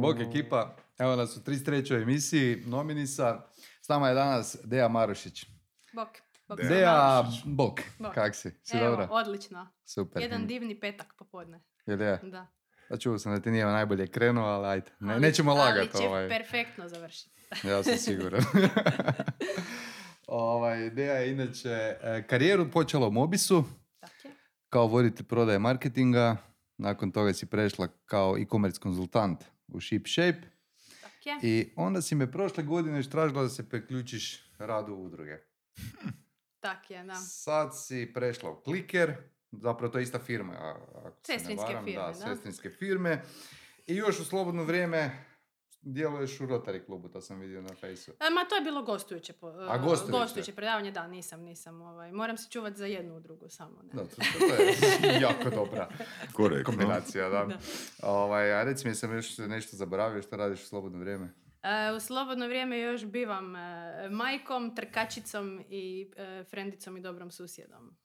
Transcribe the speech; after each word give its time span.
Bog 0.00 0.20
ekipa, 0.20 0.76
evo 0.98 1.16
nas 1.16 1.36
u 1.36 1.40
33. 1.40 2.02
emisiji 2.02 2.62
Nominisa. 2.66 3.40
S 3.82 3.88
nama 3.88 4.08
je 4.08 4.14
danas 4.14 4.56
Deja 4.64 4.88
Marušić. 4.88 5.46
Bok. 5.92 6.08
Bok. 6.48 6.60
Deja. 6.60 7.24
Bog, 7.44 7.80
Bog. 7.98 8.12
kak 8.14 8.34
si? 8.34 8.50
Si 8.62 8.76
Evo, 8.76 8.90
dobra? 8.90 9.08
odlično. 9.10 9.68
Super. 9.84 10.22
Jedan 10.22 10.46
divni 10.46 10.80
petak 10.80 11.14
popodne. 11.18 11.62
Jel 11.86 12.00
je? 12.02 12.18
Da. 12.22 12.46
Pa 12.88 12.96
čuo 12.96 13.18
sam 13.18 13.34
da 13.34 13.40
ti 13.40 13.50
nije 13.50 13.64
najbolje 13.64 14.06
krenuo, 14.06 14.44
ali 14.44 14.66
ajde. 14.66 14.90
Ne, 15.00 15.12
Ali- 15.12 15.20
nećemo 15.20 15.50
Ali 15.50 15.58
lagati. 15.60 15.98
će 15.98 16.08
Ovaj. 16.08 16.28
perfektno 16.28 16.88
završiti. 16.88 17.36
Ja 17.68 17.82
sam 17.82 17.96
siguran. 17.96 18.42
ovaj, 20.26 20.90
Deja 20.90 21.14
je 21.14 21.32
inače 21.32 21.68
e, 22.02 22.24
karijeru 22.28 22.70
počela 22.70 23.08
u 23.08 23.10
Mobisu. 23.10 23.64
Kao 24.68 24.86
voditelj 24.86 25.26
prodaje 25.26 25.58
marketinga. 25.58 26.36
Nakon 26.78 27.12
toga 27.12 27.32
si 27.32 27.46
prešla 27.46 27.88
kao 28.04 28.38
e-commerce 28.38 28.80
konzultant 28.80 29.44
u 29.68 29.80
Ship 29.80 30.06
Shape. 30.06 30.40
Tak 31.00 31.26
je. 31.26 31.38
I 31.42 31.72
onda 31.76 32.02
si 32.02 32.14
me 32.14 32.32
prošle 32.32 32.62
godine 32.64 33.02
tražila 33.02 33.42
da 33.42 33.48
se 33.48 33.68
priključiš 33.68 34.50
radu 34.58 34.94
udruge. 34.94 35.36
Tak 36.60 36.90
je, 36.90 37.04
da. 37.04 37.14
Sad 37.14 37.70
si 37.86 38.10
prešla 38.14 38.50
u 38.50 38.60
Kliker, 38.60 39.14
zapravo 39.52 39.92
to 39.92 39.98
je 39.98 40.02
ista 40.02 40.18
firma. 40.18 40.52
Ako 40.52 41.16
se 41.26 41.32
ne 41.32 41.38
Sestrinske 41.38 41.66
varam, 41.66 41.84
firme, 41.84 42.02
da, 42.02 42.06
da. 42.06 42.14
sestrinske 42.14 42.70
firme. 42.70 43.22
I 43.86 43.96
još 43.96 44.20
u 44.20 44.24
slobodno 44.24 44.64
vrijeme 44.64 45.24
djeluješ 45.86 46.40
u 46.40 46.46
Rotary 46.46 46.86
klubu, 46.86 47.08
to 47.08 47.20
sam 47.20 47.40
vidio 47.40 47.62
na 47.62 47.74
fejsu. 47.74 48.10
E, 48.10 48.30
Ma 48.30 48.44
to 48.48 48.54
je 48.54 48.60
bilo 48.60 48.82
gostujuće, 48.82 49.32
po, 49.32 49.46
A, 49.46 49.78
gostujuće? 50.10 50.54
predavanje, 50.54 50.90
da, 50.90 51.06
nisam, 51.06 51.40
nisam. 51.40 51.82
Ovaj. 51.82 52.12
Moram 52.12 52.36
se 52.36 52.50
čuvati 52.50 52.76
za 52.76 52.86
jednu 52.86 53.16
udrugu 53.16 53.48
samo. 53.48 53.82
Ne. 53.82 53.88
Da, 53.92 54.04
to, 54.08 54.16
to 54.16 54.54
je 55.06 55.20
jako 55.28 55.50
dobra 55.50 55.88
Korektno. 56.32 56.64
kombinacija, 56.72 57.28
da. 57.28 57.44
Da. 57.44 57.58
Ovaj, 58.02 58.52
a 58.52 58.64
reci 58.64 58.86
mi, 58.86 58.90
jesam 58.90 59.14
još 59.14 59.38
nešto 59.38 59.76
zaboravio 59.76 60.22
što 60.22 60.36
radiš 60.36 60.62
u 60.62 60.66
slobodno 60.66 60.98
vrijeme? 60.98 61.34
E, 61.62 61.92
u 61.96 62.00
slobodno 62.00 62.46
vrijeme 62.46 62.80
još 62.80 63.04
bivam 63.04 63.56
e, 63.56 64.08
majkom, 64.10 64.76
trkačicom 64.76 65.64
i 65.68 66.10
e, 66.16 66.44
frendicom 66.50 66.96
i 66.96 67.00
dobrom 67.00 67.30
susjedom. 67.30 67.96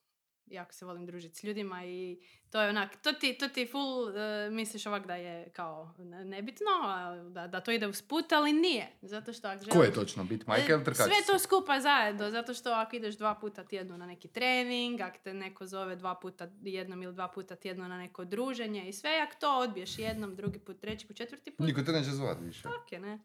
Jako 0.52 0.74
se 0.74 0.86
volim 0.86 1.06
družiti 1.06 1.36
s 1.36 1.44
ljudima 1.44 1.86
i 1.86 2.18
to 2.50 2.62
je 2.62 2.70
onak, 2.70 2.96
to 2.98 3.14
ti, 3.14 3.34
to 3.34 3.48
ti 3.48 3.68
full 3.68 4.10
e, 4.10 4.50
misliš 4.50 4.86
ovak 4.86 5.08
da 5.08 5.16
je 5.16 5.50
kao 5.50 5.94
ne- 6.00 6.26
nebitno, 6.26 6.66
a 6.84 7.16
da, 7.24 7.48
da 7.48 7.60
to 7.60 7.72
ide 7.72 7.88
usput, 7.88 8.32
ali 8.32 8.54
nije. 8.54 8.88
Zato 9.02 9.34
što 9.34 9.48
ako 9.48 9.60
Ko 9.62 9.78
je 9.78 9.84
želiš- 9.84 9.96
točno 9.96 10.24
bit 10.24 10.48
majka 10.48 10.66
ili 10.66 10.82
E, 10.82 10.86
trkačica? 10.86 11.04
Sve 11.06 11.26
to 11.28 11.40
skupa 11.40 11.80
zajedno, 11.80 12.30
zato 12.30 12.54
što 12.54 12.70
ako 12.72 12.96
ideš 12.96 13.16
dva 13.16 13.36
puta 13.36 13.64
tjedno 13.64 13.98
na 13.98 14.06
neki 14.06 14.28
trening, 14.28 15.02
ako 15.02 15.18
te 15.20 15.34
neko 15.36 15.66
zove 15.66 15.96
dva 15.96 16.16
puta 16.16 16.48
jednom 16.62 17.04
ili 17.04 17.14
dva 17.14 17.28
puta 17.28 17.56
tjedno 17.56 17.88
na 17.88 17.98
neko 17.98 18.26
druženje 18.26 18.84
i 18.84 18.94
sve, 18.94 19.20
ako 19.20 19.34
to 19.36 19.60
odbiješ 19.60 20.00
jednom, 20.00 20.36
drugi 20.36 20.60
put, 20.60 20.80
treći 20.80 21.08
put, 21.08 21.16
četvrti 21.16 21.52
put, 21.52 21.68
Niko 21.68 21.82
te 21.82 21.92
neće 21.92 22.10
zvat 22.12 22.38
više. 22.42 22.64
tak 22.64 22.92
je, 22.92 23.00
ne? 23.00 23.20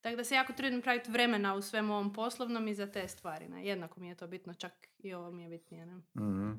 Tako 0.00 0.16
da 0.16 0.24
se 0.24 0.34
jako 0.34 0.52
trudim 0.52 0.82
praviti 0.82 1.10
vremena 1.10 1.54
u 1.54 1.62
svemu 1.62 1.92
ovom 1.92 2.12
poslovnom 2.12 2.68
i 2.68 2.74
za 2.74 2.86
te 2.86 3.08
stvari, 3.08 3.48
ne? 3.48 3.66
Jednako 3.66 4.00
mi 4.00 4.08
je 4.08 4.14
to 4.14 4.26
bitno, 4.26 4.54
čak 4.54 4.72
i 4.98 5.14
ovo 5.14 5.30
mi 5.30 5.42
je 5.42 5.48
bitnije, 5.48 5.86
ne? 5.86 5.94
Mhm. 6.16 6.52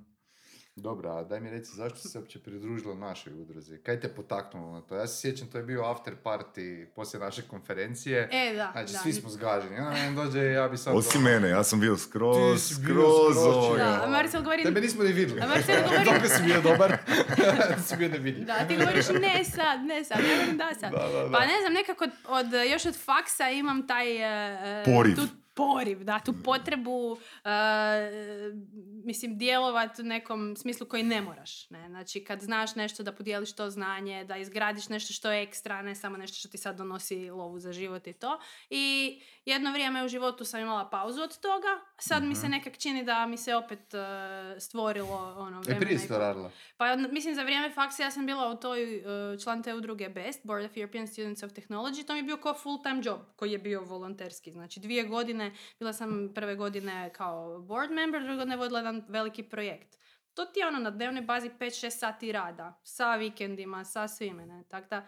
Dobro, 0.76 1.10
a 1.10 1.24
daj 1.24 1.40
mi 1.40 1.50
reci 1.50 1.72
zašto 1.72 1.98
si 1.98 2.08
se 2.08 2.20
uopće 2.20 2.40
pridružila 2.40 2.96
našoj 2.96 3.34
udruzi? 3.34 3.78
Kaj 3.78 4.00
te 4.00 4.10
potaknulo 4.10 4.72
na 4.72 4.82
to? 4.82 4.96
Ja 4.96 5.08
se 5.08 5.22
sjećam, 5.22 5.48
to 5.48 5.58
je 5.58 5.64
bio 5.64 5.84
after 5.84 6.14
party 6.16 6.86
poslije 6.88 7.20
naše 7.22 7.42
konferencije. 7.42 8.30
E, 8.32 8.54
da, 8.56 8.70
Znači, 8.72 8.94
da. 8.94 9.00
svi 9.00 9.14
smo 9.14 9.30
zgaženi. 9.30 9.78
Onda 9.78 9.92
meni 9.92 10.16
dođe, 10.16 10.40
ja 10.42 10.68
bi 10.68 10.78
sad... 10.78 10.96
Osim 10.96 11.22
mene, 11.22 11.50
ja 11.50 11.64
sam 11.64 11.80
bio 11.80 11.98
skroz, 11.98 12.38
skroz 12.66 12.84
skroz 12.84 13.38
ovoga. 13.38 13.78
Da, 13.78 14.02
a 14.04 14.10
Marcel 14.10 14.42
govori... 14.42 14.64
Tebe 14.64 14.82
nismo 14.82 15.04
ni 15.04 15.14
vidjeli. 15.14 15.42
A 15.42 15.48
Marcel 15.48 15.76
govori- 15.84 16.06
Toliko 16.06 16.28
si 16.28 16.44
bio 16.44 16.62
dobar. 16.62 16.98
si 17.88 17.98
bio 17.98 18.10
nevidljiv. 18.10 18.46
Da, 18.46 18.68
ti 18.68 18.78
govoriš 18.78 19.06
ne 19.10 19.44
sad, 19.46 19.82
ne 19.82 20.04
sad, 20.04 20.20
ja 20.20 20.30
govorim 20.30 20.58
da 20.58 20.70
sad. 20.74 20.92
Da, 20.92 21.08
da, 21.10 21.24
da. 21.24 21.32
Pa 21.32 21.40
ne 21.42 21.60
znam, 21.62 21.74
nekako 21.74 22.04
od, 22.04 22.12
od, 22.30 22.72
još 22.72 22.86
od 22.86 22.96
faksa 22.98 23.50
imam 23.50 23.88
taj... 23.88 24.08
e, 24.82 24.84
Poriv. 24.86 25.16
Tu 25.16 25.22
poriv, 25.54 26.04
da, 26.04 26.20
tu 26.20 26.34
potrebu, 26.44 27.18
e, 27.44 27.50
mislim, 29.04 29.38
djelovati 29.38 30.02
u 30.02 30.06
nekom 30.06 30.56
smislu 30.56 30.88
koji 30.88 31.04
ne 31.04 31.22
moraš. 31.22 31.70
Ne? 31.70 31.90
Znači, 31.90 32.24
kad 32.24 32.42
znaš 32.42 32.76
nešto 32.76 33.04
da 33.04 33.12
podijeliš 33.12 33.54
to 33.54 33.70
znanje, 33.70 34.26
da 34.26 34.38
izgradiš 34.38 34.90
nešto 34.90 35.14
što 35.14 35.32
je 35.32 35.44
ekstra, 35.44 35.82
ne 35.82 35.96
samo 35.96 36.18
nešto 36.18 36.38
što 36.38 36.48
ti 36.48 36.58
sad 36.58 36.78
donosi 36.78 37.30
lovu 37.30 37.60
za 37.60 37.72
život 37.74 38.08
i 38.08 38.14
to. 38.14 38.40
I 38.70 39.22
jedno 39.46 39.72
vrijeme 39.72 40.06
u 40.06 40.08
životu 40.08 40.46
sam 40.46 40.62
imala 40.62 40.90
pauzu 40.90 41.22
od 41.22 41.40
toga, 41.40 41.80
sad 41.98 42.24
mi 42.24 42.36
se 42.36 42.50
nekak 42.50 42.78
čini 42.78 43.04
da 43.04 43.26
mi 43.26 43.38
se 43.38 43.56
opet 43.56 43.94
e, 43.94 44.60
stvorilo 44.60 45.36
ono 45.38 45.58
E, 45.58 45.62
vremena 45.62 45.80
prije 45.80 46.20
radila. 46.20 46.52
pa 46.78 46.96
mislim 46.96 47.36
za 47.36 47.44
vrijeme 47.44 47.72
faksa 47.72 48.04
ja 48.04 48.12
sam 48.12 48.26
bila 48.26 48.50
u 48.50 48.56
toj 48.56 48.98
uh, 48.98 49.04
član 49.44 49.64
te 49.64 49.74
udruge 49.74 50.10
BEST, 50.10 50.40
Board 50.44 50.66
of 50.66 50.78
European 50.78 51.08
Students 51.08 51.44
of 51.44 51.52
Technology, 51.52 52.08
to 52.08 52.14
mi 52.14 52.20
je 52.20 52.24
bio 52.24 52.38
kao 52.38 52.54
full 52.54 52.84
time 52.84 53.02
job 53.04 53.20
koji 53.36 53.52
je 53.52 53.58
bio 53.58 53.82
volonterski. 53.82 54.52
Znači 54.52 54.80
dvije 54.80 55.04
godine, 55.04 55.41
bila 55.80 55.94
sam 55.94 56.32
prve 56.36 56.56
godine 56.56 57.10
kao 57.14 57.60
board 57.60 57.92
member, 57.92 58.22
druge 58.22 58.38
godine 58.38 58.58
vodila 58.58 58.80
jedan 58.80 59.06
veliki 59.08 59.44
projekt. 59.44 59.98
To 60.34 60.46
ti 60.46 60.60
je 60.60 60.68
ono 60.68 60.80
na 60.80 60.90
dnevnoj 60.90 61.22
bazi 61.22 61.50
5-6 61.60 61.90
sati 61.90 62.32
rada, 62.32 62.80
sa 62.84 63.16
vikendima, 63.16 63.84
sa 63.84 64.08
svime, 64.08 64.46
ne, 64.46 64.64
tako 64.70 64.88
da 64.90 65.08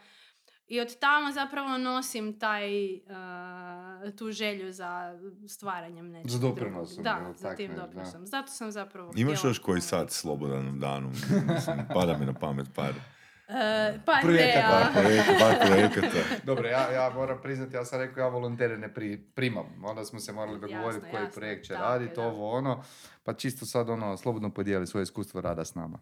i 0.67 0.79
od 0.79 0.99
tamo 0.99 1.31
zapravo 1.31 1.77
nosim 1.77 2.39
taj, 2.39 2.93
uh, 2.95 4.15
tu 4.17 4.31
želju 4.31 4.71
za 4.71 5.19
stvaranjem 5.47 6.11
nečeg 6.11 6.31
Za 6.31 6.39
doprinosom, 6.39 7.03
Da, 7.03 7.33
za 7.35 7.47
tak 7.47 7.57
tim 7.57 7.71
ne, 7.71 7.75
da. 7.77 7.81
doprinosom. 7.81 8.25
Zato 8.25 8.47
sam 8.47 8.71
zapravo 8.71 9.11
Imaš 9.15 9.43
još 9.43 9.59
koji 9.59 9.81
sad 9.81 10.11
slobodan 10.11 10.67
u 10.67 10.77
danu? 10.77 11.09
Mislim, 11.53 11.77
pada 11.93 12.17
mi 12.17 12.25
na 12.25 12.33
pamet 12.33 12.67
par, 12.75 12.93
E, 13.47 13.99
pa 14.05 14.19
Projekata. 14.21 14.91
projekata. 15.65 16.17
Dobro, 16.49 16.67
ja, 16.67 16.91
ja 16.91 17.09
moram 17.09 17.41
priznati, 17.41 17.75
ja 17.75 17.85
sam 17.85 17.99
rekao 17.99 18.21
ja 18.21 18.27
volontere 18.27 18.77
ne 18.77 18.93
pri, 18.93 19.17
primam. 19.35 19.85
Onda 19.85 20.05
smo 20.05 20.19
se 20.19 20.31
morali 20.31 20.59
dogovoriti 20.59 21.05
koji 21.11 21.23
jasno, 21.23 21.39
projekt 21.39 21.65
će 21.65 21.73
raditi, 21.73 22.19
ovo 22.19 22.51
ono. 22.51 22.83
Pa 23.23 23.33
čisto 23.33 23.65
sad 23.65 23.89
ono, 23.89 24.17
slobodno 24.17 24.53
podijeli 24.53 24.87
svoje 24.87 25.03
iskustvo 25.03 25.41
rada 25.41 25.65
s 25.65 25.75
nama. 25.75 25.99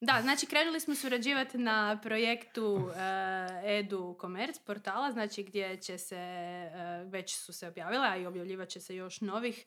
Da, 0.00 0.18
znači 0.22 0.46
krenuli 0.46 0.80
smo 0.80 0.94
surađivati 0.94 1.58
na 1.58 2.00
projektu 2.02 2.90
e, 3.64 3.78
Edu 3.78 4.18
Commerce 4.20 4.60
portala, 4.66 5.12
znači 5.12 5.42
gdje 5.42 5.76
će 5.76 5.98
se, 5.98 6.16
e, 6.16 7.04
već 7.04 7.36
su 7.36 7.52
se 7.52 7.68
objavile, 7.68 8.08
a 8.08 8.16
i 8.16 8.26
objavljivat 8.26 8.68
će 8.68 8.80
se 8.80 8.96
još 8.96 9.20
novih 9.20 9.64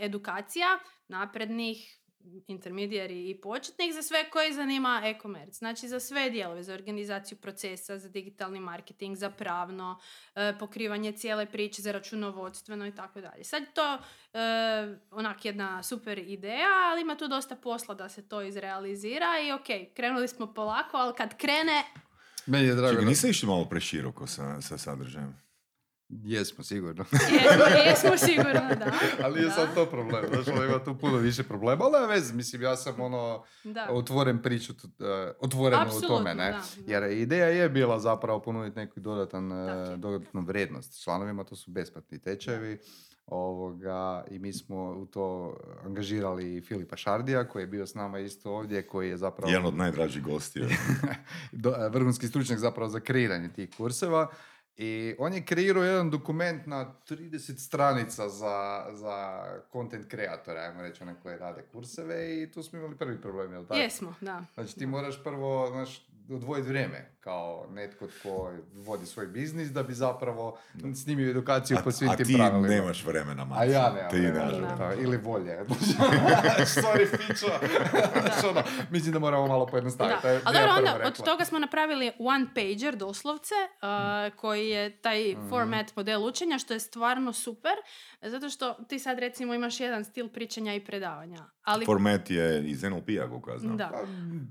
edukacija, 0.00 0.66
naprednih, 1.08 2.03
intermedijari 2.46 3.30
i 3.30 3.40
početnik 3.40 3.92
za 3.94 4.02
sve 4.02 4.30
koji 4.30 4.52
zanima 4.52 5.02
e-commerce. 5.04 5.58
Znači 5.58 5.88
za 5.88 6.00
sve 6.00 6.30
dijelove, 6.30 6.62
za 6.62 6.74
organizaciju 6.74 7.38
procesa, 7.38 7.98
za 7.98 8.08
digitalni 8.08 8.60
marketing, 8.60 9.16
za 9.16 9.30
pravno, 9.30 10.00
e, 10.34 10.54
pokrivanje 10.58 11.12
cijele 11.12 11.46
priče, 11.46 11.82
za 11.82 11.92
računovodstveno 11.92 12.86
i 12.86 12.94
tako 12.94 13.20
dalje. 13.20 13.44
Sad 13.44 13.62
to 13.74 13.98
e, 14.32 14.38
onak 15.10 15.44
jedna 15.44 15.82
super 15.82 16.18
ideja, 16.18 16.68
ali 16.92 17.02
ima 17.02 17.16
tu 17.16 17.28
dosta 17.28 17.56
posla 17.56 17.94
da 17.94 18.08
se 18.08 18.28
to 18.28 18.42
izrealizira 18.42 19.40
i 19.48 19.52
ok, 19.52 19.94
krenuli 19.96 20.28
smo 20.28 20.54
polako, 20.54 20.96
ali 20.96 21.14
kad 21.16 21.36
krene, 21.36 21.84
Meni 22.46 22.66
je 22.66 22.74
drago. 22.74 22.88
Čekaj, 22.88 23.04
da- 23.04 23.08
niste 23.08 23.28
išli 23.28 23.48
malo 23.48 23.64
preširoko 23.64 24.26
sa, 24.26 24.60
sa 24.60 24.78
sadržajem? 24.78 25.43
Jesmo, 26.14 26.64
sigurno. 26.64 27.04
jesmo, 27.12 27.64
jesmo 27.86 28.16
sigurno, 28.18 28.52
da. 28.52 28.92
Ali 29.22 29.40
je 29.40 29.44
da, 29.44 29.50
sad 29.50 29.74
to 29.74 29.86
problem. 29.86 30.24
Znaš, 30.28 30.48
ono, 30.48 30.64
ima 30.64 30.84
tu 30.84 30.98
puno 30.98 31.16
više 31.16 31.42
problema, 31.42 31.84
ali 31.86 32.08
veze. 32.08 32.34
Mislim, 32.34 32.62
ja 32.62 32.76
sam 32.76 33.00
ono, 33.00 33.44
Da. 33.64 33.86
otvoren 33.90 34.42
priču, 34.42 34.74
t- 34.74 34.88
e, 35.00 35.32
otvoreno 35.40 35.86
u 35.98 36.00
tome, 36.00 36.34
ne? 36.34 36.50
da. 36.50 36.62
Jer 36.86 37.12
ideja 37.12 37.46
je 37.46 37.68
bila 37.68 37.98
zapravo 38.00 38.40
ponuditi 38.40 38.76
neku 38.76 39.00
dodatan, 39.00 39.52
e, 39.52 39.96
dodatnu 39.96 40.40
vrijednost 40.40 41.02
članovima, 41.02 41.44
to 41.44 41.56
su 41.56 41.70
besplatni 41.70 42.18
tečajevi. 42.18 42.78
Ovoga, 43.28 44.24
I 44.30 44.38
mi 44.38 44.52
smo 44.52 44.76
u 44.76 45.06
to 45.06 45.56
angažirali 45.84 46.60
Filipa 46.60 46.96
Šardija, 46.96 47.48
koji 47.48 47.62
je 47.62 47.66
bio 47.66 47.86
s 47.86 47.94
nama 47.94 48.18
isto 48.18 48.52
ovdje, 48.52 48.82
koji 48.82 49.08
je 49.08 49.16
zapravo 49.16 49.50
Jedan 49.52 49.66
od 49.66 49.76
najdražih 49.76 50.22
gostija. 50.22 50.66
do- 51.52 51.74
e, 51.76 51.88
vrhunski 51.88 52.28
stručnjak 52.28 52.58
zapravo 52.58 52.88
za 52.88 53.00
kreiranje 53.00 53.48
tih 53.48 53.68
kurseva. 53.76 54.28
I 54.76 55.14
on 55.18 55.32
je 55.34 55.44
kreirao 55.44 55.84
jedan 55.84 56.10
dokument 56.10 56.66
na 56.66 56.94
30 57.08 57.58
stranica 57.58 58.28
za, 58.28 58.86
za 58.92 59.44
content 59.72 60.08
kreatore, 60.08 60.60
ajmo 60.60 60.82
reći, 60.82 61.02
one 61.02 61.14
koje 61.22 61.38
rade 61.38 61.62
kurseve 61.72 62.42
i 62.42 62.50
tu 62.50 62.62
smo 62.62 62.78
imali 62.78 62.96
prvi 62.96 63.20
problem, 63.20 63.52
jel 63.52 63.62
tako? 63.62 63.80
Jesmo, 63.80 64.14
da. 64.20 64.44
Znači 64.54 64.78
ti 64.78 64.86
moraš 64.86 65.22
prvo, 65.24 65.68
znaš, 65.70 66.06
odvojiti 66.30 66.68
vrijeme 66.68 67.10
kao 67.20 67.66
netko 67.70 68.06
tko 68.08 68.52
vodi 68.74 69.06
svoj 69.06 69.26
biznis 69.26 69.68
da 69.68 69.82
bi 69.82 69.94
zapravo 69.94 70.58
snimio 70.94 71.30
edukaciju 71.30 71.76
po 71.84 71.90
svim 71.90 72.10
a 72.10 72.16
tim 72.16 72.26
ti 72.26 72.34
pravilima. 72.34 72.68
nemaš 72.68 73.04
vremena, 73.04 73.44
Maco. 73.44 73.60
A 73.60 73.64
ja 73.64 73.92
nemam 73.92 74.10
Ti 74.10 74.16
vremena, 74.18 74.40
da. 74.40 74.50
vremena. 74.50 74.76
pa, 74.78 74.94
ili 74.94 75.16
volje. 75.16 75.58
Sorry, 76.76 77.06
Fičo. 77.08 77.46
Ono, 78.44 78.62
mislim 78.90 79.12
da 79.12 79.18
moramo 79.18 79.46
malo 79.46 79.66
pojednostaviti. 79.66 80.18
Da. 80.22 80.40
Ali 80.44 80.58
dobro, 80.58 80.72
onda 80.72 81.06
od 81.06 81.24
toga 81.24 81.44
smo 81.44 81.58
napravili 81.58 82.10
one 82.20 82.46
pager 82.46 82.96
doslovce, 82.96 83.54
uh, 83.54 84.36
koji 84.36 84.68
je 84.68 84.90
taj 84.92 85.32
Mhm. 85.34 85.48
format 85.48 85.96
model 85.96 86.24
učenja, 86.24 86.58
što 86.58 86.74
je 86.74 86.80
stvarno 86.80 87.32
super, 87.34 87.72
zato 88.22 88.48
što 88.48 88.74
ti 88.74 88.98
sad 88.98 89.18
recimo 89.18 89.54
imaš 89.54 89.80
jedan 89.80 90.04
stil 90.04 90.28
pričanja 90.28 90.74
i 90.74 90.80
predavanja. 90.80 91.44
Ali 91.62 91.86
Format 91.86 92.30
je 92.30 92.64
iz 92.64 92.82
NLP-a, 92.82 93.28
koliko 93.28 93.50
ja 93.50 93.58
znam. 93.58 93.76
da. 93.76 93.88
Pa, 93.88 93.98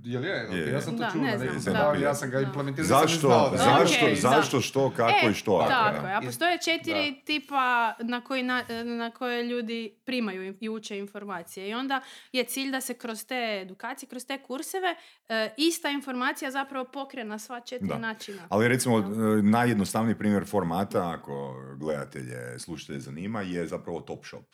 je 0.04 0.20
li 0.20 0.28
je? 0.28 0.48
Je, 0.54 0.72
Ja 0.72 0.82
sam 0.82 0.94
to 0.94 1.00
Da, 1.00 1.10
čuo 1.10 1.22
ne 1.22 1.32
na 1.32 1.38
znam, 1.40 1.62
da. 1.66 1.94
ja 1.96 2.16
sam 2.16 2.30
ga 2.30 2.40
implementirao. 2.42 2.88
Zašto, 2.88 3.18
znao 3.20 3.50
da- 3.50 3.58
zašto, 3.58 4.06
zašto, 4.16 4.62
što, 4.62 4.90
kako 4.90 5.28
E, 5.28 5.30
i 5.30 5.34
što? 5.34 5.54
ako, 5.54 5.70
Tako 5.70 6.08
je, 6.08 6.14
a 6.14 6.22
postoje 6.22 6.58
četiri 6.58 7.22
tipa 7.26 7.54
na, 8.00 8.22
koji 8.22 8.44
na, 8.44 8.64
na 8.86 9.12
koje 9.12 9.44
ljudi 9.44 9.96
primaju 10.06 10.56
i 10.60 10.70
uče 10.70 10.98
informacije. 10.98 11.70
I 11.70 11.74
onda 11.74 12.02
je 12.32 12.44
cilj 12.44 12.72
da 12.72 12.82
se 12.82 12.94
kroz 12.94 13.26
te 13.26 13.60
edukacije, 13.62 14.10
kroz 14.10 14.26
te 14.26 14.38
kurseve, 14.38 14.96
e, 15.30 15.54
ista 15.58 15.90
informacija 15.90 16.52
zapravo 16.52 16.86
pokre 16.86 17.24
na 17.24 17.40
sva 17.40 17.60
četiri 17.60 17.88
Da. 17.88 17.98
načina. 17.98 18.42
Ali 18.50 18.68
recimo, 18.68 18.98
e, 18.98 19.02
najjednostavniji 19.44 20.16
primjer 20.16 20.46
formata, 20.46 21.12
ako 21.12 21.56
gledatelje, 21.76 22.60
slušatelje 22.60 23.00
zanima, 23.00 23.42
je 23.42 23.68
zapravo 23.68 24.00
Top 24.02 24.26
Shop 24.26 24.46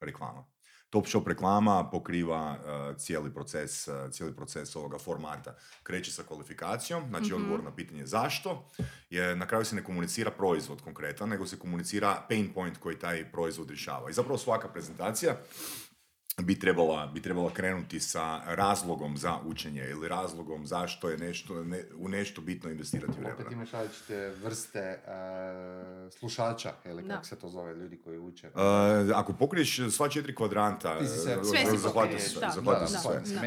reklama. 0.00 0.44
Top 0.90 1.06
Shop 1.06 1.22
reklama 1.26 1.90
pokriva 1.90 2.56
e, 2.56 2.98
cijeli 2.98 3.34
proces, 3.34 3.88
e, 3.88 3.92
cijeli 4.10 4.36
proces 4.36 4.76
ovoga 4.76 4.98
formata. 4.98 5.56
Kreće 5.82 6.12
sa 6.12 6.22
kvalifikacijom, 6.22 7.02
znači 7.08 7.34
odgovor 7.34 7.64
na 7.64 7.74
pitanje 7.74 8.06
zašto, 8.06 8.66
je 9.10 9.36
na 9.36 9.46
kraju 9.46 9.64
se 9.64 9.76
ne 9.76 9.84
komunicira 9.84 10.30
proizvod 10.30 10.82
konkretan, 10.82 11.28
nego 11.28 11.46
se 11.46 11.58
komunicira 11.58 12.22
pain 12.28 12.52
point 12.52 12.78
koji 12.78 12.98
taj 12.98 13.30
proizvod 13.32 13.68
rješava. 13.68 14.10
I 14.10 14.12
zapravo 14.12 14.38
svaka 14.38 14.68
prezentacija 14.68 15.36
bi 16.42 16.58
trebala, 16.58 17.06
bi 17.06 17.22
trebala 17.22 17.50
krenuti 17.50 18.00
sa 18.00 18.40
razlogom 18.46 19.16
za 19.16 19.38
učenje 19.46 19.86
ili 19.90 20.08
razlogom 20.08 20.66
zašto 20.66 21.08
je 21.08 21.18
nešto, 21.18 21.64
ne, 21.64 21.84
u 21.98 22.08
nešto 22.08 22.40
bitno 22.40 22.70
investirati 22.70 23.12
Opet 23.12 23.22
vremena. 23.22 23.52
imaš 23.52 23.70
različite 23.70 24.30
vrste 24.30 24.78
e, 24.78 25.00
slušača, 26.10 26.72
ili 26.84 27.08
kako 27.08 27.24
se 27.24 27.36
to 27.36 27.48
zove, 27.48 27.74
ljudi 27.74 27.98
koji 28.04 28.18
uče. 28.18 28.48
Uh, 28.48 28.62
ako 29.14 29.32
pokriješ 29.32 29.80
sva 29.90 30.08
četiri 30.08 30.34
kvadranta, 30.34 30.98
Ti 30.98 31.06
si 31.06 31.18
sve- 31.18 31.36
uh. 31.36 31.44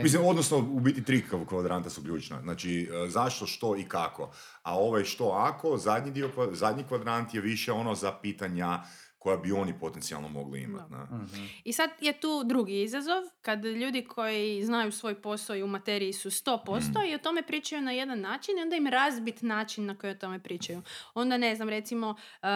Mislim, 0.03 0.25
odnosno, 0.25 0.57
u 0.57 0.79
biti 0.79 1.03
tri 1.03 1.23
kvadranta 1.49 1.89
su 1.89 2.01
ključna. 2.01 2.41
Znači, 2.41 2.89
uh, 2.91 3.09
zašto, 3.09 3.45
što 3.45 3.77
i 3.77 3.83
kako. 3.83 4.31
A 4.63 4.77
ovaj 4.77 5.03
što, 5.03 5.29
ako, 5.29 5.77
zadnji, 5.77 6.11
dio, 6.11 6.29
zadnji 6.51 6.83
kvadrant 6.83 7.33
je 7.33 7.41
više 7.41 7.71
ono 7.71 7.95
za 7.95 8.11
pitanja 8.11 8.83
koja 9.23 9.37
bi 9.37 9.51
oni 9.51 9.79
potencijalno 9.79 10.29
mogli 10.29 10.61
imati. 10.61 10.91
Da. 10.91 10.97
na. 10.97 11.27
I 11.63 11.73
sad 11.73 11.89
je 12.01 12.19
tu 12.19 12.43
drugi 12.45 12.81
izazov, 12.81 13.23
kad 13.41 13.65
ljudi 13.65 14.05
koji 14.05 14.63
znaju 14.63 14.91
svoj 14.91 15.21
posao 15.21 15.55
i 15.55 15.63
u 15.63 15.67
materiji 15.67 16.13
su 16.13 16.29
100% 16.29 17.11
i 17.11 17.15
o 17.15 17.17
tome 17.17 17.43
pričaju 17.43 17.81
na 17.81 17.91
jedan 17.91 18.19
način 18.19 18.57
i 18.57 18.61
onda 18.61 18.75
im 18.75 18.87
razbit 18.87 19.41
način 19.41 19.85
na 19.85 19.97
koji 19.97 20.11
o 20.11 20.15
tome 20.15 20.39
pričaju. 20.39 20.81
Onda 21.13 21.37
ne 21.37 21.55
znam, 21.55 21.69
recimo, 21.69 22.15
e, 22.41 22.47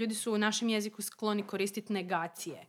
ljudi 0.00 0.14
su 0.14 0.32
u 0.32 0.38
našem 0.38 0.68
jeziku 0.68 1.02
skloni 1.02 1.46
koristiti 1.46 1.92
negacije. 1.92 2.66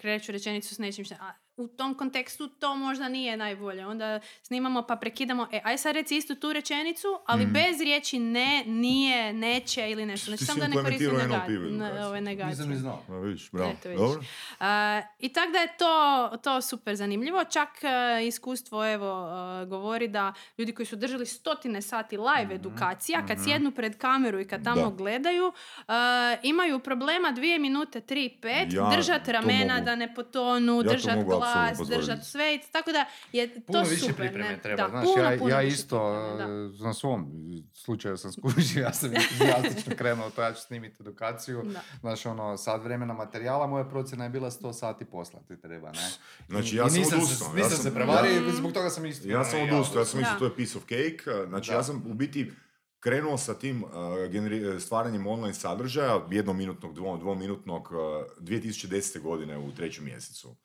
Kreću 0.00 0.32
rečenicu 0.32 0.74
s 0.74 0.78
nečim 0.78 1.04
što, 1.04 1.14
a 1.14 1.32
u 1.56 1.68
tom 1.68 1.94
kontekstu 1.94 2.48
to 2.48 2.76
možda 2.76 3.08
nije 3.08 3.36
najbolje. 3.36 3.86
Onda 3.86 4.20
snimamo 4.42 4.82
pa 4.82 4.96
prekidamo, 4.96 5.48
e, 5.52 5.60
aj 5.64 5.78
sad 5.78 5.94
reci 5.94 6.16
istu 6.16 6.34
tu 6.34 6.52
rečenicu, 6.52 7.06
ali 7.26 7.46
bez 7.46 7.80
riječi 7.80 8.18
ne, 8.18 8.64
nije, 8.66 9.32
neće 9.32 9.90
ili 9.90 10.06
nešto. 10.06 10.24
Znači, 10.26 10.38
Ti 10.38 10.44
samo 10.44 10.60
da 10.60 10.66
ne 10.68 10.74
koristi 10.74 11.04
implementirao 11.04 11.38
nega- 11.38 11.46
NLP 11.46 11.70
ne- 11.70 11.76
edukaciju. 11.76 12.04
ove 12.04 12.20
negacije. 12.20 12.50
Nisam 12.50 12.68
ni 12.68 12.76
znao. 12.76 13.02
Ma, 13.08 13.18
vidiš, 13.18 13.50
bravo. 13.50 13.70
Eto, 13.70 13.88
vidiš. 13.88 14.00
Dobro. 14.00 14.22
A, 14.60 15.02
I 15.18 15.28
tako 15.28 15.52
da 15.52 15.58
je 15.58 15.76
to, 15.76 15.94
to 16.38 16.60
super 16.62 16.96
zanimljivo. 16.96 17.44
Čak 17.44 17.68
e, 17.82 17.88
iskustvo 18.24 18.54
evo 18.86 19.28
e, 19.62 19.66
govori 19.66 20.08
da 20.08 20.32
ljudi 20.58 20.72
koji 20.72 20.86
su 20.86 20.96
držali 20.96 21.26
stotine 21.26 21.82
sati 21.82 22.16
live 22.18 22.54
edukacija, 22.54 23.26
kad 23.26 23.38
sjednu 23.40 23.70
pred 23.70 23.98
kameru 23.98 24.40
i 24.40 24.46
kad 24.46 24.64
tamo 24.64 24.82
Da. 24.82 24.90
gledaju, 24.92 25.52
e, 25.78 25.92
imaju 26.42 26.78
problema 26.80 27.30
dvije 27.30 27.58
minute, 27.58 28.00
tri, 28.00 28.38
pet, 28.42 28.72
Ja 28.72 28.90
držati 28.90 29.32
ramena 29.32 29.80
da 29.80 29.96
ne 29.96 30.14
potonu, 30.14 30.76
Ja 30.76 30.82
držati 30.84 31.24
glas, 31.46 31.88
držati 31.90 32.24
sve. 32.24 32.58
Tako 32.72 32.92
da 32.92 33.04
je 33.32 33.54
to 33.56 33.60
Puno 33.66 33.80
više 33.80 33.96
super. 33.96 34.16
pripreme 34.16 34.48
ne? 34.48 34.58
treba, 34.58 34.82
Da, 34.82 34.88
znaš, 34.88 35.04
puno, 35.06 35.24
ja, 35.24 35.38
puno 35.38 35.50
ja 35.50 35.60
više 35.60 35.74
isto 35.74 35.98
pripreme, 36.28 36.54
da. 36.58 36.64
e, 36.76 36.84
na 36.84 36.94
svom 36.94 37.26
slučaju 37.74 38.16
sam 38.16 38.32
skužio, 38.40 38.82
ja 38.82 38.92
sam 38.92 39.10
entuzijastično 39.12 39.92
krenuo 39.98 40.30
to, 40.30 40.42
ja 40.42 40.52
ću 40.52 40.60
snimiti 40.60 40.96
edukaciju, 41.00 41.62
Da. 41.64 41.80
znaš, 42.00 42.26
ono, 42.26 42.56
sat 42.56 42.82
vremena 42.84 43.14
materijala, 43.14 43.66
moja 43.66 43.84
procjena 43.84 44.24
je 44.24 44.30
bila 44.30 44.50
100 44.52 44.72
sati 44.74 45.04
posla 45.04 45.40
ti 45.40 45.60
treba, 45.60 45.92
ne? 45.92 46.08
Znači, 46.48 46.76
ja 46.76 46.88
sam 46.90 46.98
nisam 46.98 47.18
odustao. 47.18 47.36
Se, 47.44 47.50
Ja 47.50 47.54
nisam 47.56 47.70
sam- 47.72 47.82
se 47.82 47.94
prevario 47.94 48.32
ja- 48.36 48.52
zbog 48.52 48.72
toga 48.72 48.90
sam 48.90 49.06
isto... 49.06 49.28
Ja 49.28 49.44
sam 49.44 49.60
odustao, 49.62 50.00
ja 50.00 50.04
sam 50.04 50.20
mislio 50.20 50.38
to 50.38 50.44
je 50.44 50.56
piece 50.56 50.78
of 50.78 50.84
cake. 50.84 51.18
Znači, 51.48 51.70
Da. 51.70 51.76
ja 51.76 51.82
sam 51.82 52.02
u 52.06 52.14
biti 52.14 52.52
krenuo 53.00 53.38
sa 53.38 53.54
tim 53.54 53.84
uh, 53.84 53.90
generi- 54.24 54.80
stvaranjem 54.80 55.26
online 55.26 55.54
sadržaja, 55.54 56.26
jednominutnog, 56.30 56.94
dvo, 56.94 57.16
dvominutnog, 57.16 57.88
uh, 57.90 57.98
2010. 58.40 59.20
godine 59.20 59.58
u 59.58 59.72
trećem 59.72 60.04
mjesecu. 60.04 60.56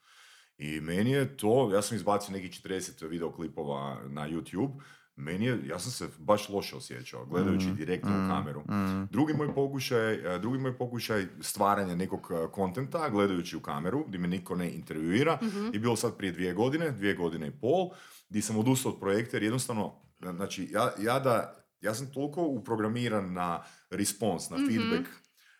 I 0.59 0.81
meni 0.81 1.11
je 1.11 1.37
to, 1.37 1.71
ja 1.73 1.81
sam 1.81 1.97
izbacio 1.97 2.33
nekih 2.33 2.51
40 2.51 3.07
videoklipova 3.07 3.97
na 4.07 4.29
YouTube, 4.29 4.79
meni 5.15 5.45
je, 5.45 5.59
ja 5.67 5.79
sam 5.79 5.91
se 5.91 6.07
baš 6.17 6.49
loše 6.49 6.75
osjećao, 6.75 7.25
gledajući 7.25 7.65
direktno 7.77 8.09
u 8.09 8.29
kameru. 8.29 8.63
Drugi 9.11 9.33
moj 9.33 9.53
pokušaj, 9.55 10.35
eh, 10.35 10.39
drugi 10.39 10.57
moj 10.57 10.77
pokušaj 10.77 11.25
stvaranja 11.41 11.95
nekog 11.95 12.31
eh, 12.31 12.51
kontenta, 12.51 13.09
gledajući 13.09 13.57
u 13.57 13.59
kameru, 13.59 14.05
gdje 14.07 14.19
me 14.19 14.27
niko 14.27 14.55
ne 14.55 14.71
intervjuira, 14.71 15.39
je 15.73 15.79
bilo 15.79 15.95
sad 15.95 16.17
prije 16.17 16.31
dvije 16.31 16.53
godine, 16.53 16.91
dvije 16.91 17.13
godine 17.13 17.47
i 17.47 17.51
pol, 17.61 17.89
gdje 18.29 18.41
sam 18.41 18.57
odustao 18.57 18.91
od 18.91 18.99
projekta 18.99 19.37
jer 19.37 19.43
jednostavno, 19.43 20.01
eh, 20.23 20.31
znači, 20.35 20.67
ja, 20.71 20.91
ja 21.01 21.19
da, 21.19 21.55
ja 21.81 21.93
sam 21.93 22.11
toliko 22.13 22.41
uprogramiran 22.41 23.33
na 23.33 23.63
response, 23.89 24.53
na 24.53 24.57
feedback, 24.67 25.09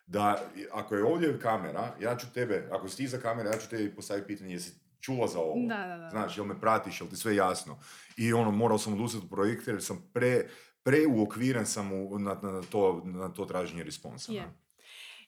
da 0.06 0.42
ako 0.72 0.94
je 0.94 1.04
ovdje 1.04 1.38
kamera, 1.38 1.94
ja 2.00 2.16
ću 2.16 2.26
tebe, 2.34 2.68
ako 2.72 2.88
si 2.88 2.96
ti 2.96 3.08
za 3.08 3.18
kamere, 3.18 3.48
ja 3.48 3.58
ću 3.58 3.68
tebi 3.68 3.94
postaviti 3.94 4.26
pitanje 4.26 4.52
jesi 4.52 4.89
čula 5.00 5.26
za 5.26 5.38
ovo. 5.38 5.54
Da, 5.68 5.86
da, 5.86 5.96
da. 5.96 6.10
Znaš, 6.10 6.36
jel 6.36 6.46
me 6.46 6.60
pratiš, 6.60 7.00
jel 7.00 7.10
ti 7.10 7.16
sve 7.16 7.36
jasno? 7.36 7.78
I 8.16 8.32
ono, 8.32 8.50
morao 8.50 8.78
sam 8.78 8.92
odustati 8.92 9.24
od 9.24 9.30
projekta 9.30 9.70
jer 9.70 9.82
sam 9.82 10.10
pre, 10.12 10.48
preuokviren 10.82 11.66
sam 11.66 11.92
u, 11.92 12.18
na, 12.18 12.38
na, 12.42 12.62
to, 12.62 13.02
na 13.04 13.28
to 13.28 13.44
traženje 13.44 13.84
responsa. 13.84 14.32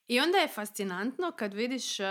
I 0.08 0.20
onda 0.20 0.38
je 0.38 0.48
fascinantno 0.48 1.32
kad 1.36 1.54
vidiš 1.54 2.00
e, 2.00 2.04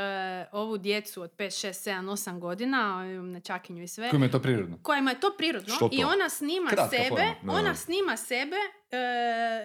ovu 0.51 0.77
djecu 0.77 1.21
od 1.21 1.31
5, 1.37 1.67
6, 1.67 1.91
7, 1.91 2.11
8 2.11 2.39
godina, 2.39 3.03
e, 3.05 3.21
na 3.21 3.39
čakinju 3.39 3.83
i 3.83 3.87
sve, 3.87 4.09
Kojima 4.09 4.25
je 4.25 4.31
to 4.31 4.39
prirodno? 4.39 4.77
kojima 4.83 5.11
je 5.11 5.19
to 5.19 5.35
prirodno 5.37 5.75
Što 5.75 5.89
to? 5.89 5.95
i 5.95 6.03
ona 6.03 6.29
snima 6.29 6.69
Kratka 6.69 6.97
sebe, 6.97 7.09
forma, 7.09 7.53
ona 7.53 7.75
snima 7.75 8.17
sebe 8.17 8.55
e, 8.91 8.97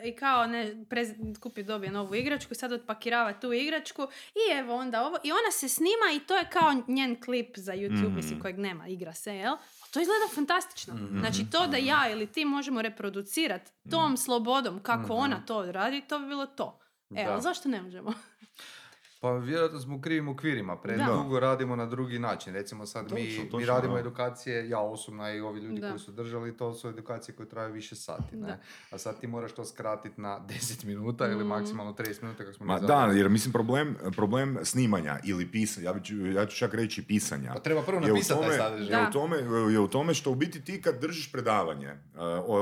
i 0.05 0.13
kao 0.13 0.47
ne, 0.47 0.85
prez, 0.85 1.09
kupi 1.41 1.63
dobije 1.63 1.91
novu 1.93 2.15
igračku, 2.15 2.55
sad 2.55 2.73
otpakirava 2.73 3.33
tu 3.33 3.53
igračku 3.53 4.03
i 4.35 4.53
evo 4.53 4.75
onda 4.75 5.03
ovo 5.03 5.19
i 5.23 5.33
ona 5.33 5.51
se 5.53 5.69
snima 5.69 6.13
i 6.15 6.21
to 6.21 6.37
je 6.37 6.45
kao 6.47 6.75
njen 6.89 7.21
klip 7.21 7.57
za 7.57 7.73
YouTube, 7.75 8.03
Mhm. 8.03 8.15
mislim 8.17 8.41
kojeg 8.41 8.59
nema, 8.59 8.89
igra 8.89 9.15
se, 9.15 9.37
jel? 9.37 9.57
To 9.91 10.01
izgleda 10.01 10.29
fantastično. 10.35 10.95
Znači 11.13 11.51
to 11.53 11.67
da 11.67 11.77
ja 11.77 12.11
ili 12.11 12.27
ti 12.27 12.45
možemo 12.45 12.83
reproducirati 12.83 13.71
tom 13.91 14.17
slobodom 14.17 14.83
kako 14.83 15.15
ona 15.15 15.37
to 15.39 15.73
radi, 15.73 16.01
to 16.01 16.19
bi 16.19 16.27
bilo 16.27 16.47
to. 16.47 16.81
E, 17.11 17.25
Da. 17.25 17.33
ali 17.33 17.43
zašto 17.43 17.69
ne 17.69 17.83
možemo? 17.83 18.13
Pa 19.19 19.33
vjerojatno 19.33 19.81
smo 19.81 19.97
u 19.97 20.01
krivim 20.01 20.29
okvirima, 20.29 20.77
predugo 20.77 21.41
radimo 21.41 21.77
na 21.77 21.87
drugi 21.87 22.19
način. 22.19 22.55
Recimo 22.55 22.87
sad 22.87 23.13
mi, 23.13 23.37
Točno, 23.37 23.59
mi 23.59 23.65
radimo 23.67 23.95
da. 23.95 24.01
edukacije, 24.01 24.69
ja 24.69 24.81
osobno 24.81 25.31
i 25.31 25.41
ovi 25.41 25.61
ljudi 25.61 25.81
Da. 25.81 25.89
koji 25.89 25.99
su 25.99 26.13
držali, 26.13 26.57
to 26.57 26.75
su 26.75 26.89
edukacije 26.89 27.35
koje 27.35 27.49
traju 27.49 27.73
više 27.73 27.97
sati. 27.97 28.37
Ne? 28.37 28.47
Da. 28.47 28.59
A 28.91 28.99
sad 28.99 29.21
ti 29.21 29.27
moraš 29.27 29.53
to 29.53 29.65
skratiti 29.65 30.21
na 30.21 30.41
10 30.49 30.85
minuta 30.85 31.27
ili 31.27 31.45
Mm. 31.45 31.49
maksimalno 31.49 31.93
30 31.93 32.23
minuta 32.23 32.39
kako 32.39 32.53
smo 32.53 32.67
Ma 32.67 32.75
mi 32.75 32.87
da, 32.87 33.07
jer 33.07 33.29
mislim 33.29 33.53
problem, 33.53 33.97
problem 34.13 34.59
snimanja 34.63 35.19
ili 35.25 35.47
pisanja, 35.47 35.87
ja, 35.87 36.01
ću, 36.01 36.27
ja 36.27 36.47
ću 36.47 36.57
čak 36.57 36.75
reći 36.75 37.03
pisanja. 37.05 37.51
Pa 37.55 37.61
treba 37.61 37.83
prvo 37.83 38.01
napisati 38.03 38.29
taj 38.31 38.49
tome- 38.49 38.57
sadržaj. 38.59 39.03
Je 39.03 39.09
u, 39.09 39.13
tome, 39.13 39.37
je 39.69 39.81
u 39.81 39.89
tome 39.89 40.15
što 40.15 40.31
u 40.31 40.35
biti 40.35 40.61
ti 40.63 40.83
kad 40.83 41.01
držiš 41.01 41.33
predavanje, 41.33 41.93
uh, 42.15 42.21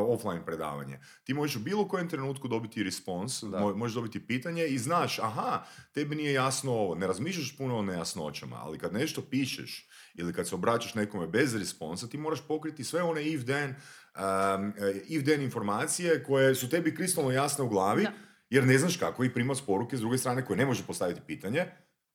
offline 0.09 0.45
predavanje, 0.45 0.95
ti 1.25 1.35
možeš 1.35 1.57
u 1.57 1.61
bilo 1.61 1.89
kojem 1.89 2.09
trenutku 2.09 2.49
dobiti 2.49 2.83
respons, 2.83 3.43
možeš 3.75 3.95
dobiti 3.95 4.21
pitanje 4.21 4.65
i 4.65 4.79
znaš, 4.79 5.19
aha, 5.19 5.63
tebi 5.93 6.17
nije 6.17 6.44
jasno 6.45 6.73
ovo, 6.73 6.95
ne 6.95 7.07
razmišljaš 7.07 7.57
puno 7.57 7.77
o 7.77 7.83
nejasnoćama, 7.83 8.57
ali 8.57 8.79
kad 8.79 8.93
nešto 8.93 9.23
pišeš 9.23 9.73
ili 10.15 10.33
kad 10.33 10.49
se 10.49 10.55
obraćaš 10.55 10.95
nekome 10.95 11.27
bez 11.29 11.57
responsa, 11.57 12.07
ti 12.07 12.19
moraš 12.19 12.41
pokriti 12.43 12.85
sve 12.85 13.03
one 13.03 13.25
if 13.25 13.45
then, 13.45 13.71
um, 13.71 14.73
if 15.07 15.25
then 15.25 15.43
informacije 15.43 16.25
koje 16.25 16.55
su 16.55 16.69
tebi 16.69 16.95
kristalno 16.95 17.31
jasne 17.33 17.65
u 17.65 17.69
glavi, 17.69 18.03
Da. 18.03 18.13
jer 18.51 18.65
ne 18.65 18.79
znaš 18.79 18.97
kako 18.97 19.25
ih 19.25 19.31
primat 19.33 19.57
s 19.57 19.63
poruke 19.63 19.97
s 19.97 20.01
druge 20.01 20.19
strane 20.19 20.45
koje 20.45 20.57
ne 20.57 20.67
može 20.67 20.83
postaviti 20.85 21.21
pitanje, 21.23 21.65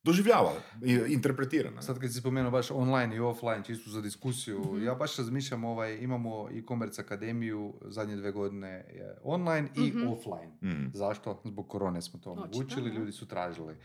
doživljava, 0.03 0.51
i 0.83 0.93
interpretira. 1.07 1.71
ne? 1.71 1.81
Sad 1.81 1.99
kad 1.99 2.13
si 2.13 2.19
spomenuo 2.19 2.51
baš 2.51 2.71
online 2.71 3.15
i 3.15 3.19
offline, 3.21 3.63
čisto 3.63 3.89
za 3.89 4.01
diskusiju, 4.01 4.59
Mhm. 4.61 4.83
ja 4.83 4.95
baš 4.95 5.17
razmišljam, 5.17 5.63
ovaj, 5.65 5.97
imamo 5.97 6.49
e-commerce 6.49 7.01
akademiju 7.01 7.73
zadnje 7.83 8.15
dve 8.15 8.31
godine 8.31 8.69
je 8.69 9.17
online 9.23 9.69
i 9.75 9.81
Mhm. 9.81 10.07
offline. 10.07 10.51
Mm. 10.63 10.91
Zašto? 10.93 11.41
Zbog 11.45 11.67
korone 11.67 12.01
smo 12.01 12.19
to 12.19 12.31
omogućili, 12.31 12.89
ljudi 12.89 13.11
su 13.11 13.27
tražili. 13.27 13.75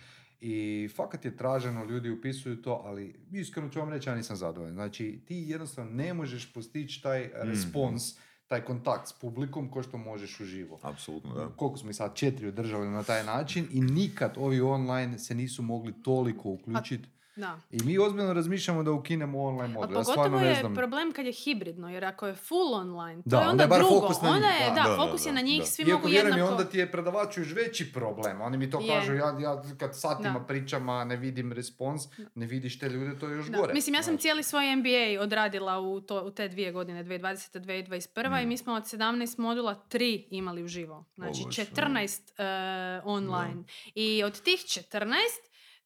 I 0.41 0.89
fakat 0.97 1.25
je 1.25 1.37
traženo, 1.37 1.85
ljudi 1.85 2.11
upisuju 2.11 2.63
to, 2.63 2.83
ali 2.85 3.15
iskreno 3.33 3.69
ću 3.69 3.79
vam 3.79 3.89
reći, 3.91 4.09
ja 4.09 4.15
nisam 4.15 4.37
zadovoljan. 4.37 4.75
Znači, 4.75 5.21
ti 5.27 5.37
jednostavno 5.37 5.91
ne 5.93 6.15
možeš 6.15 6.53
postići 6.53 7.03
taj 7.03 7.21
Mhm. 7.27 7.49
respons, 7.51 8.03
taj 8.47 8.61
kontakt 8.61 9.09
s 9.09 9.13
publikom 9.13 9.71
ko 9.71 9.83
što 9.83 9.99
možeš 9.99 10.41
uživo. 10.41 10.79
Apsolutno, 10.83 11.35
da. 11.35 11.49
Koliko 11.49 11.79
smo 11.79 11.91
ih 11.91 11.97
sad 11.97 12.15
četiri 12.15 12.49
održali 12.49 12.89
na 12.89 13.03
taj 13.03 13.25
način 13.25 13.67
i 13.73 13.81
nikad 13.81 14.35
ovi 14.37 14.61
online 14.61 15.19
se 15.19 15.35
nisu 15.35 15.63
mogli 15.63 16.03
toliko 16.03 16.51
uključiti. 16.51 17.09
Da. 17.37 17.61
I 17.71 17.79
mi 17.79 17.99
ozbiljno 17.99 18.33
razmišljamo 18.33 18.83
da 18.83 18.93
ukinemo 18.93 19.43
online 19.43 19.75
A. 19.75 19.81
Ja 19.89 20.05
stvarno 20.05 20.05
pogotovo 20.05 20.41
ne 20.41 20.49
je 20.49 20.55
znam. 20.55 20.75
problem 20.75 21.13
kad 21.13 21.27
je 21.27 21.33
hibridno, 21.35 21.91
jer 21.91 22.05
ako 22.05 22.27
je 22.27 22.35
full 22.35 22.75
online, 22.75 23.17
to 23.17 23.23
Da, 23.27 23.37
je 23.37 23.41
onda 23.41 23.51
onda, 23.51 23.63
je 23.65 23.69
bar 23.69 23.79
drugo. 23.81 24.01
fokus 24.01 24.23
na 24.23 24.31
onda 24.31 24.49
je, 24.49 24.69
da. 24.69 24.75
da, 24.75 24.89
Da, 24.89 24.97
fokus 24.97 25.27
je 25.27 25.33
na 25.33 25.41
njih, 25.41 25.61
da. 25.61 25.67
svi 25.67 25.83
Iako 25.83 25.99
mogu 25.99 26.09
jednako... 26.11 26.45
onda 26.45 26.65
ti 26.65 26.79
je 26.79 26.93
predavaču 26.93 27.41
još 27.41 27.53
veći 27.53 27.93
problem. 27.93 28.41
Oni 28.41 28.59
mi 28.59 28.71
to 28.71 28.81
Je. 28.81 28.89
kažu, 28.89 29.15
ja, 29.15 29.37
ja 29.41 29.63
kad 29.79 29.91
satima 29.95 30.39
Da. 30.39 30.45
pričam, 30.45 30.89
a 30.89 31.05
ne 31.05 31.17
vidim 31.17 31.53
respons, 31.53 32.03
ne 32.35 32.47
vidiš 32.47 32.79
te 32.79 32.89
ljude, 32.89 33.19
to 33.19 33.29
je 33.29 33.37
još 33.37 33.47
Da. 33.47 33.59
gore. 33.59 33.75
Mislim, 33.75 33.95
ja 33.95 34.03
sam 34.03 34.19
cijeli 34.19 34.43
svoj 34.43 34.77
MBA 34.77 34.91
odradila 35.21 35.81
u, 35.81 36.01
to, 36.01 36.23
u 36.23 36.31
te 36.31 36.49
dvije 36.49 36.73
godine, 36.73 37.05
2020. 37.05 37.25
2021. 37.57 38.05
i 38.35 38.47
Mm. 38.47 38.49
mi 38.49 38.57
smo 38.57 38.73
od 38.75 38.83
17 38.85 38.95
modula 39.39 39.75
tri 39.77 40.27
imali 40.31 40.63
uživo. 40.63 41.05
Znači, 41.15 41.41
O, 41.41 41.45
Bože. 41.45 41.65
14 41.65 42.33
e, 42.39 43.03
online. 43.05 43.65
I 43.95 44.23
od 44.25 44.41
tih 44.41 44.61
14, 44.61 45.17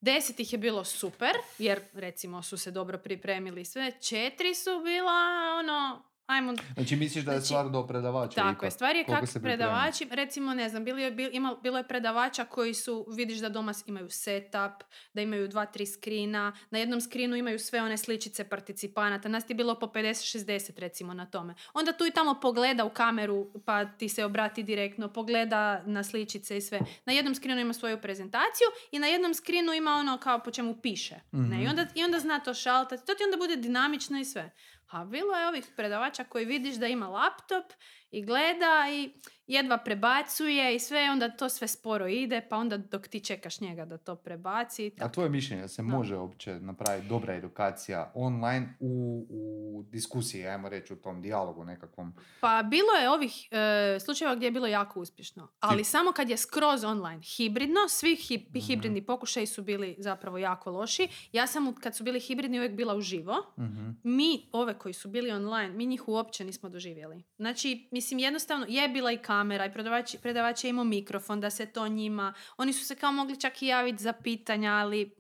Deset 0.01 0.41
ih 0.41 0.53
je 0.53 0.59
bilo 0.59 0.85
super, 0.85 1.33
jer 1.59 1.81
recimo 1.95 2.43
su 2.43 2.59
se 2.59 2.71
dobro 2.71 2.99
pripremili 2.99 3.65
sve. 3.65 3.93
Četiri 4.01 4.55
su 4.55 4.81
bila 4.85 5.13
ono, 5.59 6.03
ajmo 6.29 6.55
Znači 6.75 6.97
misliš 6.97 7.25
da 7.25 7.33
je 7.33 7.39
Znači, 7.39 7.47
stvar 7.47 7.69
do 7.69 7.87
predavača 7.87 8.35
Tako 8.35 8.65
je, 8.65 8.71
stvar 8.71 8.97
je 8.97 9.05
kako 9.05 9.27
se 9.27 9.43
predavači, 9.43 10.09
recimo 10.11 10.55
ne 10.55 10.69
znam, 10.69 10.85
bilo 10.85 10.99
je, 10.99 11.13
bil- 11.13 11.31
ima- 11.33 11.57
bilo 11.57 11.79
je 11.79 11.89
predavača 11.89 12.45
koji 12.45 12.75
su, 12.75 13.07
vidiš 13.09 13.39
da 13.39 13.49
doma 13.49 13.73
imaju 13.87 14.11
setup, 14.11 14.73
da 15.15 15.23
imaju 15.23 15.49
dva, 15.49 15.67
tri 15.67 15.87
skrina, 15.87 16.39
na 16.71 16.79
jednom 16.79 17.01
skrinu 17.01 17.37
imaju 17.37 17.59
sve 17.59 17.83
one 17.83 17.97
sličice 17.99 18.45
participanata, 18.47 19.29
nas 19.29 19.47
ti 19.47 19.53
je 19.53 19.57
bilo 19.57 19.75
po 19.77 19.87
50-60 19.87 20.47
recimo 20.77 21.15
na 21.15 21.27
tome. 21.27 21.55
Onda 21.75 21.93
tu 21.93 22.07
i 22.07 22.11
tamo 22.11 22.35
pogleda 22.37 22.85
u 22.85 22.91
kameru 22.91 23.29
pa 23.61 23.85
ti 23.87 24.09
se 24.09 24.25
obrati 24.25 24.63
direktno, 24.63 25.09
pogleda 25.09 25.59
na 25.85 26.05
sličice 26.05 26.57
i 26.57 26.61
sve. 26.61 26.81
Na 27.05 27.13
jednom 27.13 27.35
skrinu 27.35 27.61
ima 27.61 27.73
svoju 27.73 28.01
prezentaciju 28.01 28.67
i 28.91 28.99
na 28.99 29.07
jednom 29.07 29.35
skrinu 29.35 29.73
ima 29.73 29.91
ono 29.93 30.19
kao 30.19 30.39
po 30.39 30.51
čemu 30.51 30.77
piše. 30.77 31.15
Ne? 31.33 31.57
I, 31.57 31.61
Mhm. 31.61 31.69
onda, 31.71 31.87
I 31.95 32.05
onda 32.05 32.19
zna 32.19 32.41
to 32.41 32.55
šaltati, 32.55 33.07
to 33.07 33.15
ti 33.15 33.25
onda 33.25 33.37
bude 33.37 33.57
dinamično 33.59 34.19
i 34.19 34.25
sve. 34.25 34.51
A 34.89 35.05
bilo 35.05 35.35
je 35.37 35.49
ovih 35.49 35.67
predavača 35.77 36.25
koji 36.25 36.45
vidiš 36.45 36.75
da 36.75 36.87
ima 36.87 37.09
laptop 37.09 37.65
i 38.11 38.23
gleda 38.23 38.87
i 38.93 39.13
jedva 39.47 39.79
prebacuje 39.79 40.75
i 40.75 40.81
sve, 40.81 41.11
onda 41.11 41.29
to 41.29 41.49
sve 41.49 41.69
sporo 41.69 42.07
ide, 42.09 42.41
pa 42.43 42.57
onda 42.57 42.77
dok 42.79 43.09
ti 43.09 43.21
čekaš 43.21 43.61
njega 43.61 43.85
da 43.85 43.99
to 43.99 44.17
prebaci. 44.17 44.85
i 44.85 44.89
A 44.89 44.91
tako. 44.93 45.11
tvoje 45.11 45.31
mišljenje 45.31 45.63
da 45.63 45.69
se 45.69 45.83
Da. 45.83 45.89
može 45.89 46.17
uopće 46.17 46.55
napraviti 46.55 47.09
dobra 47.09 47.35
edukacija 47.35 48.13
online 48.15 48.75
u, 48.81 49.27
u 49.31 49.83
diskusiji, 49.83 50.47
ajmo 50.47 50.69
reći 50.69 50.93
u 50.93 50.99
tom 50.99 51.23
dijalogu 51.23 51.65
nekakvom? 51.65 52.15
Pa 52.41 52.63
bilo 52.63 52.93
je 52.93 53.11
ovih 53.11 53.49
e, 53.51 54.01
slučajeva 54.01 54.35
gdje 54.37 54.47
je 54.47 54.51
bilo 54.51 54.67
jako 54.67 55.01
uspješno, 55.01 55.49
ali 55.61 55.85
samo 55.85 56.13
kad 56.13 56.31
je 56.31 56.37
skroz 56.37 56.85
online 56.85 57.21
hibridno, 57.29 57.89
svi 57.89 58.11
hi- 58.11 58.47
Mhm. 58.49 58.59
hibridni 58.61 59.03
pokušaji 59.03 59.47
su 59.47 59.63
bili 59.63 59.97
zapravo 59.99 60.39
jako 60.39 60.71
loši. 60.71 61.09
Ja 61.33 61.47
sam 61.47 61.75
kad 61.75 61.97
su 61.97 62.05
bili 62.05 62.21
hibridni 62.21 62.59
uvijek 62.59 62.73
bila 62.73 62.95
uživo. 62.95 63.37
Mhm. 63.59 63.91
mi, 64.05 64.49
ove 64.53 64.75
koji 64.75 64.95
su 64.95 65.09
bili 65.09 65.31
online, 65.31 65.69
mi 65.69 65.87
njih 65.87 66.09
uopće 66.09 66.45
nismo 66.45 66.69
doživjeli. 66.69 67.23
Znači, 67.37 67.89
mislim, 67.99 68.19
jednostavno, 68.19 68.67
je 68.69 68.89
bila 68.89 69.13
i 69.13 69.19
kamera 69.19 69.67
i 69.67 69.73
predavač, 69.73 70.17
predavač 70.23 70.65
je 70.65 70.71
imao 70.71 70.85
mikrofon 70.85 71.41
da 71.41 71.51
se 71.51 71.67
to 71.67 71.89
njima, 71.89 72.35
oni 72.57 72.73
su 72.73 72.85
se 72.85 72.95
kao 72.95 73.13
mogli 73.13 73.41
čak 73.41 73.63
i 73.63 73.67
javiti 73.67 74.03
za 74.03 74.13
pitanja, 74.13 74.73
ali 74.73 75.17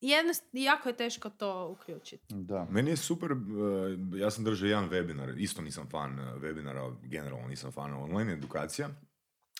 jednost, 0.00 0.44
jako 0.52 0.88
je 0.88 0.96
teško 0.96 1.30
to 1.30 1.68
uključiti. 1.68 2.34
Da. 2.34 2.66
Meni 2.70 2.90
je 2.90 2.96
super, 2.96 3.30
eh, 3.32 4.18
ja 4.18 4.30
sam 4.30 4.44
držao 4.44 4.68
jedan 4.68 4.90
webinar, 4.90 5.34
isto 5.38 5.62
nisam 5.62 5.88
fan 5.90 6.18
eh, 6.18 6.22
webinara, 6.22 6.96
generalno 7.02 7.48
nisam 7.48 7.72
fan 7.72 7.92
online 7.92 8.32
edukacija. 8.32 8.88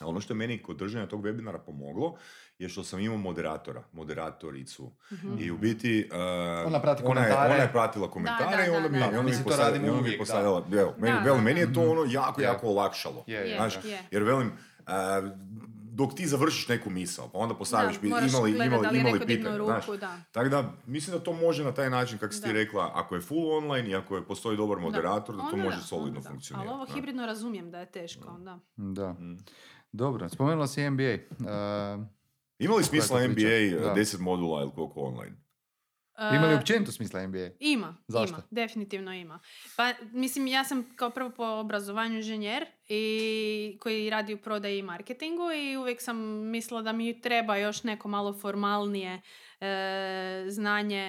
Ono 0.03 0.21
što 0.21 0.33
je 0.33 0.39
meni 0.39 0.59
kod 0.59 0.77
držanja 0.77 1.07
tog 1.07 1.23
webinara 1.23 1.59
pomoglo 1.59 2.17
je 2.59 2.69
što 2.69 2.85
sam 2.85 3.01
imao 3.01 3.19
moderatora, 3.19 3.83
moderatoricu. 3.93 4.93
Mhm. 5.13 5.39
I 5.39 5.51
u 5.51 5.59
biti... 5.59 6.09
eh, 6.13 6.65
Ona 6.67 6.81
prati 6.81 7.03
ona 7.05 7.21
je, 7.21 7.27
komentare. 7.27 7.55
ona 7.55 7.63
je 7.63 7.73
pratila 7.73 8.11
komentare 8.11 8.57
da, 8.57 8.65
i 8.65 8.69
onda 8.69 8.81
da, 8.81 8.89
mi, 8.89 8.99
da, 8.99 8.99
i 8.99 9.01
da. 9.03 9.07
onda 9.09 9.19
mi, 9.19 9.27
Mislim, 9.27 9.45
to 9.45 9.51
postavila- 9.51 9.67
radimo 9.69 9.87
i 9.87 9.91
onda 9.91 9.97
mi 9.97 10.03
uvijek, 10.03 10.17
da. 10.17 10.23
postavila, 10.23 10.65
evo, 10.73 10.95
meni, 10.99 11.15
Da, 11.15 11.21
velim, 11.21 11.39
da, 11.39 11.45
meni 11.45 11.61
je 11.61 11.67
da. 11.67 11.73
to 11.73 11.81
ono 11.83 12.05
jako, 12.09 12.41
Je. 12.41 12.45
jako 12.45 12.67
olakšalo. 12.67 13.25
Je, 13.27 13.41
je, 13.41 13.57
Znaš, 13.57 13.83
da. 13.83 13.89
je. 13.89 14.03
jer 14.11 14.23
velim, 14.23 14.53
eh, 14.79 14.93
dok 15.95 16.15
ti 16.15 16.27
završiš 16.27 16.69
neku 16.69 16.91
misao, 16.91 17.29
pa 17.29 17.39
onda 17.39 17.55
postaviš, 17.55 17.97
Da, 17.97 18.07
imali, 18.07 18.23
gledat 18.23 18.67
imali, 18.67 18.83
da 18.83 18.91
li 18.91 18.97
je 18.97 19.01
imali 19.01 19.21
pitanje, 19.21 19.57
znaš. 19.59 19.87
da. 19.91 20.17
Tako 20.33 20.49
da, 20.49 20.73
mislim 20.87 21.19
da 21.19 21.25
to 21.25 21.33
može 21.35 21.65
na 21.65 21.73
taj 21.73 21.91
način, 21.91 22.19
kako 22.19 22.33
si 22.33 22.43
ti 22.43 22.49
Da. 22.49 22.53
rekla, 22.55 22.91
ako 22.95 23.15
je 23.15 23.21
full 23.21 23.53
online 23.53 23.89
i 23.91 23.95
ako 23.95 24.17
je 24.17 24.25
postoji 24.25 24.57
dobar 24.57 24.79
moderator, 24.79 25.35
da, 25.35 25.41
to 25.41 25.49
Onda 25.49 25.57
može 25.59 25.77
da, 25.77 25.83
solidno 25.83 26.09
onda 26.11 26.21
da. 26.21 26.29
funkcionirati. 26.29 26.69
Ali 26.69 26.77
ovo 26.77 26.87
da. 26.87 26.95
hibridno 26.95 27.27
razumijem 27.27 27.71
da 27.71 27.79
je 27.79 27.87
teško, 27.87 28.29
onda. 28.29 28.59
Da. 28.77 29.13
Mm. 29.13 29.39
Dobro, 29.93 30.29
spomenula 30.29 30.67
si 30.67 30.91
NBA. 30.91 31.15
Uh, 31.31 32.07
Ima 32.59 32.75
li 32.75 32.85
smisla 32.85 33.19
priča? 33.19 33.31
NBA 33.31 33.85
Da. 33.89 33.95
10 33.95 34.21
modula 34.21 34.63
ili 34.63 34.71
koliko 34.75 35.01
online? 35.01 35.43
ima 36.19 36.47
li 36.47 36.55
E, 36.55 36.57
općenito 36.57 36.93
smisla 36.93 37.27
NBA? 37.27 37.49
Ima, 37.61 37.97
Zašto? 38.09 38.35
ima, 38.35 38.43
definitivno 38.51 39.15
ima. 39.15 39.41
Pa, 39.77 39.93
mislim, 40.13 40.47
ja 40.47 40.65
sam 40.65 40.85
kao 40.97 41.11
prvo 41.11 41.31
po 41.31 41.45
obrazovanju 41.45 42.17
inženjer 42.17 42.67
i 42.89 43.79
koji 43.81 44.11
radi 44.11 44.35
u 44.35 44.39
prodaji 44.39 44.79
i 44.79 44.83
marketingu 44.83 45.43
i 45.53 45.77
uvijek 45.77 46.03
sam 46.03 46.17
mislila 46.51 46.83
da 46.83 46.93
mi 46.93 47.21
treba 47.21 47.57
još 47.57 47.83
neko 47.83 48.09
malo 48.09 48.33
formalnije 48.33 49.23
e, 49.63 50.45
znanje 50.49 51.07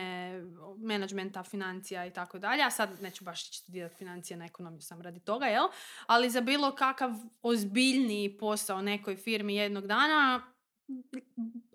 menadžmenta, 0.78 1.44
financija 1.44 2.06
i 2.06 2.12
tako 2.12 2.40
dalje. 2.40 2.64
A 2.64 2.72
sad 2.72 3.02
neću 3.02 3.24
baš 3.24 3.60
studirati 3.60 3.96
financije 3.96 4.38
na 4.38 4.46
ekonomiju 4.46 4.82
sam 4.82 5.02
radi 5.02 5.20
toga, 5.20 5.46
jel? 5.46 5.68
Ali 6.08 6.30
za 6.30 6.42
bilo 6.42 6.76
kakav 6.76 7.12
ozbiljniji 7.42 8.38
posao 8.38 8.82
nekoj 8.82 9.16
firmi 9.16 9.56
jednog 9.56 9.88
dana 9.88 10.53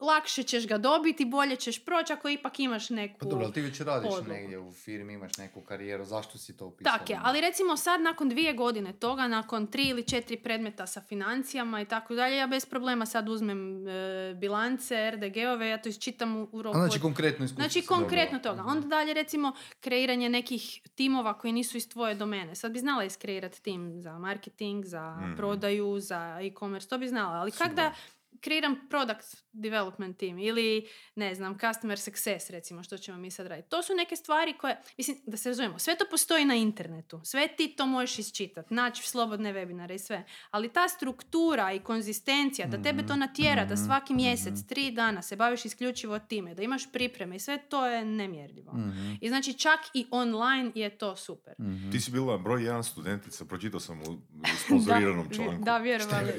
lakše 0.00 0.42
ćeš 0.42 0.66
ga 0.66 0.78
dobiti, 0.78 1.24
bolje 1.26 1.56
ćeš 1.56 1.84
proći 1.84 2.12
ako 2.12 2.28
ipak 2.28 2.60
imaš 2.60 2.90
neku... 2.90 3.18
Pa 3.18 3.26
dobro, 3.26 3.44
ali 3.44 3.54
ti 3.54 3.60
već 3.60 3.80
radiš 3.80 4.08
podlogu. 4.10 4.28
negdje 4.30 4.58
u 4.58 4.72
firmi, 4.72 5.12
imaš 5.14 5.36
neku 5.36 5.60
karijeru, 5.60 6.04
zašto 6.04 6.38
si 6.38 6.56
to 6.56 6.66
upisala? 6.66 6.98
Tak 6.98 7.10
je, 7.10 7.18
ali 7.22 7.40
recimo 7.40 7.76
sad 7.76 8.00
nakon 8.00 8.28
dvije 8.28 8.52
godine 8.54 8.92
toga, 8.92 9.28
nakon 9.28 9.66
tri 9.66 9.82
ili 9.84 10.02
četiri 10.04 10.36
predmeta 10.38 10.86
sa 10.86 11.00
financijama 11.00 11.80
i 11.80 11.86
tako 11.86 12.14
dalje, 12.14 12.36
ja 12.36 12.46
bez 12.46 12.66
problema 12.66 13.06
sad 13.06 13.28
uzmem 13.28 13.88
e, 13.88 13.90
bilance, 14.34 15.10
RDG-ove, 15.10 15.68
ja 15.68 15.78
to 15.78 15.88
isčitam 15.88 16.36
u, 16.36 16.48
u 16.52 16.58
A 16.58 16.62
roku 16.62 16.76
znači 16.76 16.96
od- 16.96 17.02
konkretno 17.02 17.44
iskustvo. 17.44 17.62
Znači 17.62 17.82
konkretno 17.84 18.38
toga. 18.40 18.60
Mhm. 18.60 18.68
Onda 18.68 18.86
dalje 18.88 19.14
recimo 19.14 19.52
kreiranje 19.80 20.28
nekih 20.28 20.60
timova 20.88 21.34
koji 21.34 21.52
nisu 21.52 21.76
iz 21.76 21.88
tvoje 21.88 22.14
domene. 22.14 22.54
Sad 22.54 22.72
bi 22.72 22.78
znala 22.78 23.04
iskreirati 23.04 23.62
tim 23.62 23.92
za 23.94 24.18
marketing, 24.18 24.84
za 24.84 25.16
Mhm. 25.16 25.36
prodaju, 25.36 26.00
za 26.00 26.38
e-commerce, 26.42 26.88
to 26.88 26.98
bi 26.98 27.08
znala. 27.08 27.34
Ali 27.34 27.50
kak 27.52 27.74
da 27.74 27.92
kreiram 28.40 28.88
product 28.90 29.36
development 29.52 30.18
team 30.18 30.38
ili 30.38 30.88
ne 31.14 31.34
znam, 31.34 31.58
customer 31.58 31.98
success 31.98 32.50
recimo 32.50 32.82
što 32.82 32.98
ćemo 32.98 33.18
mi 33.18 33.30
sad 33.30 33.46
raditi. 33.46 33.68
To 33.68 33.82
su 33.82 33.94
neke 33.94 34.16
stvari 34.16 34.52
koje, 34.52 34.82
mislim 34.98 35.16
da 35.26 35.36
se 35.36 35.48
razumijemo, 35.48 35.78
sve 35.78 35.96
to 35.96 36.04
postoji 36.10 36.44
na 36.44 36.54
internetu. 36.54 37.20
Sve 37.24 37.48
ti 37.48 37.74
to 37.76 37.86
možeš 37.86 38.18
isčitati, 38.18 38.74
naći 38.74 39.02
slobodne 39.02 39.52
webinare 39.52 39.94
i 39.94 39.98
sve. 39.98 40.24
Ali 40.50 40.72
ta 40.72 40.88
struktura 40.88 41.72
i 41.72 41.80
konzistencija, 41.80 42.68
da 42.68 42.82
tebe 42.82 43.06
to 43.06 43.16
natjera, 43.16 43.64
da 43.64 43.74
mhm, 43.74 43.84
svaki 43.84 44.14
mjesec, 44.14 44.52
mhm. 44.52 44.66
tri 44.68 44.90
dana 44.90 45.22
se 45.22 45.36
baviš 45.36 45.64
isključivo 45.64 46.18
time, 46.18 46.54
da 46.54 46.62
imaš 46.62 46.92
pripreme 46.92 47.36
i 47.36 47.40
sve 47.40 47.58
to 47.68 47.86
je 47.86 48.04
nemjerljivo. 48.04 48.72
Mhm, 48.72 49.12
I 49.20 49.28
znači 49.28 49.54
čak 49.54 49.80
i 49.94 50.06
online 50.10 50.72
je 50.74 50.98
to 50.98 51.16
super. 51.16 51.54
mhm. 51.60 51.90
Ti 51.90 52.00
si 52.00 52.10
bila 52.10 52.38
broj 52.38 52.64
jedan 52.64 52.84
studentica, 52.84 53.44
pročitao 53.44 53.80
sam 53.80 54.02
u 54.02 54.18
sponzoriranom 54.64 55.30
članku. 55.30 55.64
Da, 55.64 55.78
vjerovali. 55.78 56.32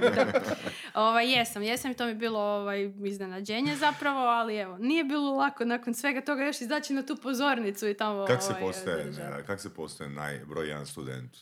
Da. 0.00 0.42
Ovaj, 0.94 1.32
jesam, 1.32 1.62
jesam 1.62 1.90
i 1.90 1.94
to 1.94 2.04
mi 2.04 2.10
je 2.10 2.14
bilo 2.14 2.40
ovaj, 2.40 2.92
iznenađenje 3.04 3.76
zapravo, 3.76 4.20
ali 4.20 4.56
evo, 4.56 4.78
nije 4.78 5.04
bilo 5.04 5.34
lako 5.36 5.64
nakon 5.64 5.94
svega 5.94 6.20
toga 6.20 6.44
još 6.44 6.60
izaći 6.60 6.92
na 6.92 7.06
tu 7.06 7.16
pozornicu 7.16 7.88
i 7.88 7.96
tamo 7.96 8.26
Kak 8.26 8.42
se 8.42 8.50
ovaj, 8.50 8.60
postaje, 8.62 8.96
zadržati. 8.96 9.36
ne, 9.36 9.46
kak 9.46 9.60
se 9.60 9.74
postaje 9.74 10.10
najbroj 10.10 10.68
jedan 10.68 10.86
student? 10.86 11.36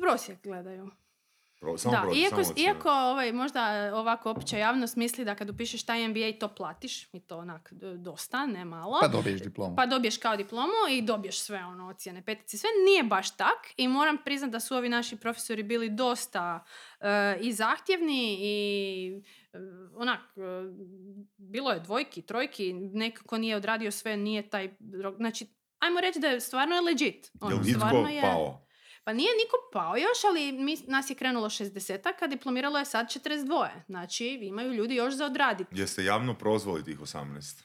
Prosjek 0.00 0.42
gledaju. 0.42 0.90
Pro, 1.62 1.78
samo 1.78 1.96
da, 1.96 2.02
prođi, 2.02 2.20
iako, 2.20 2.44
samo 2.44 2.54
iako 2.58 2.90
ovaj, 2.90 3.32
možda 3.32 3.62
ovako 3.94 4.30
opća 4.30 4.58
javnost 4.58 4.96
misli 4.96 5.24
da 5.24 5.34
kad 5.34 5.50
upišeš 5.50 5.86
taj 5.86 6.08
MBA 6.08 6.32
to 6.40 6.48
platiš 6.48 7.08
i 7.12 7.20
to 7.20 7.38
onak 7.38 7.72
dosta, 7.96 8.46
ne 8.46 8.64
malo. 8.64 8.98
Pa 9.00 9.08
dobiješ 9.08 9.40
diplomu. 9.40 9.76
Pa 9.76 9.86
dobiješ 9.86 10.16
kao 10.16 10.36
diplomu 10.36 10.72
i 10.90 11.02
dobiješ 11.02 11.40
sve 11.40 11.64
ono 11.64 11.88
ocjene 11.88 12.22
petici. 12.22 12.58
Sve 12.58 12.68
nije 12.86 13.02
baš 13.02 13.36
tak 13.36 13.58
i 13.76 13.88
moram 13.88 14.16
priznati 14.24 14.52
da 14.52 14.60
su 14.60 14.76
ovi 14.76 14.88
naši 14.88 15.16
profesori 15.16 15.62
bili 15.62 15.90
dosta 15.90 16.64
eh, 17.00 17.38
i 17.40 17.52
zahtjevni 17.52 18.38
i 18.40 19.22
eh, 19.52 19.58
onak, 19.96 20.20
bilo 21.36 21.70
je 21.70 21.80
dvojki, 21.80 22.22
trojki, 22.22 22.72
neko 22.72 23.24
ko 23.24 23.38
nije 23.38 23.56
odradio 23.56 23.90
sve 23.90 24.16
nije 24.16 24.50
taj, 24.50 24.74
znači 25.16 25.46
ajmo 25.78 26.00
reći 26.00 26.18
da 26.20 26.28
je 26.28 26.40
stvarno 26.40 26.74
je 26.74 26.80
legit. 26.80 27.30
Ono, 27.40 27.56
Jel 27.56 27.64
stvarno 27.64 28.08
je- 28.08 28.22
pao? 28.22 28.66
Pa 29.04 29.12
nije 29.12 29.30
niko 29.44 29.56
pao 29.72 29.96
još, 29.96 30.24
ali 30.28 30.52
mi, 30.52 30.76
nas 30.86 31.10
je 31.10 31.14
krenulo 31.14 31.48
60-ak, 31.48 32.24
a 32.24 32.26
diplomiralo 32.26 32.78
je 32.78 32.84
sad 32.84 33.06
42. 33.06 33.68
Znači, 33.86 34.26
imaju 34.26 34.72
ljudi 34.72 34.94
još 34.94 35.14
za 35.14 35.26
odraditi. 35.26 35.80
Jeste 35.80 36.04
javno 36.04 36.34
prozvali 36.34 36.84
tih 36.84 37.00
18? 37.00 37.62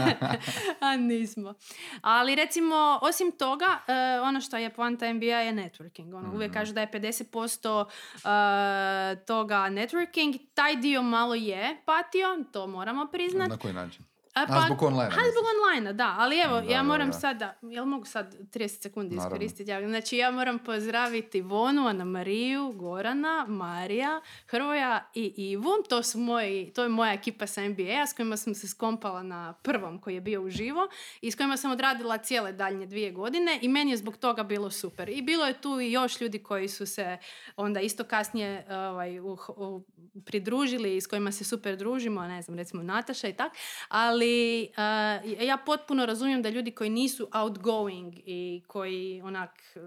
A 0.80 0.96
nismo. 0.96 1.54
Ali 2.00 2.34
recimo, 2.34 2.98
osim 3.02 3.32
toga, 3.32 3.78
e, 3.86 4.20
ono 4.20 4.40
što 4.40 4.56
je 4.56 4.74
poanta 4.74 5.12
MBA 5.12 5.24
je 5.24 5.52
networking. 5.52 6.16
Ono, 6.16 6.34
Uvijek 6.34 6.52
kažu 6.52 6.72
da 6.72 6.80
je 6.80 6.90
50% 6.90 7.84
e, 7.84 9.24
toga 9.24 9.56
networking. 9.56 10.38
Taj 10.54 10.76
dio 10.76 11.02
malo 11.02 11.34
je 11.34 11.82
patio, 11.84 12.44
to 12.52 12.66
moramo 12.66 13.06
priznat. 13.06 13.48
Na 13.48 13.56
koji 13.56 13.74
način? 13.74 14.04
A, 14.36 14.44
A, 14.48 14.66
zbog 14.66 14.82
online. 14.82 15.10
Ha, 15.10 15.20
zbog 15.32 15.44
online 15.56 15.92
da, 15.92 16.14
ali 16.18 16.38
evo, 16.38 16.60
Da, 16.60 16.72
ja 16.72 16.82
moram 16.82 17.06
da. 17.06 17.12
sad, 17.12 17.38
da, 17.38 17.54
jel 17.62 17.84
mogu 17.84 18.04
sad 18.04 18.34
30 18.40 18.82
sekundi 18.82 19.16
iskoristiti? 19.16 19.70
Ja, 19.70 19.88
Znači, 19.88 20.16
ja 20.16 20.30
moram 20.30 20.58
pozdraviti 20.58 21.40
Vonu, 21.40 21.86
Ana 21.86 22.04
Mariju, 22.04 22.72
Gorana, 22.72 23.44
Marija, 23.48 24.20
Hrvoja 24.46 25.10
i 25.14 25.34
Ivu. 25.36 25.70
To, 25.88 26.02
su 26.02 26.18
moji, 26.18 26.72
to 26.74 26.82
je 26.82 26.88
moja 26.88 27.12
ekipa 27.12 27.46
sa 27.46 27.68
MBA-a 27.68 28.06
s 28.06 28.12
kojima 28.12 28.36
sam 28.36 28.54
se 28.54 28.68
skompala 28.68 29.22
na 29.22 29.52
prvom 29.52 30.00
koji 30.00 30.14
je 30.14 30.20
bio 30.20 30.42
uživo 30.42 30.88
i 31.20 31.30
s 31.30 31.36
kojima 31.36 31.56
sam 31.56 31.70
odradila 31.70 32.18
cijele 32.18 32.52
daljnje 32.52 32.86
dvije 32.86 33.12
godine 33.12 33.58
i 33.62 33.68
meni 33.68 33.90
je 33.90 33.96
zbog 33.96 34.16
toga 34.16 34.42
bilo 34.42 34.70
super. 34.70 35.08
I 35.08 35.22
bilo 35.22 35.46
je 35.46 35.60
tu 35.60 35.80
i 35.80 35.92
još 35.92 36.20
ljudi 36.20 36.38
koji 36.38 36.68
su 36.68 36.86
se 36.86 37.18
onda 37.56 37.80
isto 37.80 38.04
kasnije 38.04 38.66
ovaj, 38.70 39.20
uh, 39.20 39.48
uh, 39.48 39.82
pridružili 40.24 40.96
i 40.96 41.00
s 41.00 41.06
kojima 41.06 41.32
se 41.32 41.44
super 41.44 41.76
družimo, 41.76 42.22
ne 42.22 42.42
znam, 42.42 42.58
recimo 42.58 42.82
Nataša 42.82 43.28
i 43.28 43.32
tak, 43.32 43.52
ali 43.88 44.25
uh, 44.70 45.42
ja 45.42 45.56
potpuno 45.66 46.06
razumijem 46.06 46.42
da 46.42 46.48
ljudi 46.48 46.70
koji 46.70 46.90
nisu 46.90 47.28
outgoing 47.34 48.14
i 48.16 48.62
koji 48.66 49.20
onak, 49.24 49.50
uh, 49.76 49.82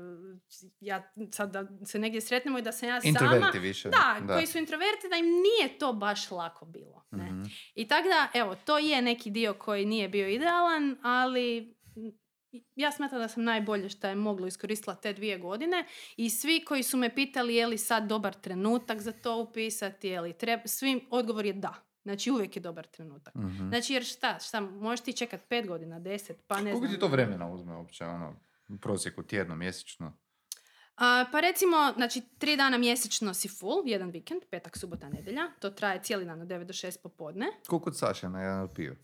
ja 0.79 1.12
sad 1.31 1.51
da 1.51 1.86
se 1.86 2.00
negdje 2.00 2.22
sretnemo 2.22 2.60
i 2.60 2.62
da 2.62 2.72
sam 2.72 2.89
ja 2.89 3.01
sama, 3.01 3.10
Introverti 3.10 3.60
više. 3.60 3.89
da, 3.89 4.34
koji 4.34 4.48
su 4.48 4.58
introverti, 4.58 5.10
da 5.10 5.15
im 5.15 5.25
nije 5.25 5.77
to 5.79 5.93
baš 5.93 6.31
lako 6.31 6.65
bilo. 6.65 7.05
Ne? 7.12 7.31
Mhm. 7.31 7.43
I 7.75 7.88
tako 7.88 8.08
da, 8.08 8.39
evo, 8.39 8.55
to 8.55 8.77
je 8.77 9.01
neki 9.01 9.29
dio 9.29 9.53
koji 9.53 9.86
nije 9.86 10.10
bio 10.10 10.27
idealan, 10.27 10.98
ali 11.01 11.75
ja 12.75 12.91
smatram 12.91 13.22
da 13.22 13.27
sam 13.27 13.43
najbolje 13.43 13.89
što 13.89 14.08
je 14.08 14.15
moglo 14.15 14.48
iskoristila 14.48 14.96
te 14.96 15.13
dvije 15.13 15.38
godine 15.38 15.86
i 16.17 16.29
svi 16.29 16.65
koji 16.65 16.84
su 16.84 16.98
me 16.98 17.15
pitali 17.15 17.55
je 17.55 17.67
li 17.67 17.77
sad 17.77 18.08
dobar 18.08 18.34
trenutak 18.34 19.01
za 19.01 19.12
to 19.12 19.38
upisati, 19.38 20.08
je 20.08 20.22
li 20.22 20.38
treba, 20.38 20.67
svim 20.67 21.01
odgovor 21.10 21.46
je 21.46 21.53
da. 21.53 21.88
Znači 22.10 22.32
uvijek 22.32 22.56
je 22.56 22.60
dobar 22.60 22.88
trenutak. 22.88 23.36
Mhm. 23.36 23.68
Znači 23.68 23.94
jer 23.94 24.04
šta, 24.04 24.39
šta, 24.39 24.62
možeš 24.62 25.01
ti 25.06 25.13
čekat 25.13 25.42
pet 25.50 25.68
godina, 25.68 26.00
deset, 26.00 26.44
pa 26.48 26.56
ne 26.56 26.72
Koliko 26.72 26.80
znam. 26.80 26.94
ti 26.94 27.00
to 27.00 27.08
vremena 27.08 27.51
uzme 27.51 27.75
uopće, 27.75 28.06
ono, 28.06 28.36
u 28.70 28.78
prosjeku, 28.78 29.24
tjedno, 29.24 29.56
mjesečno? 29.56 30.18
A, 30.96 31.25
pa 31.32 31.39
recimo, 31.39 31.94
znači, 31.96 32.22
tri 32.38 32.56
dana 32.58 32.78
mjesečno 32.78 33.34
si 33.34 33.48
full, 33.48 33.84
jedan 33.86 34.10
vikend, 34.10 34.42
petak, 34.51 34.78
subota, 34.78 35.10
nedjelja. 35.10 35.42
To 35.60 35.70
traje 35.70 36.04
cijeli 36.04 36.25
dan 36.25 36.42
od 36.42 36.48
9 36.48 36.63
do 36.63 36.74
6 36.74 36.98
popodne. 37.04 37.46
Koliko 37.68 37.94
Saša 37.94 38.30
na 38.30 38.42
jedan 38.42 38.68
pio? 38.75 38.96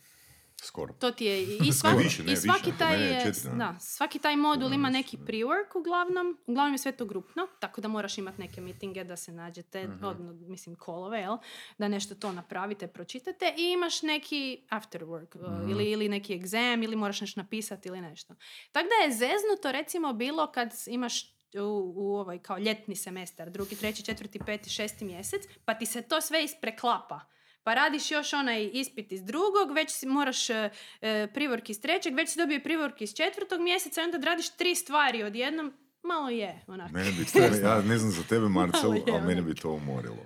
Skoro. 0.58 0.94
To 0.94 1.12
ti 1.12 1.26
je 1.26 1.44
i, 1.44 1.72
svaki, 1.72 1.98
više, 1.98 2.24
ne, 2.24 2.34
i 2.34 2.36
svaki 2.36 2.66
više, 2.66 2.78
taj, 2.80 3.04
je 3.04 3.32
da, 3.56 3.76
svaki 3.80 4.20
taj 4.20 4.36
modul 4.36 4.74
ima 4.74 4.90
neki 4.90 5.18
pre-work 5.18 5.78
uglavnom. 5.78 6.38
Uglavnom 6.48 6.74
je 6.74 6.78
sve 6.78 6.92
to 6.92 7.06
grupno, 7.06 7.48
tako 7.60 7.82
da 7.82 7.88
moraš 7.88 8.18
imati 8.18 8.42
neke 8.42 8.62
mitinge 8.62 9.04
da 9.04 9.16
se 9.16 9.32
nađete, 9.32 9.88
Mhm. 9.88 10.06
odno, 10.06 10.34
mislim 10.34 10.76
kolove, 10.76 11.20
jel? 11.20 11.38
Da 11.78 11.88
nešto 11.88 12.16
to 12.16 12.32
napravite, 12.32 12.88
pročitate 12.88 13.54
i 13.58 13.72
imaš 13.72 14.02
neki 14.02 14.66
after 14.70 15.02
work 15.02 15.36
uh, 15.38 15.60
Mhm. 15.60 15.70
ili, 15.72 15.86
ili 15.86 16.10
neki 16.10 16.34
egzam 16.34 16.84
ili 16.84 16.96
moraš 16.96 17.22
nešto 17.22 17.40
napisati 17.40 17.90
ili 17.90 18.02
nešto. 18.02 18.36
Tako 18.72 18.88
da 18.90 19.06
je 19.06 19.12
zeznuto 19.12 19.72
recimo 19.72 20.14
bilo 20.14 20.52
kad 20.52 20.74
imaš 20.88 21.32
u, 21.56 21.94
u 21.96 22.16
ovaj 22.16 22.40
kao 22.40 22.58
ljetni 22.58 22.96
semestar, 22.96 23.50
drugi, 23.50 23.76
treći, 23.76 24.04
četvrti, 24.04 24.40
peti, 24.40 24.70
šesti 24.70 25.06
mjesec, 25.06 25.42
pa 25.66 25.74
ti 25.74 25.86
se 25.86 26.02
to 26.02 26.22
sve 26.22 26.44
ispreklapa. 26.44 27.20
Pa 27.66 27.74
radiš 27.74 28.12
još 28.12 28.34
onaj 28.34 28.70
ispit 28.74 29.12
iz 29.12 29.24
drugog, 29.24 29.72
već 29.76 29.92
si 29.92 30.06
moraš 30.08 30.50
e, 30.50 30.70
e, 31.02 31.28
privork 31.34 31.70
iz 31.70 31.82
trećeg, 31.82 32.16
već 32.16 32.30
si 32.30 32.40
dobio 32.40 32.60
privork 32.64 33.02
iz 33.02 33.14
četvrtog 33.14 33.62
mjeseca 33.62 34.02
i 34.02 34.04
onda 34.04 34.18
odradiš 34.18 34.50
tri 34.50 34.76
stvari 34.76 35.24
odjednom. 35.24 35.74
Malo 36.04 36.30
je, 36.30 36.62
onak. 36.68 36.92
Mene 36.92 37.12
bi 37.12 37.26
ja 37.68 37.82
ne 37.82 37.98
znam 37.98 38.12
za 38.12 38.24
tebe 38.24 38.50
Marcel, 38.50 38.92
ali 38.92 39.28
mene 39.28 39.42
bi 39.42 39.56
to 39.56 39.70
umorilo. 39.70 40.18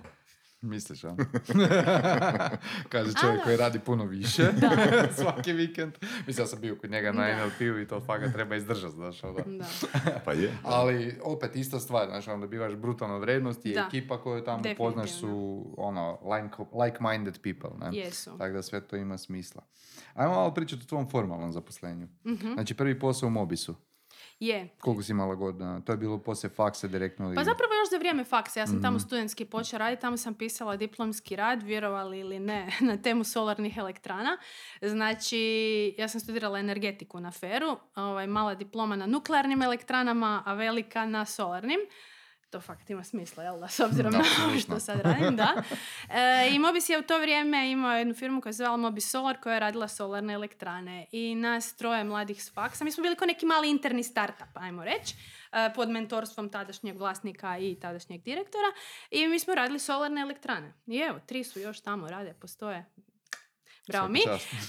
Misliš, 0.62 1.04
a? 1.04 1.08
Kaže 2.88 3.10
čovjek 3.14 3.42
koji 3.44 3.56
radi 3.56 3.78
puno 3.78 4.04
više 4.04 4.42
svaki 5.20 5.52
vikend. 5.52 5.92
Mislim, 6.26 6.42
ja 6.42 6.48
sam 6.48 6.60
bio 6.60 6.76
kod 6.76 6.90
njega 6.90 7.12
na. 7.12 7.28
NLP-u 7.36 7.78
i 7.78 7.86
to 7.86 8.00
fakat 8.00 8.32
treba 8.32 8.56
izdržati, 8.56 8.94
znaš, 8.94 9.24
ono. 9.24 9.38
Da. 9.38 9.64
Pa 10.24 10.32
je. 10.32 10.52
Ali 10.62 11.18
opet 11.22 11.56
ista 11.56 11.80
stvar, 11.80 12.06
znaš, 12.06 12.28
onda 12.28 12.46
bivaš 12.46 12.74
brutalno 12.74 13.18
vrednost 13.18 13.66
i 13.66 13.72
Da. 13.72 13.80
ekipa 13.80 14.22
koju 14.22 14.44
tamo 14.44 14.62
poznaš 14.78 15.10
su 15.10 15.28
ono, 15.78 16.18
like- 16.22 16.66
like-minded 16.72 17.38
people, 17.44 17.78
ne? 17.80 17.98
Jesu. 17.98 18.38
Tako 18.38 18.52
da 18.52 18.62
sve 18.62 18.80
to 18.80 18.96
ima 18.96 19.18
smisla. 19.18 19.62
Ajmo 20.14 20.34
malo 20.34 20.54
pričati 20.54 20.82
o 20.82 20.88
tvom 20.88 21.10
formalnom 21.10 21.52
zaposlenju. 21.52 22.08
Mhm. 22.26 22.52
Znači 22.54 22.74
prvi 22.74 22.98
posao 22.98 23.26
u 23.26 23.30
Mobisu. 23.30 23.74
Je. 24.40 24.68
Koliko 24.78 25.02
si 25.02 25.12
imala 25.12 25.34
godina? 25.34 25.80
To 25.80 25.92
je 25.92 25.96
bilo 25.96 26.18
poslije 26.18 26.50
faksa 26.50 26.88
direktno 26.88 27.26
ili... 27.26 27.34
Pa 27.34 27.44
zapravo 27.44 27.74
još 27.74 27.90
za 27.90 27.96
vrijeme 27.96 28.24
faksa. 28.24 28.60
Ja 28.60 28.66
sam 28.66 28.82
tamo 28.82 28.96
Mhm. 28.96 29.00
studentski 29.00 29.44
počela 29.44 29.78
raditi, 29.78 30.00
tamo 30.00 30.16
sam 30.16 30.34
pisala 30.34 30.76
diplomski 30.76 31.36
rad, 31.36 31.62
vjerovali 31.62 32.18
ili 32.18 32.38
ne, 32.40 32.66
na 32.82 32.96
temu 32.96 33.24
solarnih 33.24 33.76
elektrana. 33.76 34.38
Znači, 34.84 35.38
ja 35.98 36.08
sam 36.08 36.20
studirala 36.20 36.58
energetiku 36.58 37.20
na 37.20 37.30
feru, 37.30 37.76
ovaj, 37.96 38.26
mala 38.26 38.54
diploma 38.54 38.96
na 38.96 39.06
nuklearnim 39.06 39.62
elektranama, 39.62 40.42
a 40.46 40.54
velika 40.54 41.06
na 41.06 41.24
solarnim. 41.24 41.80
To 42.50 42.60
fakt 42.60 42.90
ima 42.90 43.04
smisla, 43.04 43.42
jel 43.42 43.60
da, 43.60 43.68
s 43.68 43.80
obzirom 43.80 44.12
na 44.12 44.18
ovo 44.18 44.28
Apsolutno. 44.28 44.60
što 44.60 44.80
sad 44.80 45.00
radim, 45.00 45.36
da. 45.36 45.62
E, 46.08 46.50
I 46.54 46.58
Mobis 46.58 46.88
je 46.88 46.98
u 46.98 47.02
to 47.02 47.18
vrijeme 47.18 47.70
imao 47.70 47.96
jednu 47.96 48.14
firmu 48.14 48.40
koja 48.40 48.52
se 48.52 48.56
zvala 48.56 48.76
Mobis 48.76 49.10
Solar 49.10 49.40
koja 49.40 49.54
je 49.54 49.60
radila 49.60 49.88
solarne 49.88 50.34
elektrane. 50.34 51.06
I 51.12 51.34
nas 51.34 51.76
troje 51.76 52.04
mladih 52.04 52.44
s 52.44 52.52
faksa, 52.52 52.84
mi 52.84 52.92
smo 52.92 53.02
bili 53.02 53.16
kao 53.16 53.26
neki 53.26 53.46
mali 53.46 53.70
interni 53.70 54.02
startup, 54.02 54.48
ajmo 54.54 54.84
reći, 54.84 55.14
e, 55.52 55.70
pod 55.74 55.90
mentorstvom 55.90 56.48
tadašnjeg 56.48 56.98
vlasnika 56.98 57.58
i 57.58 57.74
tadašnjeg 57.80 58.22
direktora. 58.22 58.72
I 59.10 59.28
mi 59.28 59.38
smo 59.38 59.54
radili 59.54 59.78
solarne 59.78 60.20
elektrane. 60.20 60.72
I 60.86 60.98
evo, 60.98 61.20
tri 61.26 61.44
su 61.44 61.60
još 61.60 61.80
tamo, 61.80 62.08
rade, 62.10 62.34
postoje. 62.40 62.84
Bravo 63.88 64.08
mi. 64.08 64.20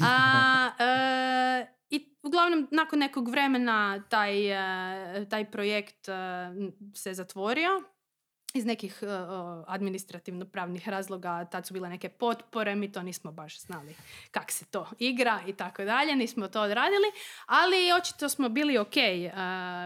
A, 0.03 0.71
e, 0.79 1.75
I 1.89 2.15
uglavnom, 2.23 2.67
nakon 2.71 2.99
nekog 2.99 3.29
vremena 3.29 4.03
taj, 4.09 4.51
e, 5.21 5.29
taj 5.29 5.51
projekt 5.51 6.07
e, 6.09 6.13
se 6.95 7.13
zatvorio 7.13 7.69
iz 8.53 8.65
nekih 8.65 8.99
e, 9.03 9.05
administrativno-pravnih 9.67 10.89
razloga. 10.89 11.45
Tad 11.45 11.67
su 11.67 11.73
bile 11.73 11.89
neke 11.89 12.09
potpore, 12.09 12.75
mi 12.75 12.91
to 12.91 13.03
nismo 13.03 13.31
baš 13.31 13.61
znali 13.61 13.95
kak 14.31 14.51
se 14.51 14.65
to 14.65 14.87
igra 14.99 15.39
i 15.47 15.53
tako 15.53 15.83
dalje. 15.83 16.15
Nismo 16.15 16.47
to 16.47 16.61
odradili, 16.61 17.07
ali 17.45 17.91
očito 17.97 18.29
smo 18.29 18.49
bili 18.49 18.77
ok 18.77 18.97
e, 18.97 19.31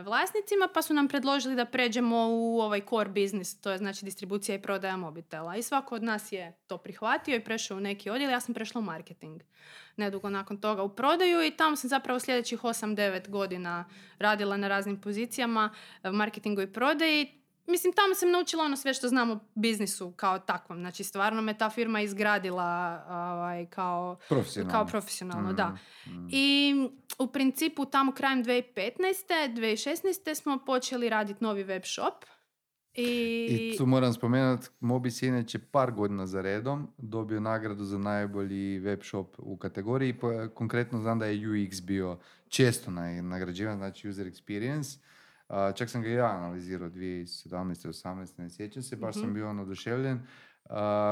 vlasnicima, 0.03 0.67
pa 0.73 0.81
su 0.81 0.93
nam 0.93 1.07
predložili 1.07 1.55
da 1.55 1.65
pređemo 1.65 2.27
u 2.29 2.59
ovaj 2.61 2.81
core 2.89 3.09
business, 3.09 3.61
to 3.61 3.71
je 3.71 3.77
znači 3.77 4.05
distribucija 4.05 4.55
i 4.55 4.61
prodaja 4.61 4.97
mobitela. 4.97 5.55
I 5.55 5.63
svako 5.63 5.95
od 5.95 6.03
nas 6.03 6.31
je 6.31 6.57
to 6.67 6.77
prihvatio 6.77 7.35
i 7.35 7.43
prešao 7.43 7.77
u 7.77 7.81
neki 7.81 8.09
odjel. 8.09 8.31
Ja 8.31 8.39
sam 8.39 8.53
prešla 8.53 8.79
u 8.79 8.83
marketing 8.83 9.41
nedugo 9.97 10.29
nakon 10.29 10.57
toga 10.57 10.83
u 10.83 10.95
prodaju 10.95 11.45
i 11.45 11.51
tamo 11.51 11.75
sam 11.75 11.89
zapravo 11.89 12.19
sljedećih 12.19 12.61
8-9 12.61 13.29
godina 13.29 13.85
radila 14.19 14.57
na 14.57 14.67
raznim 14.67 15.01
pozicijama 15.01 15.73
e, 16.03 16.11
marketingu 16.11 16.61
i 16.61 16.73
prodaji. 16.73 17.44
Mislim, 17.67 17.93
tamo 17.93 18.15
sam 18.15 18.31
naučila 18.31 18.63
ono 18.63 18.75
sve 18.75 18.93
što 18.93 19.07
znam 19.07 19.31
o 19.31 19.39
biznisu 19.55 20.11
kao 20.11 20.39
takvom. 20.39 20.79
Znači, 20.79 21.03
stvarno 21.03 21.41
me 21.41 21.57
ta 21.57 21.69
firma 21.69 22.01
izgradila 22.01 23.03
ovaj, 23.09 23.65
kao, 23.65 24.17
Profesionalno. 24.29 24.71
kao 24.71 24.85
profesionalno, 24.85 25.53
da. 25.53 25.77
Mm. 26.07 26.27
I 26.31 26.73
u 27.19 27.27
principu 27.27 27.85
tamo 27.85 28.11
krajem 28.11 28.43
2015. 28.43 28.93
2016. 29.55 30.35
smo 30.35 30.57
počeli 30.65 31.09
raditi 31.09 31.43
novi 31.43 31.63
web 31.63 31.83
shop. 31.85 32.25
I, 32.93 33.71
I 33.73 33.77
tu 33.77 33.85
moram 33.85 34.13
spomenuti, 34.13 34.67
Mobis 34.79 35.21
je 35.21 35.27
inače 35.27 35.59
par 35.59 35.91
godina 35.91 36.27
za 36.27 36.41
redom 36.41 36.87
dobio 36.97 37.39
nagradu 37.39 37.83
za 37.83 37.97
najbolji 37.97 38.79
web 38.79 38.99
shop 39.03 39.35
u 39.37 39.57
kategoriji. 39.57 40.15
Konkretno 40.53 41.01
znam 41.01 41.19
da 41.19 41.25
je 41.25 41.47
UX 41.47 41.83
bio 41.83 42.19
često 42.49 42.91
nagrađivan, 43.21 43.77
znači 43.77 44.09
user 44.09 44.27
experience. 44.27 44.99
A, 45.47 45.71
čak 45.71 45.89
sam 45.89 46.01
ga 46.01 46.09
ja 46.09 46.25
analizirao 46.27 46.89
2017. 46.89 47.55
18. 47.85 48.05
ne 48.37 48.49
sjećam 48.49 48.83
se, 48.83 48.95
baš 48.95 49.15
Mhm. 49.15 49.21
sam 49.21 49.33
bio 49.33 49.49
on 49.49 49.59
oduševljen 49.59 50.19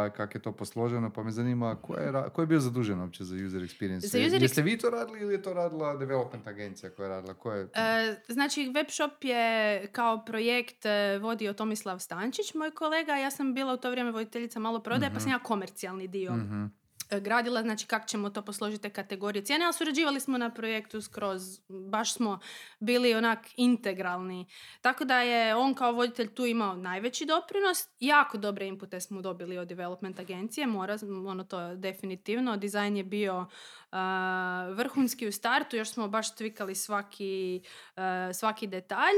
kako 0.10 0.32
je 0.34 0.41
to 0.41 0.52
posloženo, 0.54 1.10
pa 1.10 1.24
me 1.24 1.32
zanima 1.32 1.76
ko 1.78 1.96
je, 1.96 2.12
ra- 2.12 2.30
ko 2.30 2.41
je 2.41 2.48
bio 2.48 2.60
zadužen 2.60 3.00
uopće 3.00 3.24
za 3.24 3.36
user 3.38 3.62
experience? 3.62 4.00
Za 4.00 4.19
user 4.19 4.41
Jeste 4.41 4.62
vi 4.62 4.78
to 4.78 4.89
radili 4.89 5.19
ili 5.19 5.34
je 5.34 5.41
to 5.41 5.54
radila 5.54 5.96
development 5.96 6.48
agencija 6.48 6.89
koja 6.89 7.04
je 7.04 7.10
radila? 7.10 7.34
Ko 7.34 7.52
je... 7.52 7.63
E, 7.65 8.15
znači, 8.28 8.62
webshop 8.65 9.12
je 9.22 9.48
kao 9.88 10.26
projekt 10.26 10.86
e, 10.86 11.19
vodio 11.19 11.54
Tomislav 11.54 12.00
Stančić, 12.00 12.54
moj 12.54 12.72
kolega. 12.72 13.13
Ja 13.13 13.32
sam 13.32 13.54
bila 13.54 13.74
u 13.74 13.78
to 13.78 13.91
vrijeme 13.91 14.12
voditeljica 14.12 14.60
malo 14.60 14.80
prodaje, 14.80 15.13
pa 15.13 15.19
sam 15.19 15.32
ja 15.32 15.39
komercijalni 15.39 16.08
dio 16.08 16.34
Mhm. 16.34 16.65
E, 17.10 17.20
gradila, 17.20 17.62
znači 17.62 17.86
kako 17.86 18.08
ćemo 18.08 18.30
to 18.30 18.42
posložiti 18.42 18.82
te 18.82 18.89
kategorije 18.89 19.46
cijene, 19.46 19.66
ali 19.66 19.74
surađivali 19.74 20.20
smo 20.20 20.38
na 20.38 20.54
projektu 20.54 21.02
skroz, 21.02 21.60
baš 21.89 22.13
smo 22.13 22.39
bili 22.80 23.13
onak 23.13 23.39
integralni. 23.58 24.46
Tako 24.82 25.06
da 25.06 25.20
je 25.20 25.56
on 25.56 25.74
kao 25.74 25.92
voditelj 25.92 26.34
tu 26.34 26.46
imao 26.46 26.76
najveći 26.76 27.26
doprinos, 27.26 27.88
jako 28.00 28.38
dobre 28.38 28.68
inpute 28.68 29.02
smo 29.02 29.22
dobili 29.22 29.58
od 29.58 29.68
development 29.68 30.20
agencije, 30.20 30.68
mora, 30.68 30.98
ono 31.28 31.44
to 31.44 31.76
definitivno, 31.76 32.58
dizajn 32.58 32.98
je 32.98 33.04
bio 33.04 33.46
a, 33.92 34.74
vrhunski 34.76 35.28
u 35.28 35.32
startu, 35.32 35.76
još 35.76 35.89
smo 35.89 36.08
baš 36.08 36.36
tvikali 36.36 36.76
svaki, 36.76 37.62
a, 37.96 38.32
svaki 38.34 38.68
detalj 38.68 39.16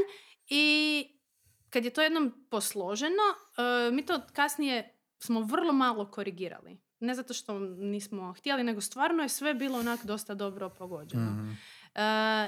i 0.48 1.06
kad 1.70 1.86
je 1.86 1.94
to 1.94 2.02
jednom 2.02 2.46
posloženo, 2.50 3.24
a, 3.58 3.90
mi 3.94 4.06
to 4.06 4.22
kasnije 4.34 4.96
smo 5.20 5.42
vrlo 5.42 5.74
malo 5.74 6.12
korigirali. 6.12 6.85
Ne 7.00 7.16
zato 7.16 7.34
što 7.34 7.60
nismo 7.60 8.34
htjeli, 8.34 8.64
nego 8.64 8.82
stvarno 8.82 9.24
je 9.24 9.30
sve 9.30 9.54
bilo 9.54 9.80
onak 9.80 10.06
dosta 10.06 10.34
dobro 10.34 10.70
pogođeno. 10.70 11.32
Mhm. 11.32 11.52
E, 11.96 12.02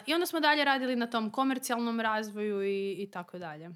I 0.05 0.13
onda 0.13 0.25
smo 0.25 0.39
dalje 0.39 0.65
radili 0.65 0.95
na 0.95 1.07
tom 1.07 1.31
komercijalnom 1.31 1.99
razvoju 1.99 2.63
i, 2.63 2.91
i 2.93 3.11
tako 3.11 3.39
dalje. 3.39 3.69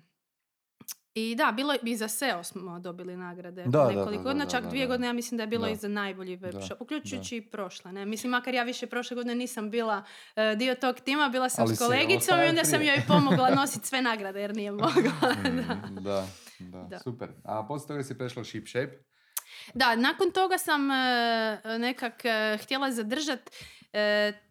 I 1.13 1.35
da, 1.35 1.51
bilo 1.51 1.73
je- 1.73 1.79
i 1.83 1.95
za 1.95 2.07
SEO 2.07 2.43
smo 2.43 2.79
dobili 2.79 3.17
nagrade 3.17 3.63
Da, 3.63 3.87
nekoliko 3.87 4.23
godina, 4.23 4.45
čak 4.45 4.63
da, 4.63 4.69
dvije 4.69 4.87
godine, 4.87 5.07
ja 5.07 5.13
mislim 5.13 5.37
da 5.37 5.43
je 5.43 5.47
bilo 5.47 5.65
Da. 5.65 5.71
i 5.71 5.75
za 5.75 5.87
najbolji 5.87 6.35
web 6.35 6.53
shop, 6.61 6.81
uključujući 6.81 7.37
i 7.37 7.41
prošle. 7.41 7.91
Ne? 7.93 8.05
Mislim, 8.05 8.31
makar 8.31 8.53
ja 8.53 8.63
više 8.63 8.87
prošle 8.87 9.15
godine 9.15 9.35
nisam 9.35 9.69
bila 9.69 10.03
e, 10.35 10.55
dio 10.55 10.75
tog 10.75 10.99
tima, 10.99 11.29
bila 11.29 11.49
sam 11.49 11.65
Ali 11.65 11.75
s 11.75 11.79
kolegicom 11.79 12.39
i 12.39 12.49
onda 12.49 12.63
sam 12.63 12.81
joj 12.81 13.03
pomogla 13.07 13.49
nositi 13.55 13.87
sve 13.87 14.01
nagrade 14.01 14.41
jer 14.41 14.55
nije 14.55 14.71
mogla. 14.71 14.91
da. 15.57 15.75
Da, 15.91 16.27
da, 16.61 16.83
Da. 16.83 16.99
super. 16.99 17.29
A 17.43 17.65
poslije 17.65 17.87
toga 17.87 18.03
si 18.03 18.17
prešla 18.17 18.43
Shipshape. 18.43 19.10
Da, 19.73 19.95
nakon 19.95 20.31
toga 20.31 20.57
sam 20.57 20.91
e, 20.91 21.61
nekak 21.79 22.25
e, 22.25 22.57
htjela 22.63 22.91
zadržati 22.91 23.51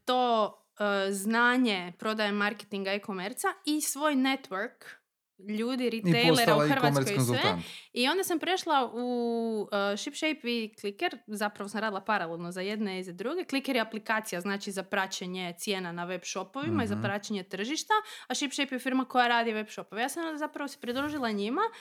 to 0.04 0.54
e, 0.80 1.12
znanje 1.12 1.92
prodaje 1.98 2.32
marketinga 2.32 2.92
e-komerca 2.92 3.48
i 3.66 3.80
svoj 3.80 4.14
network 4.14 5.00
ljudi, 5.48 5.86
I 5.86 5.90
retailera 5.90 6.56
u 6.56 6.60
Hrvatskoj 6.60 7.14
i 7.16 7.20
sve. 7.20 7.58
I 7.92 8.08
onda 8.08 8.24
sam 8.24 8.38
prešla 8.38 8.90
u 8.94 9.68
uh, 9.72 9.98
Shipshape 9.98 10.48
i 10.48 10.74
Clicker, 10.80 11.18
zapravo 11.26 11.68
sam 11.68 11.80
radila 11.80 12.00
paralelno 12.00 12.52
za 12.52 12.60
jedne 12.60 13.00
i 13.00 13.02
za 13.02 13.12
druge. 13.12 13.44
Clicker 13.44 13.76
je 13.76 13.82
aplikacija, 13.82 14.40
znači 14.40 14.72
za 14.72 14.82
praćenje 14.82 15.54
cijena 15.58 15.92
na 15.92 16.04
web 16.04 16.20
shopovima 16.24 16.84
i 16.84 16.86
za 16.86 16.94
Mhm. 16.94 17.04
praćenje 17.04 17.42
tržišta, 17.42 17.94
a 18.26 18.34
Shipshape 18.34 18.74
je 18.74 18.78
firma 18.78 19.04
koja 19.04 19.28
radi 19.28 19.52
web 19.52 19.66
shopove. 19.68 20.02
Ja 20.02 20.08
sam 20.08 20.38
zapravo 20.38 20.68
se 20.68 20.78
pridružila 20.80 21.30
njima 21.30 21.62
uh, 21.70 21.76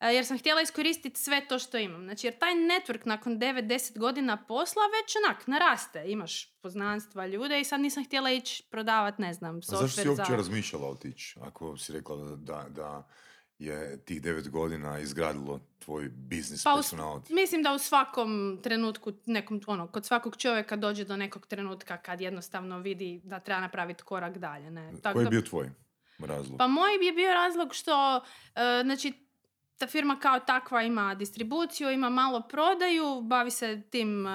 jer 0.00 0.26
sam 0.26 0.38
htjela 0.38 0.60
iskoristiti 0.60 1.20
sve 1.20 1.46
to 1.48 1.58
što 1.58 1.78
imam. 1.78 2.04
Znači, 2.04 2.26
jer 2.26 2.38
taj 2.38 2.52
network 2.54 3.00
nakon 3.04 3.38
9-10 3.38 3.98
godina 3.98 4.44
posla 4.44 4.82
već 4.82 5.16
onak 5.26 5.46
naraste. 5.46 6.04
Imaš 6.06 6.58
poznanstva 6.60 7.26
ljude 7.26 7.60
i 7.60 7.64
sad 7.64 7.80
nisam 7.80 8.04
htjela 8.04 8.30
ići 8.30 8.62
prodavati, 8.70 9.22
ne 9.22 9.34
znam, 9.34 9.56
A 9.56 9.60
zašto 9.60 9.88
si 9.88 10.00
software 10.00 10.08
uopće 10.08 10.30
za... 10.30 10.36
razmišljala 10.36 10.88
otići? 10.88 11.38
Ako 11.42 11.76
si 11.76 11.92
rekla 11.92 12.16
da, 12.16 12.66
da, 12.68 13.08
je 13.58 14.04
tih 14.04 14.22
devet 14.22 14.50
godina 14.50 14.98
izgradilo 14.98 15.60
tvoj 15.78 16.08
biznis 16.08 16.64
Pa 16.64 16.70
personality. 16.70 17.34
Mislim 17.34 17.62
da 17.62 17.72
u 17.72 17.78
svakom 17.78 18.60
trenutku, 18.62 19.12
nekom, 19.26 19.60
ono, 19.66 19.88
kod 19.88 20.06
svakog 20.06 20.36
čovjeka 20.36 20.76
dođe 20.76 21.04
do 21.04 21.16
nekog 21.16 21.46
trenutka 21.46 21.96
kad 21.96 22.20
jednostavno 22.20 22.78
vidi 22.78 23.20
da 23.24 23.40
treba 23.40 23.60
napraviti 23.60 24.02
korak 24.02 24.38
dalje. 24.38 24.70
Ne? 24.70 24.92
Tako 25.02 25.14
Koji 25.14 25.22
je 25.22 25.24
da- 25.24 25.30
bio 25.30 25.42
tvoj 25.42 25.70
razlog? 26.18 26.58
Pa 26.58 26.66
moj 26.66 27.06
je 27.06 27.12
bio 27.12 27.34
razlog 27.34 27.74
što, 27.74 28.16
e, 28.54 28.82
znači, 28.84 29.25
ta 29.78 29.86
firma 29.86 30.16
kao 30.16 30.40
takva 30.40 30.82
ima 30.82 31.14
distribuciju, 31.14 31.90
ima 31.90 32.10
malo 32.10 32.40
prodaju, 32.42 33.20
bavi 33.22 33.50
se 33.50 33.82
tim, 33.82 34.26
e, 34.26 34.32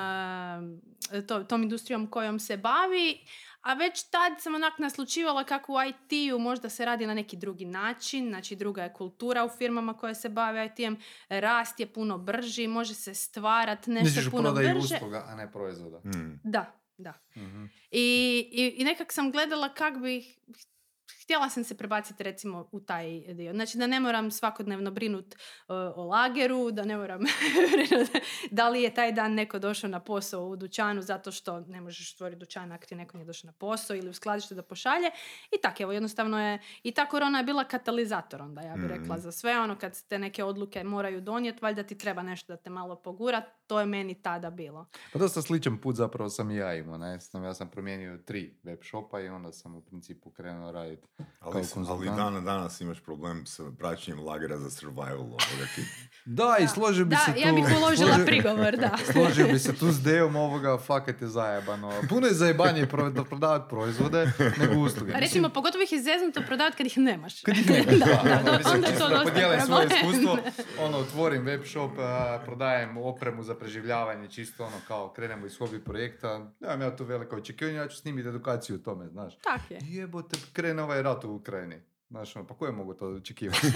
to- 1.28 1.44
tom 1.44 1.64
industrijom 1.64 2.08
kojom 2.08 2.40
se 2.40 2.58
bavi, 2.58 3.20
a 3.62 3.74
već 3.74 4.04
tad 4.04 4.32
sam 4.40 4.56
onak 4.56 4.80
naslučivala 4.80 5.44
kako 5.44 5.74
u 5.74 5.78
IT-u 5.84 6.40
možda 6.40 6.70
se 6.70 6.86
radi 6.86 7.06
na 7.06 7.14
neki 7.14 7.38
drugi 7.38 7.66
način, 7.66 8.28
znači 8.30 8.56
druga 8.56 8.84
je 8.84 8.94
kultura 8.94 9.46
u 9.46 9.50
firmama 9.50 9.94
koje 9.94 10.16
se 10.16 10.30
bave 10.30 10.66
IT-em, 10.66 10.98
rast 11.30 11.80
je 11.80 11.94
puno 11.94 12.18
brži, 12.18 12.68
može 12.68 12.94
se 12.94 13.14
stvarat 13.14 13.88
nešto 13.88 14.04
Misliš 14.06 14.32
puno 14.32 14.52
brže. 14.52 14.96
usluga, 14.96 15.26
a 15.28 15.36
ne 15.36 15.52
proizvoda. 15.52 16.00
Hmm. 16.00 16.40
Da, 16.44 16.74
da. 16.98 17.14
Mhm. 17.36 17.66
I, 17.92 18.02
i, 18.52 18.74
i 18.78 18.84
nekak 18.84 19.14
sam 19.14 19.32
gledala 19.32 19.70
kak 19.70 19.98
bih, 19.98 20.40
htjela 21.24 21.50
sam 21.50 21.63
se 21.63 21.78
prebaciti 21.78 22.24
recimo 22.24 22.69
u 22.71 22.80
taj 22.80 23.19
dio. 23.34 23.54
Znači 23.54 23.78
da 23.78 23.88
ne 23.88 24.00
moram 24.00 24.32
svakodnevno 24.32 24.91
brinut 24.91 25.26
uh, 25.36 25.76
o 25.95 26.04
lageru, 26.04 26.71
da 26.71 26.84
ne 26.86 26.97
moram 26.97 27.21
da 28.52 28.69
li 28.69 28.82
je 28.82 28.93
taj 28.93 29.12
dan 29.12 29.34
neko 29.34 29.60
došao 29.60 29.89
na 29.89 30.00
posao 30.00 30.47
u 30.47 30.56
dućanu 30.56 31.02
zato 31.02 31.32
što 31.32 31.60
ne 31.60 31.82
možeš 31.82 32.13
stvoriti 32.13 32.39
dućan 32.39 32.71
ako 32.71 32.86
ti 32.86 32.95
neko 32.95 33.17
nije 33.17 33.26
došao 33.26 33.47
na 33.47 33.54
posao 33.54 33.95
ili 33.95 34.10
u 34.10 34.13
skladište 34.13 34.56
da 34.56 34.62
pošalje. 34.62 35.12
I 35.52 35.62
tak, 35.62 35.82
evo, 35.82 35.91
jednostavno 35.91 36.41
je, 36.47 36.60
i 36.84 36.91
ta 36.91 37.06
korona 37.06 37.38
je 37.38 37.43
bila 37.43 37.63
katalizator 37.63 38.41
onda, 38.41 38.62
ja 38.62 38.76
bih 38.76 38.86
rekla, 38.86 39.15
Mhm. 39.15 39.21
za 39.21 39.32
sve 39.32 39.60
ono 39.60 39.76
kad 39.76 39.95
se 39.95 40.08
te 40.08 40.19
neke 40.19 40.43
odluke 40.43 40.84
moraju 40.84 41.21
donijeti, 41.21 41.60
valjda 41.62 41.84
ti 41.84 41.97
treba 41.97 42.24
nešto 42.24 42.54
da 42.54 42.58
te 42.58 42.69
malo 42.69 42.95
pogura, 42.95 43.41
to 43.72 43.80
je 43.80 43.86
meni 43.88 44.14
tada 44.16 44.50
bilo. 44.52 44.86
Pa 45.14 45.20
dosta 45.20 45.42
sličan 45.42 45.78
put 45.78 45.96
zapravo 45.96 46.30
sam 46.30 46.52
i 46.52 46.56
ja 46.56 46.76
imao. 46.76 46.98
Ne? 46.98 47.20
Sam- 47.22 47.44
Ja 47.44 47.54
sam 47.54 47.70
promijenio 47.70 48.18
tri 48.18 48.56
web 48.64 48.80
shopa 48.82 49.20
i 49.20 49.28
onda 49.28 49.52
sam 49.52 49.76
u 49.76 49.82
principu 49.82 50.30
krenuo 50.32 50.72
raditi 50.72 51.08
Ali, 51.18 51.28
kao 51.42 51.52
ali 51.54 51.68
konzultant. 51.68 52.18
dan 52.18 52.46
danas 52.46 52.82
imaš 52.82 53.00
problem 53.00 53.46
s 53.46 53.60
praćenjem 53.80 54.20
lagera 54.22 54.58
za 54.58 54.70
survival. 54.72 55.28
Da, 56.28 56.58
i 56.58 56.68
složio 56.68 57.06
bi 57.06 57.10
Da, 57.10 57.18
se 57.18 57.34
tu... 57.34 57.40
ja 57.40 57.54
bih 57.54 57.64
uložila 57.78 58.08
složio- 58.10 58.26
prigovor, 58.32 58.78
da. 58.78 58.98
Složio 59.14 59.48
bi 59.48 59.60
se 59.60 59.74
tu 59.74 59.88
s 59.88 60.02
Dejom 60.02 60.36
ovoga, 60.38 60.78
fakat 60.80 61.22
je 61.22 61.28
zajebano. 61.30 61.92
Puno 62.10 62.28
je 62.28 62.34
zajebanje 62.34 62.86
pro, 62.86 63.10
da 63.10 63.24
prodavati 63.24 63.70
proizvode 63.70 64.32
nego 64.58 64.80
usluge. 64.82 65.14
A 65.14 65.20
recimo, 65.20 65.50
pogotovo 65.50 65.84
ih 65.84 65.92
je 65.92 66.02
zeznuto 66.02 66.42
prodavati 66.42 66.78
kad 66.78 66.86
ih 66.86 66.98
nemaš. 66.98 67.42
Kad 67.42 67.58
ih 67.58 67.70
nemaš, 67.70 67.86
da, 67.86 68.06
da, 68.06 68.42
da, 68.42 68.44
to- 68.44 68.58
mislim, 68.58 68.76
onda 68.76 68.88
to 68.90 69.10
da 69.10 69.16
dosta 69.16 69.66
svoje 69.66 69.86
iskustvo, 69.88 70.38
ono, 70.80 70.98
otvorim 70.98 71.44
web 71.44 71.62
shop, 71.66 71.92
a, 72.00 72.40
prodajem 72.46 72.98
opremu 73.00 73.44
za 73.44 73.56
preživljavanje, 73.62 74.30
čisto 74.30 74.65
ono, 74.65 74.76
kao 74.88 75.13
krenemo 75.13 75.45
iz 75.45 75.58
hobi 75.58 75.84
projekta, 75.84 76.52
nemam 76.60 76.82
ja 76.82 76.95
tu 76.95 77.06
veliko 77.06 77.36
očekivanje, 77.36 77.78
ja 77.78 77.88
ću 77.88 77.97
snimiti 77.97 78.30
edukaciju 78.30 78.76
o 78.76 78.80
tome, 78.80 79.08
znaš. 79.08 79.38
Tak 79.38 79.71
je. 79.71 79.80
Jebote, 79.82 80.38
krene 80.54 80.84
ovaj 80.84 81.02
rat 81.02 81.24
u 81.24 81.34
Ukrajini. 81.34 81.82
Znaš, 82.12 82.36
ono, 82.36 82.47
pa 82.47 82.54
ko 82.54 82.65
je 82.65 82.71
mogu 82.71 82.93
to 82.93 83.08
očekivati? 83.08 83.67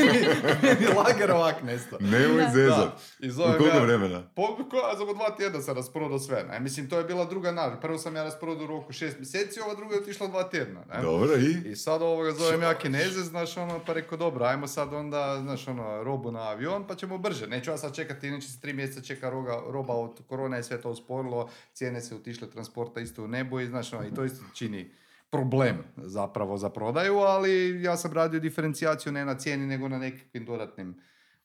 Meni 0.62 0.86
lager 0.96 1.30
ovak 1.30 1.62
nestao. 1.62 1.98
Nemoj 2.00 2.44
zezat. 2.52 2.92
I 3.20 3.28
U 3.28 3.32
zovem 3.32 3.58
koliko 3.58 3.78
vremena? 3.78 4.22
po, 4.34 4.56
ko, 4.70 4.76
za 4.98 5.14
dva 5.14 5.36
tjedna 5.36 5.60
sam 5.60 5.76
rasprodao 5.76 6.18
sve. 6.18 6.44
Ne? 6.50 6.60
Mislim, 6.60 6.88
to 6.88 6.98
je 6.98 7.04
bila 7.04 7.24
druga 7.24 7.52
naža. 7.52 7.76
Prvo 7.76 7.98
sam 7.98 8.16
ja 8.16 8.24
rasprodao 8.24 8.64
u 8.64 8.66
roku 8.66 8.92
šest 8.92 9.18
mjeseci, 9.18 9.60
ova 9.60 9.74
druga 9.74 9.94
je 9.94 10.00
otišla 10.00 10.26
dva 10.26 10.42
tjedna. 10.42 10.80
Ne? 10.94 11.02
Dobro, 11.02 11.36
i? 11.36 11.70
I 11.70 11.76
sad 11.76 12.02
ovoga 12.02 12.32
zovem 12.32 12.62
ja 12.62 12.74
kineze, 12.78 13.22
znaš, 13.22 13.56
ono, 13.56 13.80
pa 13.86 13.92
rekao, 13.92 14.18
dobro, 14.18 14.44
ajmo 14.44 14.66
sad 14.66 14.94
onda, 14.94 15.38
znaš, 15.42 15.68
ono, 15.68 16.02
robu 16.02 16.32
na 16.32 16.40
avion, 16.40 16.86
pa 16.86 16.94
ćemo 16.94 17.18
brže. 17.18 17.46
Neću 17.46 17.70
ja 17.70 17.78
sad 17.78 17.94
čekati, 17.94 18.28
inače 18.28 18.48
se 18.48 18.60
tri 18.60 18.72
mjeseca 18.72 19.00
čeka 19.00 19.30
roga, 19.30 19.62
roba 19.68 19.94
od 19.94 20.20
korona 20.28 20.58
i 20.58 20.62
sve 20.62 20.80
to 20.80 20.90
usporilo, 20.90 21.50
cijene 21.72 22.00
se 22.00 22.14
otišle 22.14 22.50
transporta 22.50 23.00
isto 23.00 23.24
u 23.24 23.28
nebo 23.28 23.60
i, 23.60 23.66
znaš, 23.66 23.92
ono, 23.92 24.06
i 24.06 24.14
to 24.14 24.24
isto 24.24 24.44
čini 24.54 24.90
problem 25.34 25.76
zapravo 25.96 26.56
za 26.56 26.70
prodaju, 26.70 27.18
ali 27.18 27.82
ja 27.82 27.96
sam 27.96 28.12
radio 28.12 28.40
diferencijaciju 28.40 29.12
ne 29.12 29.24
na 29.24 29.34
cijeni, 29.34 29.66
nego 29.66 29.88
na 29.88 29.98
nekakvim 29.98 30.44
dodatnim 30.44 30.94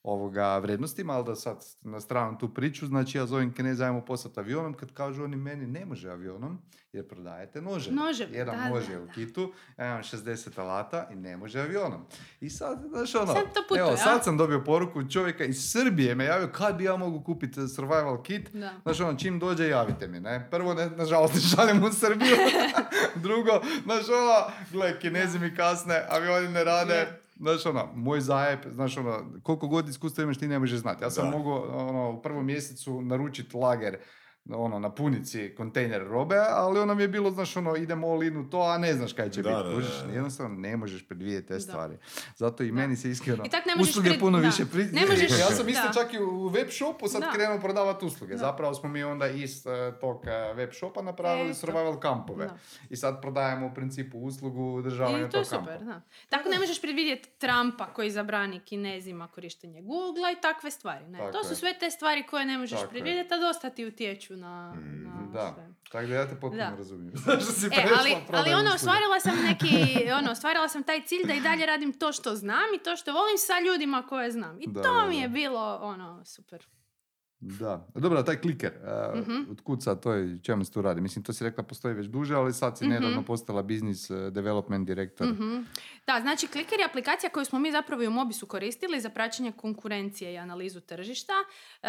ovoga 0.03 0.57
vrednostima, 0.57 1.13
ali 1.13 1.25
da 1.25 1.35
sad 1.35 1.65
na 1.81 1.99
stranu 1.99 2.37
tu 2.37 2.53
priču, 2.53 2.87
znači 2.87 3.17
ja 3.17 3.25
zovem 3.25 3.53
Kineza, 3.53 3.85
ajmo 3.85 4.05
poslati 4.05 4.39
avionom, 4.39 4.73
kad 4.73 4.93
kažu 4.93 5.23
oni 5.23 5.35
meni 5.35 5.67
ne 5.67 5.85
može 5.85 6.09
avionom, 6.09 6.61
jer 6.93 7.07
prodajete 7.07 7.61
nože. 7.61 7.91
Noževe, 7.91 8.37
Jedan 8.37 8.57
da, 8.57 8.69
nož 8.69 8.87
da, 8.87 9.01
u 9.01 9.05
da. 9.05 9.11
kitu, 9.11 9.53
ja 9.77 9.85
imam 9.85 10.03
60 10.03 10.59
alata 10.59 11.07
i 11.11 11.15
ne 11.15 11.37
može 11.37 11.59
avionom. 11.59 12.05
I 12.41 12.49
sad, 12.49 12.83
znaš 12.89 13.15
ono, 13.15 13.33
Sad 13.33 13.53
to 13.53 13.61
putuje, 13.67 13.79
evo, 13.79 13.89
a? 13.89 13.97
sad 13.97 14.23
sam 14.23 14.37
dobio 14.37 14.63
poruku 14.63 15.09
čovjeka 15.09 15.43
iz 15.43 15.71
Srbije, 15.71 16.15
me 16.15 16.25
javio 16.25 16.49
kad 16.51 16.75
bi 16.75 16.83
ja 16.83 16.97
mogu 16.97 17.23
kupiti 17.23 17.67
survival 17.67 18.23
kit, 18.23 18.49
Da. 18.53 18.71
Znaš, 18.83 18.99
ono, 18.99 19.17
čim 19.17 19.39
dođe, 19.39 19.67
javite 19.67 20.07
mi, 20.07 20.19
ne? 20.19 20.47
Prvo, 20.51 20.73
ne, 20.73 20.89
nažalost, 20.89 21.33
ne 21.33 21.41
šaljem 21.41 21.83
u 21.83 21.91
Srbiju. 21.91 22.35
Drugo, 23.23 23.61
znaš, 23.83 24.09
ono, 24.09 24.53
gle, 24.71 24.99
kinezi 24.99 25.39
mi 25.39 25.55
kasne, 25.55 26.05
avioni 26.09 26.47
ne 26.47 26.63
rade. 26.63 27.18
Znaš, 27.39 27.65
ono, 27.65 27.89
moj 27.95 28.21
zajeb, 28.21 28.59
znaš, 28.69 28.97
ono, 28.97 29.31
koliko 29.43 29.67
god 29.67 29.89
iskustva 29.89 30.23
imaš, 30.23 30.37
ti 30.37 30.47
ne 30.47 30.59
možeš 30.59 30.79
znati. 30.79 31.03
Ja 31.03 31.09
sam 31.09 31.31
Da. 31.31 31.37
mogao, 31.37 31.87
ono, 31.87 32.11
u 32.11 32.21
prvom 32.21 32.45
mjesecu 32.45 33.01
naručiti 33.01 33.57
lager 33.57 33.97
ono, 34.47 34.79
na 34.79 34.89
punici 34.91 35.19
kontejner 35.51 36.01
robe, 36.03 36.35
ali 36.49 36.79
ono 36.79 36.95
mi 36.95 37.01
je 37.01 37.07
bilo, 37.07 37.31
znaš, 37.31 37.55
ono, 37.55 37.75
idemo 37.75 38.07
all 38.07 38.23
in 38.23 38.37
u 38.37 38.49
to, 38.49 38.61
a 38.61 38.77
ne 38.77 38.93
znaš 38.93 39.13
kaj 39.13 39.29
će 39.29 39.41
Da, 39.41 39.49
biti. 39.53 39.75
kužiš? 39.75 39.91
Jednostavno 40.13 40.55
ne 40.57 40.77
možeš 40.77 41.03
predvidjeti 41.03 41.47
te 41.47 41.53
Da. 41.53 41.59
stvari. 41.59 41.97
Zato 42.35 42.63
i 42.63 42.67
Da. 42.67 42.73
meni 42.73 42.95
se 42.95 43.09
iskreno 43.09 43.45
I 43.45 43.49
tak 43.49 43.65
ne 43.65 43.75
možeš 43.75 43.89
usluge 43.89 44.09
pred- 44.09 44.19
puno 44.19 44.39
da. 44.39 44.45
više 44.45 44.65
pri... 44.65 44.83
Ne 44.83 45.01
možeš- 45.03 45.29
Ja 45.31 45.45
sam 45.47 45.69
isto 45.69 45.93
čak 45.93 46.13
i 46.13 46.19
u 46.19 46.47
web 46.47 46.67
shopu 46.69 47.07
sad 47.07 47.21
Da. 47.21 47.31
krenuo 47.31 47.59
prodavati 47.59 48.05
usluge. 48.05 48.33
Da. 48.33 48.39
Zapravo 48.39 48.73
smo 48.73 48.89
mi 48.89 49.03
onda 49.03 49.27
iz 49.27 49.67
eh, 49.67 49.71
tog 50.01 50.21
eh, 50.25 50.53
web 50.53 50.69
shopa 50.71 51.01
napravili 51.01 51.49
Eto. 51.49 51.55
survival 51.55 51.97
kampove. 51.97 52.45
Da. 52.45 52.57
I 52.89 52.95
sad 52.95 53.21
prodajemo 53.21 53.67
u 53.67 53.73
principu 53.73 54.17
uslugu 54.19 54.75
održavanja 54.75 55.17
I 55.17 55.29
to 55.29 55.37
je 55.37 55.43
tog 55.43 55.49
kampa. 55.49 55.65
super, 55.65 55.85
da. 55.85 56.01
Tako 56.29 56.49
ne 56.49 56.59
možeš 56.59 56.81
predvidjeti 56.81 57.29
Trumpa 57.31 57.85
koji 57.87 58.11
zabrani 58.11 58.59
kinezima 58.59 59.27
korištenje 59.27 59.81
Google 59.81 59.99
i 60.31 60.41
takve 60.41 60.71
stvari. 60.71 61.05
Ne? 61.05 61.17
Tako 61.17 61.31
To 61.31 61.43
su 61.43 61.51
je. 61.51 61.55
sve 61.55 61.73
te 61.73 61.89
stvari 61.89 62.23
koje 62.23 62.45
ne 62.45 62.57
možeš 62.57 62.79
predvidjeti, 62.89 63.33
a 63.33 63.39
dosta 63.39 63.69
ti 63.69 63.85
utječu 63.85 64.28
na, 64.31 64.73
Mm, 64.73 65.03
na 65.03 65.27
Da, 65.33 65.53
sve. 65.55 65.69
tako 65.83 66.07
da 66.07 66.13
ja 66.13 66.25
te 66.25 66.31
potpuno 66.31 66.55
Da. 66.59 66.75
razumijem. 66.77 67.13
Zašto 67.25 67.51
si 67.51 67.65
E, 67.67 67.69
ali, 67.99 68.15
ali 68.29 68.53
ono, 68.53 68.73
ostvarila 68.75 69.19
sam 69.19 69.35
neki, 69.47 69.71
ono, 70.13 70.31
ostvarila 70.31 70.69
sam 70.69 70.83
taj 70.83 71.01
cilj 71.01 71.23
da 71.25 71.33
i 71.33 71.41
dalje 71.41 71.65
radim 71.65 71.93
to 71.93 72.11
što 72.11 72.35
znam 72.35 72.73
i 72.75 72.83
to 72.83 72.95
što 72.95 73.13
volim 73.13 73.37
sa 73.37 73.53
ljudima 73.61 74.03
koje 74.03 74.31
znam. 74.31 74.57
I 74.59 74.67
Da, 74.67 74.81
to 74.81 74.93
da, 74.93 75.05
mi 75.05 75.17
je 75.17 75.29
bilo, 75.29 75.75
ono, 75.77 76.25
super. 76.25 76.65
Da. 77.41 77.87
Dobro, 77.95 78.23
taj 78.23 78.35
kliker, 78.37 78.71
uh, 79.13 79.19
Mhm. 79.19 79.51
otkud 79.51 79.83
sad 79.83 80.01
to 80.01 80.13
je, 80.13 80.39
čemu 80.39 80.65
se 80.65 80.71
tu 80.71 80.81
radi? 80.81 81.01
Mislim, 81.01 81.23
to 81.23 81.33
si 81.33 81.43
rekla 81.43 81.63
postoji 81.63 81.93
već 81.93 82.07
duže, 82.07 82.35
ali 82.35 82.53
sad 82.53 82.77
si 82.77 82.83
Mhm. 82.83 82.93
nedavno 82.93 83.23
postala 83.23 83.61
business 83.63 84.09
eh, 84.09 84.29
development 84.31 84.87
direktor. 84.87 85.27
Mhm. 85.27 85.57
Da, 86.07 86.19
znači 86.21 86.47
Clicker 86.47 86.79
je 86.79 86.85
aplikacija 86.85 87.29
koju 87.29 87.45
smo 87.45 87.59
mi 87.59 87.71
zapravo 87.71 88.03
i 88.03 88.07
u 88.07 88.11
Mobisu 88.11 88.45
koristili 88.45 88.99
za 88.99 89.09
praćenje 89.09 89.51
konkurencije 89.51 90.33
i 90.33 90.37
analizu 90.37 90.79
tržišta. 90.81 91.33
E, 91.83 91.87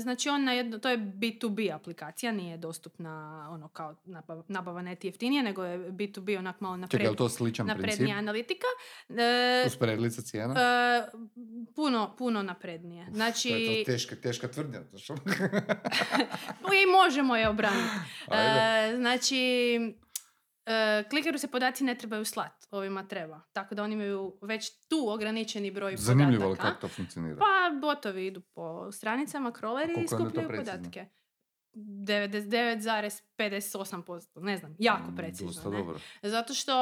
znači 0.00 0.28
ona 0.28 0.52
je, 0.52 0.80
to 0.80 0.88
je 0.88 0.98
B2B 0.98 1.38
aplikacija, 1.72 2.32
nije 2.32 2.56
dostupna 2.56 3.10
ono 3.50 3.68
kao 3.68 3.94
nabava, 4.04 4.42
nabava 4.48 4.82
net 4.82 5.04
jeftinije, 5.04 5.42
nego 5.42 5.64
je 5.64 5.78
B2B 5.80 6.38
onak 6.38 6.60
malo 6.60 6.76
napred, 6.76 7.00
Čekaj, 7.00 7.16
to 7.16 7.28
sličan 7.28 7.66
princip? 7.66 7.82
naprednija 7.82 8.16
analitika. 8.16 8.66
E, 9.10 9.64
Usporedilica 9.66 10.22
cijena? 10.22 10.54
e, 10.54 11.06
puno, 11.74 12.14
puno 12.18 12.42
naprednije. 12.42 13.04
To 13.04 13.10
je 13.10 13.14
Znači, 13.14 13.48
to 13.84 13.92
teška, 13.92 14.16
teška 14.16 14.48
tvrdnja. 14.72 15.76
i 16.82 16.96
možemo 17.02 17.36
je 17.36 17.48
obraniti. 17.48 17.88
E, 18.30 18.36
znači, 18.96 19.38
e, 20.66 21.04
klikeru 21.10 21.38
se 21.38 21.48
podaci 21.48 21.84
ne 21.84 21.94
trebaju 21.94 22.24
slat, 22.24 22.66
ovima 22.70 23.08
treba. 23.08 23.40
Tako 23.52 23.74
da 23.74 23.82
oni 23.82 23.94
imaju 23.94 24.38
već 24.42 24.88
tu 24.88 25.06
ograničeni 25.08 25.70
broj 25.70 25.96
Zanimljivo 25.96 26.42
podataka. 26.44 26.68
kako 26.68 26.80
to 26.80 26.88
funkcionira. 26.88 27.36
Pa 27.38 27.46
botovi 27.80 28.26
idu 28.26 28.40
po 28.40 28.92
stranicama, 28.92 29.52
crawleri 29.52 30.04
i 30.04 30.08
skupljaju 30.08 30.48
podatke. 30.56 31.06
99,58%, 31.74 34.42
ne 34.42 34.56
znam, 34.56 34.76
jako 34.78 35.10
Mm, 35.10 35.16
precizno. 35.16 35.46
Dosta 35.46 35.70
ne? 35.70 35.78
dobro. 35.78 35.98
Zato 36.22 36.54
što 36.54 36.72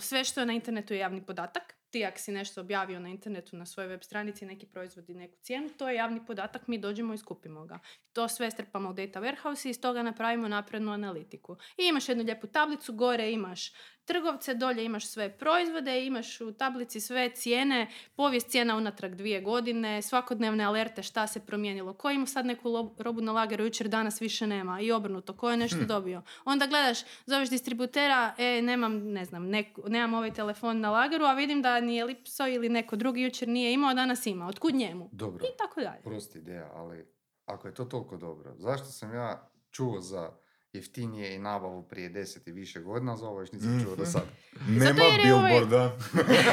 sve 0.00 0.24
što 0.24 0.40
je 0.40 0.46
na 0.46 0.52
internetu 0.52 0.94
je 0.94 1.00
javni 1.00 1.26
podatak. 1.26 1.75
Ti 1.90 2.04
ako 2.04 2.18
si 2.18 2.32
nešto 2.32 2.60
objavio 2.60 3.00
na 3.00 3.08
internetu 3.08 3.56
na 3.56 3.66
svojoj 3.66 3.88
web 3.88 4.02
stranici, 4.02 4.46
neki 4.46 4.66
proizvod 4.66 5.10
i 5.10 5.14
neku 5.14 5.36
cijenu, 5.42 5.68
to 5.68 5.88
je 5.88 5.96
javni 5.96 6.26
podatak, 6.26 6.68
mi 6.68 6.78
dođemo 6.78 7.14
i 7.14 7.18
skupimo 7.18 7.64
ga. 7.66 7.78
To 8.12 8.28
sve 8.28 8.50
strpamo 8.50 8.90
u 8.90 8.92
data 8.92 9.20
warehouse 9.20 9.66
i 9.66 9.70
iz 9.70 9.80
toga 9.80 10.02
napravimo 10.02 10.48
naprednu 10.48 10.92
analitiku. 10.92 11.56
I 11.78 11.88
imaš 11.88 12.08
jednu 12.08 12.24
lijepu 12.24 12.46
tablicu, 12.46 12.92
gore 12.92 13.32
imaš 13.32 13.72
trgovce, 14.06 14.54
dolje 14.54 14.84
imaš 14.84 15.06
sve 15.06 15.28
proizvode, 15.30 16.06
imaš 16.06 16.40
u 16.40 16.52
tablici 16.52 17.00
sve 17.00 17.30
cijene, 17.30 17.86
povijest 18.16 18.48
cijena 18.48 18.76
unatrag 18.76 19.14
dvije 19.14 19.40
godine, 19.40 20.02
svakodnevne 20.02 20.64
alerte 20.64 21.02
šta 21.02 21.26
se 21.26 21.40
promijenilo, 21.40 21.94
ko 21.94 22.10
ima 22.10 22.26
sad 22.26 22.46
neku 22.46 22.68
lo- 22.68 22.94
robu 22.98 23.20
na 23.20 23.32
lageru, 23.32 23.64
jučer 23.64 23.88
danas 23.88 24.20
više 24.20 24.46
nema 24.46 24.80
i 24.80 24.92
obrnuto, 24.92 25.32
ko 25.32 25.50
je 25.50 25.56
nešto 25.56 25.78
dobio. 25.84 26.22
Onda 26.44 26.66
gledaš, 26.66 26.98
zoveš 27.26 27.50
distributera, 27.50 28.34
e, 28.38 28.62
nemam, 28.62 29.02
ne 29.02 29.24
znam, 29.24 29.46
neku, 29.46 29.82
nemam 29.88 30.14
ovaj 30.14 30.32
telefon 30.32 30.80
na 30.80 30.90
lageru, 30.90 31.24
a 31.24 31.32
vidim 31.34 31.62
da 31.62 31.80
nije 31.80 32.04
Lipso 32.04 32.46
ili 32.46 32.68
neko 32.68 32.96
drugi 32.96 33.22
jučer 33.22 33.48
nije 33.48 33.72
imao, 33.72 33.94
danas 33.94 34.26
ima. 34.26 34.46
Otkud 34.46 34.74
njemu? 34.74 35.08
Dobro, 35.12 35.44
I 35.44 35.56
tako 35.58 35.80
dalje. 35.80 36.02
prosta 36.02 36.38
ideja, 36.38 36.70
ali 36.74 37.06
ako 37.46 37.68
je 37.68 37.74
to 37.74 37.84
toliko 37.84 38.16
dobro, 38.16 38.54
zašto 38.56 38.86
sam 38.86 39.14
ja 39.14 39.48
čuo 39.70 40.00
za 40.00 40.30
jeftinije 40.76 41.34
i 41.34 41.40
nabavu 41.40 41.82
prije 41.82 42.08
deset 42.08 42.46
i 42.46 42.52
više 42.52 42.80
godina, 42.80 43.16
za 43.16 43.26
ovo 43.26 43.40
još 43.40 43.52
nisam 43.52 43.80
čuo 43.82 43.96
do 43.96 44.02
Mhm. 44.02 44.10
sad. 44.10 44.22
Nema 44.68 45.02
ovaj- 45.02 45.52
billboarda. 45.52 45.96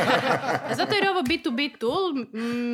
Zato 0.78 0.94
jer 0.94 1.04
je 1.04 1.12
ovo 1.12 1.22
B2B 1.22 1.78
tool, 1.78 2.14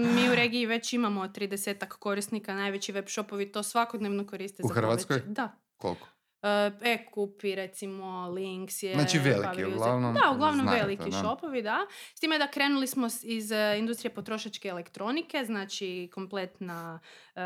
mi 0.07 0.29
u 0.29 0.35
regiji 0.35 0.65
već 0.65 0.93
imamo 0.93 1.27
30 1.27 1.49
korisnika, 1.89 2.55
najveći 2.55 2.91
web 2.91 3.05
shopovi 3.07 3.45
to 3.45 3.63
svakodnevno 3.63 4.25
koriste. 4.25 4.63
U 4.63 4.67
za 4.67 4.73
Hrvatskoj? 4.73 5.17
poveća- 5.17 5.31
Da. 5.31 5.51
Koliko? 5.77 6.07
E, 6.41 6.71
e-kupi, 6.81 7.55
recimo, 7.55 8.29
Links 8.29 8.83
je... 8.83 8.93
Znači 8.93 9.19
veliki, 9.19 9.65
uglavnom 9.65 10.13
Da, 10.13 10.31
uglavnom 10.31 10.67
veliki 10.67 11.09
da. 11.09 11.17
shopovi, 11.17 11.61
da. 11.61 11.77
S 12.15 12.19
time 12.19 12.37
da 12.37 12.47
krenuli 12.47 12.87
smo 12.87 13.07
iz 13.23 13.51
e, 13.51 13.75
industrije 13.79 14.13
potrošačke 14.13 14.67
elektronike, 14.67 15.45
znači 15.45 16.09
kompletna 16.13 16.99
e, 17.35 17.41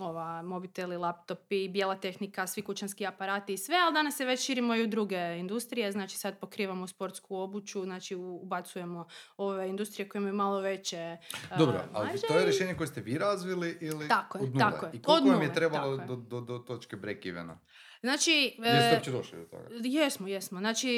ova, 0.00 0.42
mobiteli, 0.42 0.96
laptopi, 0.96 1.68
bijela 1.68 1.96
tehnika, 1.96 2.46
svi 2.46 2.62
kućanski 2.62 3.06
aparati 3.06 3.52
i 3.52 3.58
sve, 3.58 3.76
ali 3.84 3.94
danas 3.94 4.16
se 4.16 4.24
već 4.24 4.46
širimo 4.46 4.74
i 4.74 4.82
u 4.82 4.86
druge 4.86 5.36
industrije, 5.38 5.92
znači 5.92 6.18
sad 6.18 6.38
pokrivamo 6.38 6.86
sportsku 6.86 7.36
obuću, 7.36 7.84
znači 7.84 8.14
ubacujemo 8.14 9.06
ove 9.36 9.68
industrije 9.68 10.08
koje 10.08 10.20
imaju 10.20 10.34
malo 10.34 10.60
veće 10.60 10.96
e, 10.96 11.18
Dobro, 11.58 11.80
ali 11.92 12.06
marže 12.06 12.26
to 12.26 12.38
je 12.38 12.44
rješenje 12.44 12.74
koje 12.74 12.86
ste 12.86 13.00
vi 13.00 13.18
razvili 13.18 13.78
ili 13.80 14.08
Tako 14.08 14.38
je, 14.38 14.44
od 14.44 14.50
nule? 14.54 14.70
tako 14.70 14.86
je. 14.86 14.90
I 14.94 15.02
koliko 15.02 15.28
Od 15.28 15.34
vam 15.34 15.42
je 15.42 15.54
trebalo 15.54 15.96
do, 15.96 16.16
do, 16.16 16.40
do 16.40 16.58
točke 16.58 16.96
break 16.96 17.26
evena? 17.26 17.58
Znači, 18.00 18.32
Jeste 18.58 18.90
uopće 18.94 19.10
došli 19.10 19.38
do 19.38 19.44
toga? 19.44 19.68
Jesmo, 19.84 20.28
jesmo. 20.28 20.58
Znači, 20.58 20.90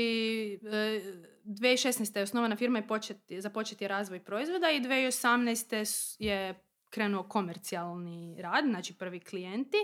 e, 0.65 1.01
2016. 1.45 2.17
je 2.17 2.23
osnovana 2.23 2.57
firma 2.57 2.79
i 2.79 2.87
počet, 2.87 3.17
započet 3.31 3.81
je 3.81 3.89
razvoj 3.89 4.21
proizvoda 4.21 4.71
i 4.71 4.81
2018. 4.81 5.75
s- 5.77 6.17
je 6.19 6.55
krenuo 6.93 7.23
komercijalni 7.23 8.43
rad, 8.43 8.65
znači 8.65 8.95
prvi 8.95 9.21
klijenti. 9.21 9.77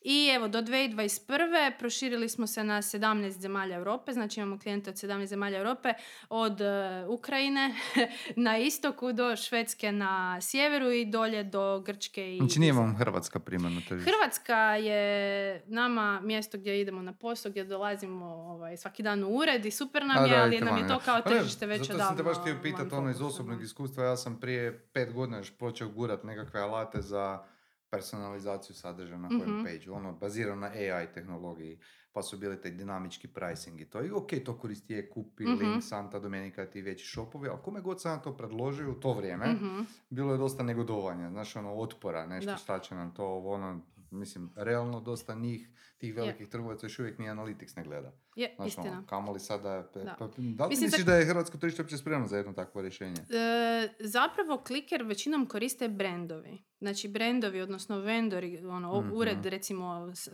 I 0.00 0.30
evo, 0.34 0.48
do 0.48 0.62
2021. 0.62 1.78
proširili 1.78 2.28
smo 2.28 2.46
se 2.46 2.64
na 2.64 2.82
17 2.82 3.30
zemalja 3.30 3.76
Europe, 3.76 4.12
znači 4.12 4.40
imamo 4.40 4.58
klijente 4.58 4.90
od 4.90 4.96
17 4.96 5.26
zemalja 5.26 5.58
Europe, 5.58 5.92
od 6.28 6.60
e, 6.60 7.06
Ukrajine 7.08 7.74
na 8.46 8.58
istoku 8.58 9.12
do 9.12 9.36
Švedske 9.36 9.92
na 9.92 10.40
sjeveru 10.40 10.90
i 10.90 11.04
dolje 11.04 11.44
do 11.44 11.80
Grčke 11.80 12.36
i 12.36 12.38
Znači 12.38 12.60
nije 12.60 12.72
vam 12.72 12.96
Hrvatska 12.96 13.38
primarno. 13.38 13.80
Hrvatska 13.88 14.56
je 14.76 15.62
nama 15.66 16.20
mjesto 16.20 16.58
gdje 16.58 16.80
idemo 16.80 17.02
na 17.02 17.12
posao, 17.12 17.50
gdje 17.50 17.64
dolazimo 17.64 18.26
ovaj, 18.26 18.76
svaki 18.76 19.02
dan 19.02 19.24
u 19.24 19.28
ured 19.28 19.66
i 19.66 19.70
super 19.70 20.06
nam 20.06 20.24
A, 20.24 20.26
je, 20.26 20.36
da, 20.36 20.42
ali 20.42 20.60
nam 20.60 20.76
je 20.76 20.88
to 20.88 20.94
da. 20.94 21.00
kao 21.00 21.20
Pa 21.24 21.30
tržište 21.30 21.66
već 21.66 21.80
Zato 21.80 21.94
odavno. 21.94 22.08
sam 22.08 22.16
te 22.16 22.22
baš 22.22 22.36
htio 22.40 22.56
pitati 22.62 22.94
ono 22.94 23.10
iz 23.10 23.20
osobnog 23.20 23.62
iskustva. 23.62 24.04
Ja 24.04 24.16
sam 24.16 24.40
prije 24.40 24.78
pet 24.92 25.12
godina 25.12 25.38
još 25.38 25.50
počeo 25.58 25.88
gurat 25.88 26.24
nekakve 26.24 26.55
alate 26.58 27.00
za 27.02 27.44
personalizaciju 27.90 28.76
sadržaja 28.76 29.18
na 29.18 29.28
kojem 29.28 29.50
Mhm. 29.50 29.64
page 29.64 29.90
Ono, 29.90 30.12
bazirano 30.12 30.60
na 30.60 30.66
AI 30.68 31.06
tehnologiji. 31.08 31.78
Pa 32.12 32.22
su 32.22 32.38
bili 32.38 32.60
taj 32.60 32.70
dinamički 32.70 33.28
pricing 33.28 33.80
i 33.80 33.84
to. 33.84 34.02
I 34.02 34.10
ok, 34.10 34.30
to 34.44 34.58
koristi 34.58 34.94
je 34.94 35.10
kupi, 35.10 35.44
Mhm. 35.44 35.52
link, 35.54 35.82
Santa, 35.82 36.18
Domenica, 36.18 36.66
ti 36.66 36.82
veći 36.82 37.06
shopovi. 37.06 37.48
Ali 37.48 37.58
kome 37.60 37.80
god 37.80 38.00
sam 38.00 38.22
to 38.22 38.36
predložio 38.36 38.90
u 38.90 38.94
to 38.94 39.12
vrijeme, 39.12 39.46
Mhm. 39.46 39.80
bilo 40.10 40.32
je 40.32 40.38
dosta 40.38 40.62
negodovanja. 40.62 41.30
Znaš, 41.30 41.56
ono, 41.56 41.74
otpora, 41.74 42.26
nešto 42.26 42.50
Da. 42.50 42.56
šta 42.56 42.78
će 42.78 42.94
nam 42.94 43.14
to, 43.14 43.38
ono, 43.38 43.80
mislim, 44.10 44.50
realno 44.56 45.00
dosta 45.00 45.34
njih, 45.34 45.68
tih 45.98 46.14
velikih 46.16 46.48
trgovaca 46.48 46.86
još 46.86 46.98
uvijek 46.98 47.18
ni 47.18 47.26
Analytics 47.26 47.76
ne 47.76 47.84
gleda. 47.84 48.12
Je, 48.36 48.52
Znaš, 48.56 48.68
istina. 48.68 48.90
ono, 48.90 49.06
kamoli 49.06 49.40
sada... 49.40 49.88
pe- 49.94 50.04
Da. 50.04 50.16
Pa, 50.18 50.26
da 50.28 50.64
li 50.64 50.68
Mislim, 50.68 50.86
misliš 50.86 51.06
da 51.06 51.14
je 51.14 51.24
hrvatsko 51.24 51.58
tržište 51.58 51.82
uopće 51.82 51.98
spremno 51.98 52.26
za 52.26 52.36
jedno 52.36 52.52
takvo 52.52 52.82
rješenje? 52.82 53.20
E, 53.20 53.88
zapravo 54.00 54.58
kliker 54.58 55.02
većinom 55.02 55.46
koriste 55.46 55.88
brendovi. 55.88 56.58
Znači 56.78 57.08
brendovi, 57.08 57.60
odnosno 57.60 57.98
vendori, 57.98 58.58
ono, 58.58 59.00
Mhm. 59.00 59.12
ured 59.12 59.46
recimo 59.46 60.12
e, 60.26 60.30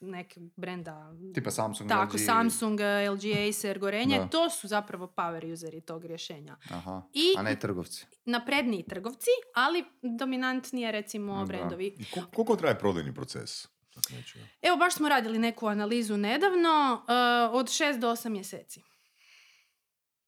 nekog 0.00 0.42
brenda, 0.56 1.12
Tipa 1.34 1.50
Samsung, 1.50 1.88
tako, 1.90 2.14
LG. 2.14 2.20
Samsung, 2.20 2.80
LG, 3.10 3.24
Acer, 3.48 3.78
Gorenje, 3.78 4.18
Da. 4.18 4.28
to 4.28 4.50
su 4.50 4.68
zapravo 4.68 5.06
power 5.08 5.52
useri 5.52 5.80
tog 5.80 6.04
rješenja. 6.04 6.56
Aha. 6.68 7.02
I- 7.12 7.34
A 7.38 7.42
ne 7.42 7.58
trgovci. 7.58 8.06
Napredniji 8.24 8.82
trgovci, 8.82 9.30
ali 9.54 9.84
dominantnije 10.02 10.92
recimo 10.92 11.38
Da. 11.38 11.44
brendovi. 11.44 11.86
I 11.88 12.04
ko- 12.04 12.26
koliko 12.34 12.56
traje 12.56 12.78
prodajni 12.78 13.14
proces? 13.14 13.68
Neću. 14.10 14.38
Evo, 14.62 14.76
baš 14.76 14.94
smo 14.94 15.08
radili 15.08 15.38
neku 15.38 15.66
analizu 15.66 16.16
nedavno, 16.16 16.92
uh, 16.94 17.54
od 17.54 17.66
6 17.66 17.98
do 17.98 18.10
8 18.10 18.28
mjeseci. 18.28 18.82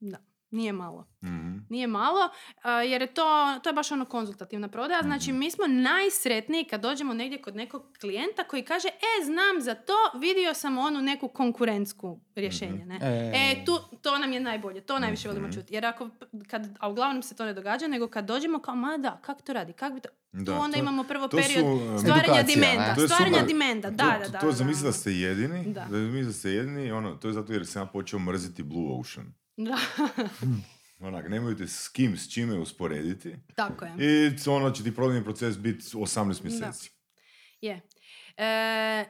Da. 0.01 0.32
Nije 0.53 0.73
malo. 0.73 1.07
Mhm. 1.25 1.57
Nije 1.69 1.87
malo, 1.87 2.29
a, 2.62 2.73
jer 2.73 3.01
je 3.01 3.15
to, 3.15 3.59
to 3.62 3.69
je 3.69 3.75
baš 3.75 3.93
ono 3.93 4.05
konzultativna 4.05 4.69
prodaja. 4.69 5.03
Znači, 5.03 5.33
mi 5.33 5.51
smo 5.51 5.67
najsretniji 5.67 6.65
kad 6.65 6.81
dođemo 6.81 7.15
negdje 7.15 7.43
kod 7.43 7.57
nekog 7.57 7.83
klijenta 8.01 8.45
koji 8.45 8.62
kaže, 8.62 8.88
e, 8.88 9.25
znam 9.25 9.61
za 9.61 9.75
to, 9.75 10.19
vidio 10.19 10.55
sam 10.55 10.79
onu 10.79 11.01
neku 11.03 11.29
konkurentsku 11.29 12.21
rješenje. 12.35 12.87
Ne? 12.87 12.99
E. 13.03 13.33
E, 13.35 13.65
tu, 13.65 13.79
to 14.03 14.19
nam 14.19 14.33
je 14.33 14.41
najbolje, 14.41 14.81
to 14.81 14.99
najviše 14.99 15.29
volimo 15.29 15.53
čuti. 15.53 15.75
Jer 15.75 15.87
ako, 15.87 16.09
kad, 16.47 16.77
a 16.81 16.88
uglavnom 16.88 17.23
se 17.23 17.37
to 17.37 17.45
ne 17.45 17.55
događa, 17.55 17.88
nego 17.88 18.09
kad 18.09 18.25
dođemo 18.25 18.59
kao, 18.59 18.77
ma 18.77 18.97
da, 18.97 19.19
kak 19.23 19.43
to 19.43 19.53
radi, 19.53 19.73
kak 19.73 19.93
bi 19.95 20.01
to... 20.01 20.09
Da, 20.33 20.45
tu 20.45 20.61
onda 20.61 20.77
to- 20.77 20.81
imamo 20.83 21.05
prvo 21.05 21.29
to 21.29 21.37
period 21.37 21.65
su, 21.65 21.95
e, 21.95 21.99
stvaranja 21.99 22.43
dimenda. 22.43 22.95
To 22.95 23.09
Stvaranja 23.09 23.38
super. 23.38 23.47
dimenda, 23.49 23.91
da, 23.91 24.05
to, 24.05 24.19
da, 24.19 24.29
da. 24.29 24.38
To, 24.38 24.47
to 24.47 24.53
zamisli 24.53 24.85
da. 24.85 24.93
ste 24.93 25.12
jedini, 25.12 25.73
Da. 25.73 25.87
da 26.27 26.33
ste 26.33 26.51
jedini, 26.51 26.93
ono, 26.93 27.15
to 27.17 27.29
je 27.29 27.35
zato 27.35 27.53
jer 27.53 27.67
sam 27.67 27.83
ja 27.83 27.87
počeo 27.87 28.19
mrziti 28.19 28.62
Blue 28.62 29.01
Ocean. 29.01 29.42
Da, 29.57 29.79
Onak, 31.07 31.29
nemojte 31.29 31.67
s 31.67 31.88
kim, 31.88 32.17
s 32.17 32.33
čime 32.33 32.59
usporediti. 32.59 33.37
tako 33.57 33.85
je. 33.85 33.93
I 33.99 34.49
ono 34.51 34.71
će 34.71 34.83
ti 34.83 34.95
prodajni 34.95 35.25
proces 35.25 35.59
biti 35.59 35.85
18 35.85 36.45
mjeseci. 36.45 36.91
Je. 37.61 37.81
E, 38.37 39.05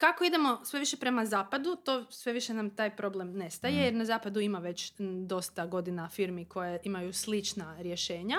kako 0.00 0.24
idemo 0.24 0.60
sve 0.64 0.80
više 0.80 0.96
prema 0.96 1.26
zapadu, 1.26 1.76
to 1.76 2.04
sve 2.04 2.32
više 2.32 2.54
nam 2.54 2.70
taj 2.70 2.90
problem 2.90 3.32
nestaje, 3.32 3.72
Mhm. 3.72 3.82
jer 3.82 3.94
na 3.94 4.04
zapadu 4.04 4.40
ima 4.40 4.58
već 4.58 4.92
dosta 5.26 5.66
godina 5.66 6.08
firmi 6.08 6.44
koje 6.44 6.80
imaju 6.84 7.12
slična 7.12 7.76
rješenja. 7.78 8.36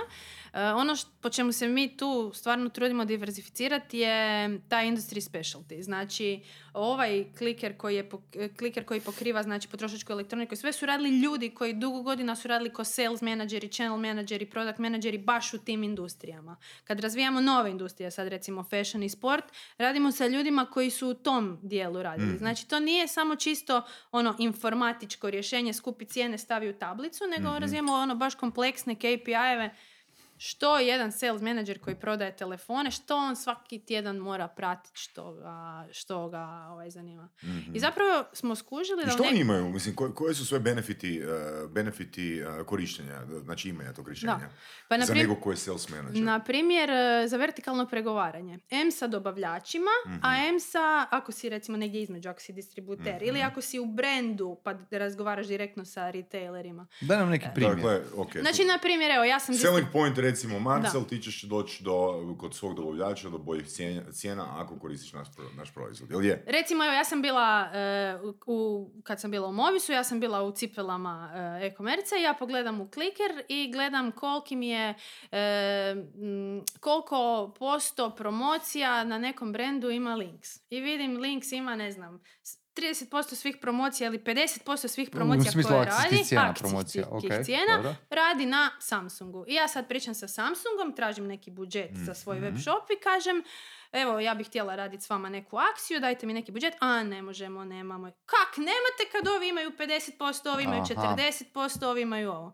E, 0.54 0.63
ono 0.63 0.93
š- 0.93 1.08
po 1.21 1.30
čemu 1.30 1.52
se 1.52 1.67
mi 1.67 1.97
tu 1.97 2.32
stvarno 2.34 2.69
trudimo 2.69 3.06
diversificirati 3.06 4.00
je 4.00 4.15
taj 4.62 4.86
industry 4.86 5.30
specialty. 5.32 5.82
Znači, 5.82 6.41
ovaj 6.74 7.26
kliker 7.34 7.78
koji, 7.78 7.95
je, 7.95 8.10
pok- 8.10 8.21
kliker 8.58 8.86
koji 8.86 9.02
pokriva 9.02 9.43
znači, 9.43 9.67
potrošačku 9.67 10.12
elektroniku, 10.12 10.56
sve 10.56 10.74
su 10.74 10.86
radili 10.86 11.10
ljudi 11.12 11.50
koji 11.50 11.74
dugo 11.74 12.02
godina 12.02 12.36
su 12.36 12.47
radili 12.47 12.69
ko 12.69 12.84
sales 12.84 13.21
menadžeri, 13.21 13.69
channel 13.69 13.97
menadžeri, 13.97 14.45
product 14.45 14.80
menadžeri 14.80 15.17
baš 15.17 15.54
u 15.54 15.58
tim 15.58 15.84
industrijama. 15.84 16.56
Kad 16.84 17.00
razvijamo 17.00 17.41
nove 17.41 17.71
industrije, 17.71 18.12
sad 18.12 18.28
recimo 18.28 18.63
fashion 18.63 19.04
i 19.04 19.10
sport, 19.10 19.45
radimo 19.78 20.12
sa 20.12 20.28
ljudima 20.28 20.65
koji 20.65 20.89
su 20.89 21.10
u 21.10 21.13
tom 21.13 21.51
dijelu 21.62 22.04
radili. 22.04 22.34
Mm. 22.34 22.38
Znači 22.38 22.68
to 22.68 22.80
nije 22.80 23.08
samo 23.08 23.36
čisto 23.36 23.82
ono 24.12 24.36
informatičko 24.40 25.30
rješenje, 25.30 25.74
skupi 25.74 26.06
cijene, 26.06 26.38
stavi 26.38 26.70
u 26.70 26.74
tablicu, 26.74 27.24
nego 27.28 27.50
Mhm. 27.50 27.62
razvijamo 27.62 27.94
ono 27.94 28.16
baš 28.16 28.36
kompleksne 28.36 28.96
KPI-eve 28.96 29.70
što 30.44 30.80
jedan 30.80 31.12
sales 31.12 31.42
manager 31.42 31.80
koji 31.80 31.96
prodaje 31.96 32.32
telefone, 32.34 32.92
što 32.92 33.16
on 33.18 33.36
svaki 33.36 33.80
tjedan 33.80 34.18
mora 34.18 34.48
pratiti 34.48 34.92
što 34.96 35.34
ga, 35.34 35.52
što 35.92 36.30
ga 36.30 36.40
ovaj, 36.70 36.90
zanima. 36.90 37.30
Mhm. 37.44 37.76
I 37.76 37.80
zapravo 37.80 38.24
smo 38.34 38.56
skužili 38.56 39.02
I 39.02 39.06
da 39.06 39.12
što 39.12 39.24
nek- 39.24 39.30
oni 39.30 39.40
imaju? 39.40 39.70
Mislim, 39.70 39.96
ko- 39.96 40.12
koje 40.12 40.34
su 40.34 40.46
sve 40.46 40.60
benefiti, 40.60 41.20
eh, 41.20 41.26
benefiti 41.68 42.40
eh, 42.40 42.64
korištenja, 42.64 43.22
znači 43.36 43.70
imanja 43.70 43.94
tog 43.94 44.08
rješenja? 44.08 44.50
Pa, 44.88 44.98
na 44.98 45.06
za 45.06 45.14
prim- 45.14 45.22
nekog 45.22 45.40
ko 45.40 45.52
je 45.52 45.58
sales 45.58 45.90
manager. 45.90 46.24
Na 46.24 46.40
primjer, 46.42 46.90
e, 46.90 47.28
za 47.28 47.38
vertikalno 47.38 47.88
pregovaranje. 47.88 48.60
M 48.72 48.92
sa 48.92 49.08
dobavljačima, 49.08 49.92
a 50.22 50.38
M 50.40 50.60
sa, 50.62 50.80
ako 51.12 51.32
si 51.32 51.50
recimo 51.50 51.78
negdje 51.78 52.02
između, 52.02 52.30
ako 52.30 52.40
si 52.42 52.54
distributer, 52.54 53.16
Mhm. 53.16 53.26
ili 53.26 53.42
ako 53.42 53.62
si 53.62 53.80
u 53.80 53.86
brendu 53.88 54.58
pa 54.64 54.74
razgovaraš 54.92 55.48
direktno 55.48 55.86
sa 55.86 56.10
retailerima. 56.10 56.88
Daj 57.02 57.18
nam 57.18 57.30
neki 57.30 57.46
primjer. 57.56 57.76
Dakle, 57.76 58.02
ok. 58.16 58.32
Znači, 58.34 58.66
na 58.66 58.78
primjer, 58.78 59.12
evo, 59.12 59.24
ja 59.24 59.40
sam... 59.40 59.56
Selling 59.56 59.88
point, 59.94 60.18
recimo, 60.32 60.60
Marcel, 60.60 61.02
Da. 61.02 61.08
ti 61.08 61.22
ćeš 61.22 61.41
doći 61.41 61.84
do, 61.84 62.36
kod 62.39 62.56
svog 62.56 62.76
dobavljača 62.76 63.30
do 63.30 63.38
boljih 63.38 63.67
cijena, 63.67 64.12
cijena 64.12 64.62
ako 64.62 64.80
koristiš 64.80 65.13
naš, 65.13 65.28
naš 65.58 65.74
proizvod. 65.74 66.12
Jel 66.12 66.26
je? 66.26 66.44
Recimo, 66.48 66.84
evo, 66.86 66.94
ja 66.94 67.04
sam 67.04 67.22
bila, 67.22 67.70
e, 67.74 68.17
u, 68.46 68.89
kad 69.04 69.22
sam 69.22 69.32
bila 69.32 69.48
u 69.48 69.52
Movisu, 69.52 69.91
ja 69.91 70.04
sam 70.04 70.20
bila 70.20 70.44
u 70.44 70.52
cipelama 70.52 71.32
e-komerce, 71.62 72.15
ja 72.22 72.34
pogledam 72.39 72.82
u 72.82 72.89
kliker 72.89 73.44
i 73.48 73.72
gledam 73.72 74.12
koliki 74.12 74.56
mi 74.56 74.70
je, 74.70 74.96
m, 75.32 76.63
koliko 76.80 77.54
posto 77.60 78.10
promocija 78.10 79.04
na 79.04 79.17
nekom 79.17 79.54
brendu 79.54 79.89
ima 79.89 80.15
links. 80.15 80.50
I 80.70 80.80
vidim, 80.80 81.17
links 81.17 81.52
ima, 81.52 81.76
ne 81.76 81.91
znam, 81.91 82.22
30% 82.76 83.36
svih 83.36 83.58
promocija 83.62 84.08
ili 84.08 84.20
50% 84.20 84.88
svih 84.88 85.10
promocija 85.10 85.52
koje 85.52 85.80
akcijskih 85.80 86.04
radi, 86.04 86.24
cijena 86.24 86.50
akcijskih 86.50 86.72
promocija. 86.72 87.08
ok, 87.12 87.46
cijena, 87.46 87.96
radi 88.10 88.46
na 88.46 88.72
Samsungu. 88.80 89.46
I 89.48 89.54
ja 89.54 89.68
sad 89.68 89.88
pričam 89.88 90.14
sa 90.14 90.28
Samsungom, 90.28 90.96
tražim 90.96 91.28
neki 91.28 91.52
budžet 91.52 91.92
za 91.94 92.14
svoj 92.14 92.40
web 92.40 92.58
shop 92.58 92.90
i 92.90 93.04
kažem 93.04 93.44
evo, 93.92 94.20
ja 94.20 94.36
bih 94.36 94.48
htjela 94.48 94.76
raditi 94.76 95.04
s 95.04 95.10
vama 95.10 95.30
neku 95.30 95.58
akciju, 95.58 96.00
dajte 96.00 96.26
mi 96.26 96.34
neki 96.34 96.52
budžet. 96.52 96.74
A, 96.80 97.04
ne 97.04 97.22
možemo, 97.22 97.64
nemamo. 97.66 98.12
Kak, 98.26 98.58
nemate 98.58 99.12
kad 99.12 99.28
ovi 99.28 99.48
imaju 99.48 99.72
50%, 99.72 100.54
ovi 100.54 100.64
imaju 100.64 100.84
Aha. 100.98 101.16
40%, 101.18 101.86
ovi 101.86 102.02
imaju 102.02 102.32
ovo. 102.32 102.54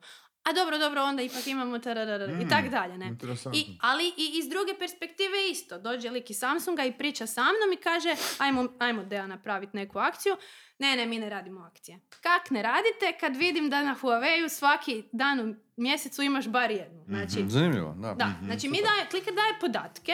A 0.50 0.54
dobro, 0.54 0.78
dobro, 0.78 1.04
onda 1.04 1.22
ipak 1.22 1.48
imamo 1.48 1.80
tararara, 1.80 2.26
i 2.42 2.48
tak 2.50 2.70
dalje, 2.70 2.98
ne? 2.98 3.16
I, 3.54 3.78
ali 3.82 4.04
i 4.04 4.40
iz 4.40 4.50
druge 4.50 4.74
perspektive 4.80 5.50
isto. 5.52 5.80
Dođe 5.80 6.10
lik 6.10 6.30
iz 6.30 6.38
Samsunga 6.38 6.84
i 6.84 6.98
priča 6.98 7.28
sa 7.28 7.42
mnom 7.42 7.74
i 7.74 7.82
kaže 7.84 8.16
ajmo, 8.38 8.68
ajmo 8.80 9.04
Deja 9.04 9.28
napraviti 9.28 9.78
neku 9.78 10.00
akciju. 10.00 10.36
Ne, 10.80 10.96
ne, 10.96 11.06
mi 11.06 11.20
ne 11.20 11.30
radimo 11.30 11.62
akcije. 11.62 12.00
Kak 12.10 12.50
ne 12.50 12.62
radite 12.62 13.18
kad 13.20 13.36
vidim 13.36 13.70
da 13.70 13.84
na 13.84 13.96
Huawei 14.02 14.50
svaki 14.50 15.04
dan 15.12 15.40
u 15.40 15.56
mjesecu 15.78 16.22
imaš 16.22 16.48
bar 16.48 16.72
jednu? 16.72 17.04
Znači, 17.08 17.46
Zanimljivo, 17.48 17.96
da. 17.98 18.14
da, 18.14 18.34
znači 18.46 18.70
mi 18.70 18.78
daje, 18.78 19.10
kliker 19.10 19.34
daje 19.34 19.60
podatke, 19.62 20.14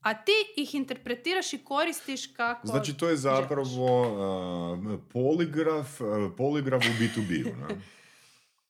a 0.00 0.14
ti 0.14 0.32
ih 0.56 0.74
interpretiraš 0.74 1.52
i 1.52 1.58
koristiš 1.58 2.26
kako 2.26 2.66
Znači, 2.66 2.96
to 2.96 3.08
je 3.08 3.16
zapravo 3.16 4.00
uh, 4.02 5.00
poligraf, 5.12 6.00
uh, 6.00 6.06
poligraf 6.36 6.82
u 6.84 7.02
B2B-u. 7.02 7.56
Ne? 7.56 7.80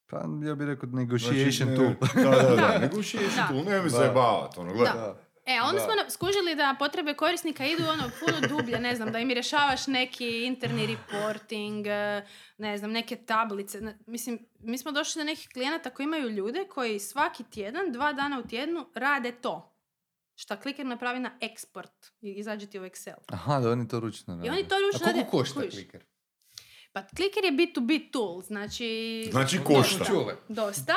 Pa 0.07 0.17
ja 0.43 0.55
bih 0.55 0.67
rekao 0.67 0.89
negotiation 0.89 1.51
Znači, 1.51 1.65
ne- 1.65 1.77
tool. 1.77 2.25
Da, 2.25 2.31
da, 2.33 2.43
da. 2.43 2.57
Da. 2.69 2.79
Negotiation 2.79 3.49
tool, 3.49 3.65
ne 3.65 3.77
mi 3.77 3.83
Da. 3.83 3.89
zajebavati. 3.89 4.61
Ono, 4.61 4.73
gledaj. 4.73 4.95
Da. 4.95 5.21
E, 5.47 5.61
onda 5.63 5.73
Da. 5.75 5.81
smo 5.81 6.11
skužili 6.11 6.55
da 6.55 6.77
potrebe 6.79 7.15
korisnika 7.15 7.67
idu 7.67 7.83
ono 7.85 8.03
puno 8.21 8.49
dublje, 8.49 8.79
ne 8.79 8.97
znam, 8.97 9.13
da 9.13 9.19
im 9.19 9.31
rješavaš 9.31 9.87
neki 9.87 10.45
interni 10.45 10.87
reporting, 10.87 11.87
ne 12.59 12.79
znam, 12.79 12.91
neke 12.93 13.17
tablice. 13.17 13.81
Mislim, 14.07 14.39
mi 14.59 14.79
smo 14.79 14.93
došli 14.93 15.21
do 15.21 15.25
nekih 15.25 15.49
klijenata 15.49 15.91
koji 15.91 16.05
imaju 16.05 16.29
ljude 16.29 16.65
koji 16.65 16.99
svaki 16.99 17.45
tjedan, 17.45 17.93
dva 17.93 18.13
dana 18.13 18.39
u 18.39 18.49
tjednu 18.49 18.87
rade 18.95 19.33
to. 19.33 19.71
Šta 20.37 20.57
kliker 20.57 20.87
napravi 20.87 21.21
na 21.21 21.31
eksport 21.41 21.93
i 22.21 22.33
izađe 22.33 22.67
ti 22.67 22.79
u 22.79 22.83
Excel. 22.83 23.15
Aha, 23.29 23.61
da 23.61 23.71
oni 23.71 23.89
to 23.89 24.01
ručno 24.01 24.35
rade. 24.35 24.47
I 24.47 24.51
oni 24.51 24.69
to 24.69 24.75
ručno 24.77 25.01
A 25.01 25.13
koliko 25.13 25.19
rade, 25.19 25.31
košta 25.31 25.61
kliker? 25.61 26.05
Pa 26.95 27.07
kliker 27.07 27.45
je 27.45 27.53
B2B 27.53 28.11
tool, 28.11 28.43
znači... 28.43 28.89
Znači, 29.31 29.59
košta. 29.65 29.99
Dosta. 29.99 30.37
Dosta. 30.49 30.95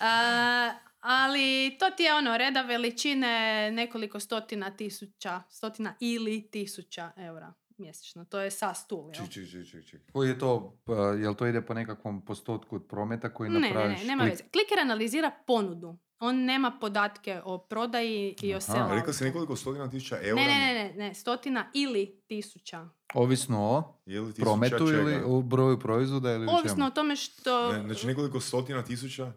A, 0.00 0.70
ali 1.00 1.76
to 1.78 1.90
ti 1.90 2.02
je 2.02 2.14
ono, 2.14 2.36
reda 2.36 2.62
veličine 2.62 3.30
nekoliko 3.70 4.20
stotina 4.20 4.70
tisuća, 4.70 5.42
stotina 5.50 5.94
ili 6.00 6.50
tisuća 6.50 7.12
eura 7.16 7.52
mjesečno. 7.78 8.24
To 8.24 8.40
je 8.40 8.50
SaaS 8.50 8.86
tool, 8.86 9.04
jel? 9.04 9.14
Ček, 9.14 9.32
ček, 9.32 9.50
ček, 9.50 9.70
ček, 9.70 9.86
ček. 9.86 10.12
Koji 10.12 10.28
je 10.28 10.38
to, 10.38 10.78
pa, 10.84 10.94
jel 10.94 11.34
to 11.34 11.46
ide 11.46 11.62
po 11.62 11.74
nekakvom 11.74 12.24
postotku 12.24 12.76
od 12.76 12.86
prometa 12.88 13.34
koji 13.34 13.50
Ne, 13.50 13.60
ne, 13.60 13.68
napraviš? 13.68 14.00
ne, 14.00 14.06
nema 14.06 14.24
klik- 14.24 14.30
veze. 14.30 14.42
Kliker 14.42 14.78
analizira 14.80 15.30
ponudu. 15.46 15.98
On 16.22 16.36
nema 16.36 16.70
podatke 16.70 17.40
o 17.44 17.58
prodaji 17.58 18.34
i 18.42 18.54
o 18.54 18.56
A, 18.56 18.60
selloutu. 18.60 18.94
rekao 18.94 19.12
si 19.12 19.24
nekoliko 19.24 19.56
stotina 19.56 19.90
tisuća 19.90 20.18
eura. 20.22 20.42
Ne, 20.42 20.48
ne, 20.48 20.74
ne, 20.74 20.84
ne, 20.84 20.94
ne, 20.98 21.14
stotina 21.14 21.70
ili 21.74 22.22
tisuća. 22.26 22.88
Ovisno 23.14 23.60
o 23.60 24.00
Je 24.06 24.20
li 24.20 24.26
tisuća 24.26 24.42
prometu 24.42 24.86
čega? 24.88 25.00
ili 25.00 25.22
o 25.26 25.40
broju 25.40 25.78
proizvoda 25.78 26.32
ili 26.32 26.46
o 26.46 26.50
Ovisno 26.50 26.76
čemu? 26.76 26.86
o 26.86 26.90
tome 26.90 27.16
što... 27.16 27.72
Ne, 27.72 27.82
znači 27.82 28.06
nekoliko 28.06 28.40
stotina 28.40 28.82
tisuća? 28.82 29.32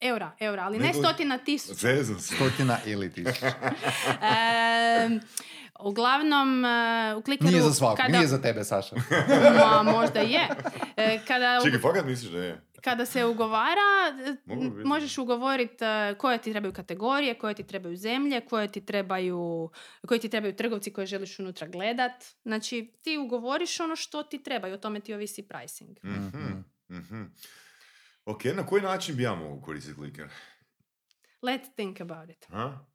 Eura, 0.00 0.30
eura, 0.40 0.62
ali 0.62 0.78
ne 0.78 0.84
Nekoliko- 0.84 1.00
stotina 1.00 1.38
tisuća. 1.38 1.74
Zezam 1.74 2.18
se. 2.18 2.34
Stotina 2.34 2.78
ili 2.86 3.12
tisuća. 3.12 3.46
Em, 5.02 5.20
uglavnom, 5.80 6.64
e, 6.64 6.68
u 7.14 7.22
klikeru... 7.22 7.50
Nije 7.50 7.62
za 7.62 7.72
svakog, 7.72 7.96
kada, 7.96 8.08
nije 8.08 8.26
za 8.26 8.42
tebe, 8.42 8.64
Saša. 8.64 8.96
Ma, 9.60 9.92
možda 9.92 10.20
je. 10.20 10.48
E, 10.96 11.20
kada, 11.26 11.60
Čekaj, 11.64 11.80
fakat 11.80 12.06
misliš 12.06 12.30
da 12.30 12.38
je? 12.38 12.67
Kada 12.82 13.06
se 13.06 13.24
ugovara, 13.24 14.16
e, 14.26 14.34
možeš 14.84 15.18
ugovoriti 15.18 15.84
e, 15.84 16.14
koje 16.18 16.38
ti 16.38 16.50
trebaju 16.50 16.72
kategorije, 16.72 17.38
koje 17.38 17.54
ti 17.54 17.66
trebaju 17.66 17.96
zemlje, 17.96 18.40
koje 18.40 18.72
ti 18.72 18.80
trebaju, 18.84 19.70
koji 20.06 20.20
ti 20.20 20.28
trebaju 20.28 20.56
trgovci 20.56 20.92
koje 20.92 21.06
želiš 21.06 21.38
unutra 21.38 21.66
gledat. 21.66 22.24
Znači, 22.42 22.92
ti 23.02 23.18
ugovoriš 23.18 23.80
ono 23.80 23.96
što 23.96 24.22
ti 24.22 24.42
treba 24.42 24.68
i 24.68 24.72
o 24.72 24.78
tome 24.78 25.00
ti 25.00 25.14
ovisi 25.14 25.48
pricing. 25.48 25.98
Mhm. 26.04 26.62
Mhm. 26.90 27.22
Ok, 28.24 28.44
na 28.44 28.66
koji 28.66 28.82
način 28.82 29.16
bi 29.16 29.22
ja 29.22 29.34
mogu 29.34 29.62
koristiti 29.62 29.96
kliker? 29.96 30.28
Let's 31.42 31.74
think 31.74 32.00
about 32.00 32.30
it. 32.30 32.46
Ha? 32.48 32.86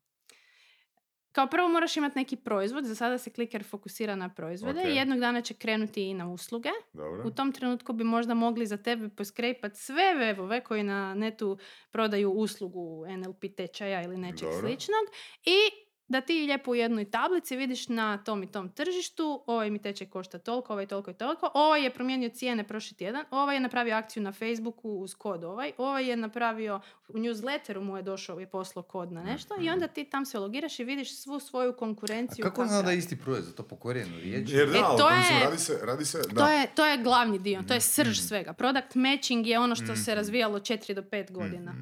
Kao 1.33 1.47
prvo 1.47 1.67
moraš 1.67 1.97
imati 1.97 2.19
neki 2.19 2.35
proizvod, 2.35 2.85
za 2.85 2.95
sada 2.95 3.17
se 3.17 3.29
kliker 3.29 3.63
fokusira 3.63 4.15
na 4.15 4.29
proizvode 4.29 4.79
Ok. 4.79 4.87
i 4.87 4.95
jednog 4.95 5.19
dana 5.19 5.41
će 5.41 5.53
krenuti 5.53 6.03
i 6.03 6.13
na 6.13 6.29
usluge. 6.29 6.69
Dobro. 6.93 7.23
U 7.25 7.31
tom 7.31 7.51
trenutku 7.51 7.93
bi 7.93 8.03
možda 8.03 8.33
mogli 8.33 8.65
za 8.65 8.77
tebe 8.77 9.09
poskrepati 9.09 9.79
sve 9.79 10.03
webove 10.03 10.63
koji 10.63 10.83
na 10.83 11.15
netu 11.15 11.57
prodaju 11.91 12.31
uslugu 12.31 13.05
NLP 13.07 13.55
tečaja 13.57 14.03
ili 14.03 14.17
nečeg 14.17 14.49
Dobro. 14.49 14.59
sličnog 14.59 15.05
i 15.45 15.82
da 16.13 16.21
ti 16.21 16.33
lijepo 16.35 16.71
u 16.71 16.75
jednoj 16.75 17.05
tablici 17.07 17.55
vidiš 17.55 17.87
na 17.89 18.17
tom 18.19 18.43
i 18.43 18.47
tom 18.47 18.69
tržištu, 18.69 19.43
ovaj 19.47 19.69
mi 19.69 19.79
tečaj 19.79 20.07
košta 20.07 20.39
toliko, 20.39 20.73
ovaj 20.73 20.85
toliko 20.85 21.11
i 21.11 21.15
toliko, 21.15 21.51
ovaj 21.53 21.83
je 21.83 21.89
promijenio 21.89 22.29
cijene 22.29 22.63
prošli 22.63 22.97
tjedan, 22.97 23.25
ovaj 23.31 23.55
je 23.55 23.59
napravio 23.59 23.95
akciju 23.95 24.23
na 24.23 24.31
Facebooku 24.33 24.89
uz 24.91 25.15
kod 25.15 25.43
ovaj, 25.43 25.71
ovaj 25.77 26.05
je 26.05 26.15
napravio 26.17 26.79
u 27.07 27.13
newsletteru 27.13 27.79
mu 27.79 27.97
je 27.97 28.03
došao 28.03 28.41
i 28.41 28.45
poslao 28.47 28.83
kod 28.83 29.11
na 29.11 29.23
nešto 29.23 29.55
i 29.59 29.69
onda 29.69 29.87
ti 29.87 30.03
tam 30.05 30.25
se 30.25 30.39
logiraš 30.39 30.79
i 30.79 30.83
vidiš 30.83 31.15
svu 31.15 31.39
svoju 31.39 31.73
konkurenciju. 31.73 32.43
Kako 32.43 32.55
kako 32.55 32.67
zna 32.67 32.81
da 32.81 32.91
je 32.91 32.97
isti 32.97 33.15
proizvod, 33.17 33.55
to 33.55 33.63
po 33.63 33.75
korijenu 33.75 34.17
riječi? 34.17 34.53
Jer 34.53 34.69
da, 34.69 34.77
E, 34.77 34.81
to 34.97 35.09
je- 35.09 35.43
radi 35.43 35.57
se, 35.57 35.79
radi 35.83 36.05
se, 36.05 36.17
da. 36.23 36.41
To 36.41 36.49
je, 36.49 36.67
to 36.67 36.85
je 36.85 36.97
glavni 36.97 37.39
dio, 37.39 37.63
to 37.63 37.73
je 37.73 37.81
srž 37.81 38.19
svega. 38.19 38.53
Product 38.53 38.95
matching 38.95 39.47
je 39.47 39.59
ono 39.59 39.75
što 39.75 39.95
se 39.95 40.15
razvijalo 40.15 40.59
4 40.59 40.93
do 40.93 41.01
5 41.03 41.31
godina. 41.31 41.75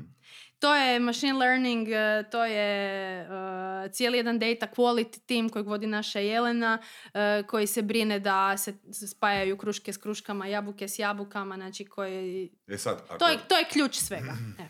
To 0.61 0.75
je 0.75 0.99
machine 0.99 1.33
learning, 1.33 1.87
eh, 1.89 2.23
to 2.31 2.45
je 2.45 3.21
eh, 3.21 3.89
cijeli 3.91 4.17
jedan 4.17 4.39
data 4.39 4.67
quality 4.75 5.19
team 5.25 5.49
kojeg 5.49 5.67
vodi 5.67 5.87
naša 5.87 6.19
Jelena, 6.19 6.77
eh, 7.13 7.43
koji 7.47 7.67
se 7.67 7.81
brine 7.81 8.19
da 8.19 8.57
se 8.57 9.07
spajaju 9.07 9.57
kruške 9.57 9.93
s 9.93 9.97
kruškama, 9.97 10.47
jabuke 10.47 10.87
s 10.87 10.99
jabukama, 10.99 11.55
znači 11.55 11.85
koji... 11.85 12.51
E 12.67 12.77
sad, 12.77 13.01
ako... 13.09 13.17
To 13.17 13.27
je, 13.27 13.37
to 13.47 13.57
je 13.57 13.65
ključ 13.71 13.95
svega. 13.95 14.33
E, 14.59 14.63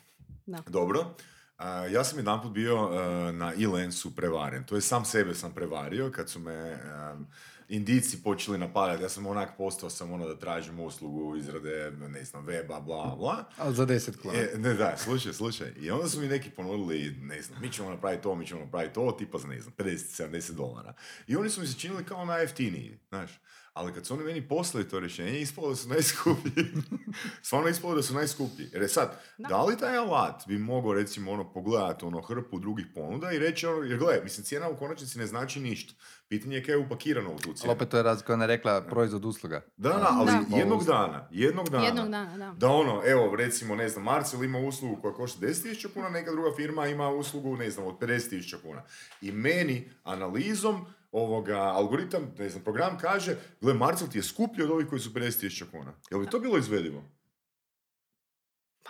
da. 0.45 0.57
Dobro. 0.67 1.15
A, 1.57 1.85
ja 1.85 2.03
sam 2.03 2.19
jedanput 2.19 2.51
bio 2.51 2.75
e, 2.75 3.31
na 3.31 3.53
e-lensu 3.59 4.15
prevaren. 4.15 4.65
To 4.65 4.75
je 4.75 4.81
sam 4.81 5.05
sebe 5.05 5.33
sam 5.33 5.53
prevario 5.53 6.11
kad 6.11 6.29
su 6.29 6.39
me 6.39 6.53
em, 6.53 7.27
indici 7.71 8.23
počeli 8.23 8.57
napadati. 8.57 9.03
Ja 9.03 9.09
sam 9.09 9.27
onak 9.27 9.57
postao 9.57 9.89
sam 9.89 10.11
ono 10.11 10.27
da 10.27 10.39
tražim 10.39 10.79
uslugu 10.79 11.35
izrade, 11.35 11.91
ne 11.91 12.23
znam, 12.23 12.45
weba, 12.45 12.81
bla, 12.81 13.15
bla. 13.19 13.45
Ali 13.57 13.75
za 13.75 13.85
10 13.85 14.21
kuna. 14.21 14.33
E, 14.33 14.51
ne, 14.57 14.73
da, 14.73 14.97
slušaj, 14.97 15.33
slušaj. 15.33 15.73
I 15.79 15.91
onda 15.91 16.09
su 16.09 16.19
mi 16.19 16.27
neki 16.27 16.49
ponudili, 16.49 17.15
ne 17.21 17.41
znam, 17.41 17.61
mi 17.61 17.71
ćemo 17.71 17.89
napraviti 17.89 18.23
to, 18.23 18.35
mi 18.35 18.47
ćemo 18.47 18.61
napraviti 18.61 18.93
to, 18.93 19.11
tipa 19.11 19.37
za, 19.37 19.47
ne 19.47 19.61
znam, 19.61 19.73
50-70 19.77 20.51
dolara. 20.51 20.93
I 21.27 21.35
oni 21.35 21.49
su 21.49 21.61
mi 21.61 21.67
se 21.67 21.79
činili 21.79 22.05
kao 22.05 22.25
najjeftiniji, 22.25 22.99
znaš. 23.09 23.31
Ali 23.73 23.93
kad 23.93 24.05
su 24.05 24.13
oni 24.13 24.23
meni 24.23 24.47
poslali 24.47 24.89
to 24.89 24.99
rješenje, 24.99 25.41
ispalo 25.41 25.69
da 25.69 25.75
su 25.75 25.89
najskuplji. 25.89 26.65
Stvarno 27.43 27.69
ispalo 27.69 27.95
da 27.95 28.03
su 28.03 28.13
najskuplji. 28.13 28.69
Jer 28.73 28.81
je 28.81 28.87
sad, 28.87 29.21
da. 29.37 29.47
Da. 29.47 29.63
li 29.63 29.77
taj 29.77 29.97
alat 29.97 30.47
bi 30.47 30.57
mogao, 30.57 30.93
recimo, 30.93 31.31
ono, 31.31 31.53
pogledati 31.53 32.05
ono 32.05 32.21
hrpu 32.21 32.59
drugih 32.59 32.85
ponuda 32.95 33.31
i 33.31 33.39
reći, 33.39 33.67
ono, 33.67 33.83
jer 33.83 33.97
gledaj, 33.99 34.23
mislim, 34.23 34.45
cijena 34.45 34.69
u 34.69 34.77
konačnici 34.77 35.19
ne 35.19 35.27
znači 35.27 35.59
ništa. 35.59 35.93
Pitanje 36.31 36.55
je 36.55 36.63
kaj 36.63 36.73
je 36.73 36.77
upakirano 36.77 37.29
u 37.29 37.37
tu 37.37 37.49
Ali 37.49 37.57
cijenu. 37.57 37.73
opet 37.73 37.89
to 37.89 37.97
je 37.97 38.03
razlika, 38.03 38.33
ona 38.33 38.43
je 38.43 38.47
rekla 38.47 38.81
proizvod 38.81 39.25
usluga. 39.25 39.61
Da, 39.77 39.89
da, 39.89 40.07
ali 40.11 40.25
Da. 40.27 40.57
jednog 40.57 40.83
dana, 40.85 41.27
jednog 41.31 41.69
dana, 41.69 41.85
Jednog 41.85 42.09
dana, 42.09 42.37
da. 42.37 42.53
da 42.53 42.69
ono, 42.69 43.01
evo, 43.05 43.35
recimo, 43.35 43.75
ne 43.75 43.89
znam, 43.89 44.03
Marcel 44.03 44.43
ima 44.43 44.59
uslugu 44.59 45.01
koja 45.01 45.13
košta 45.13 45.39
10.000 45.39 45.93
kuna, 45.93 46.09
neka 46.09 46.31
druga 46.31 46.49
firma 46.55 46.87
ima 46.87 47.09
uslugu, 47.09 47.57
ne 47.57 47.71
znam, 47.71 47.85
od 47.87 47.95
50.000 47.99 48.55
kuna. 48.61 48.83
I 49.21 49.31
meni 49.31 49.89
analizom 50.03 50.85
ovoga 51.11 51.57
algoritam, 51.57 52.21
ne 52.39 52.49
znam, 52.49 52.63
program 52.63 52.97
kaže, 52.97 53.31
gle, 53.61 53.73
Marcel 53.73 54.07
ti 54.07 54.17
je 54.17 54.23
skuplji 54.23 54.63
od 54.63 54.71
ovih 54.71 54.87
koji 54.87 54.99
su 54.99 55.09
50.000 55.09 55.63
kuna. 55.71 55.93
Je 56.11 56.17
li 56.17 56.29
to 56.29 56.39
bilo 56.39 56.57
izvedivo? 56.57 57.03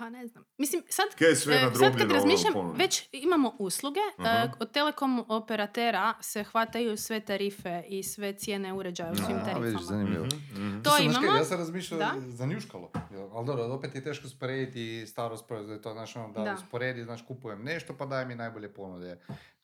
Pa 0.02 0.10
ne 0.10 0.28
znam. 0.28 0.44
Mislim, 0.58 0.84
sad, 0.90 1.06
Kaj 1.18 1.28
je 1.28 1.36
sve 1.36 1.56
e, 1.56 1.60
sad 1.74 1.92
kad 1.92 2.02
ono 2.02 2.14
razmišljam, 2.14 2.54
ponudi? 2.54 2.78
već 2.78 3.10
imamo 3.12 3.56
usluge, 3.60 4.00
Aha. 4.18 4.50
od 4.60 4.72
telekom 4.72 5.26
operatera 5.28 6.14
se 6.22 6.44
hvataju 6.44 6.98
sve 6.98 7.20
tarife 7.20 7.84
i 7.88 8.04
sve 8.04 8.34
cijene 8.34 8.74
uređaja 8.74 9.12
u 9.12 9.16
svim 9.16 9.38
A, 9.38 9.40
tarifama. 9.40 9.66
vidiš, 9.66 9.82
zanimljivo. 9.82 10.26
Mhm, 10.26 10.36
mhm. 10.66 10.82
To 10.82 10.90
Mislim, 10.92 11.12
znaš 11.12 11.24
imamo. 11.24 11.38
Ja 11.38 11.46
sam 11.46 11.58
razmišljao 11.58 12.00
Da. 12.00 12.12
za 12.28 12.46
njuškalo. 12.46 12.92
Jel, 13.12 13.30
Ali 13.32 13.46
dobro, 13.48 13.64
opet 13.66 13.96
je 13.96 14.04
teško 14.04 14.28
usporediti 14.28 15.08
starost 15.08 15.48
proizvoda. 15.48 15.82
To 15.82 15.94
znaš, 15.94 16.16
ono, 16.16 16.28
da, 16.30 16.44
Da. 16.44 16.54
usporedi, 16.54 17.04
znaš, 17.04 17.22
kupujem 17.22 17.64
nešto, 17.64 17.94
pa 17.94 18.06
daj 18.06 18.26
mi 18.26 18.36
najbolje 18.36 18.70
ponude. 18.70 19.20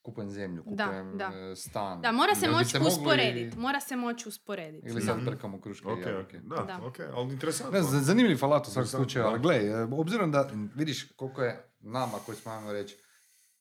Kupujem 0.08 0.30
zemlju, 0.30 0.64
Da, 0.66 0.84
kupujem 0.86 1.18
da. 1.18 1.32
e, 1.51 1.55
stan. 1.55 2.01
Da, 2.01 2.12
mora 2.12 2.36
se 2.36 2.49
moći 2.49 2.78
usporediti. 2.78 3.58
Mora 3.58 3.80
se 3.80 3.95
moći 3.95 4.30
usporediti. 4.30 4.88
Ili 4.88 4.99
da. 4.99 5.05
sad 5.05 5.24
brkamo 5.24 5.62
kruške 5.62 5.88
Ok, 5.88 5.99
i 5.99 6.10
jabuke. 6.10 6.39
da, 6.39 6.55
Da. 6.55 6.80
ok, 6.86 6.99
ali 7.14 7.34
interesantno. 7.34 7.80
Ne, 7.80 7.84
zanimljiv 7.84 8.45
alat 8.45 8.68
u 8.68 8.72
svakom 8.72 8.88
slučaju, 8.88 9.24
da. 9.24 9.30
ali 9.30 9.39
gle, 9.39 9.55
e, 9.55 9.88
obzirom 9.91 10.32
da 10.32 10.49
vidiš 10.76 11.12
koliko 11.16 11.43
je 11.43 11.70
nama, 11.80 12.18
koji 12.26 12.36
smo, 12.36 12.51
ajmo 12.51 12.72
reći, 12.72 12.97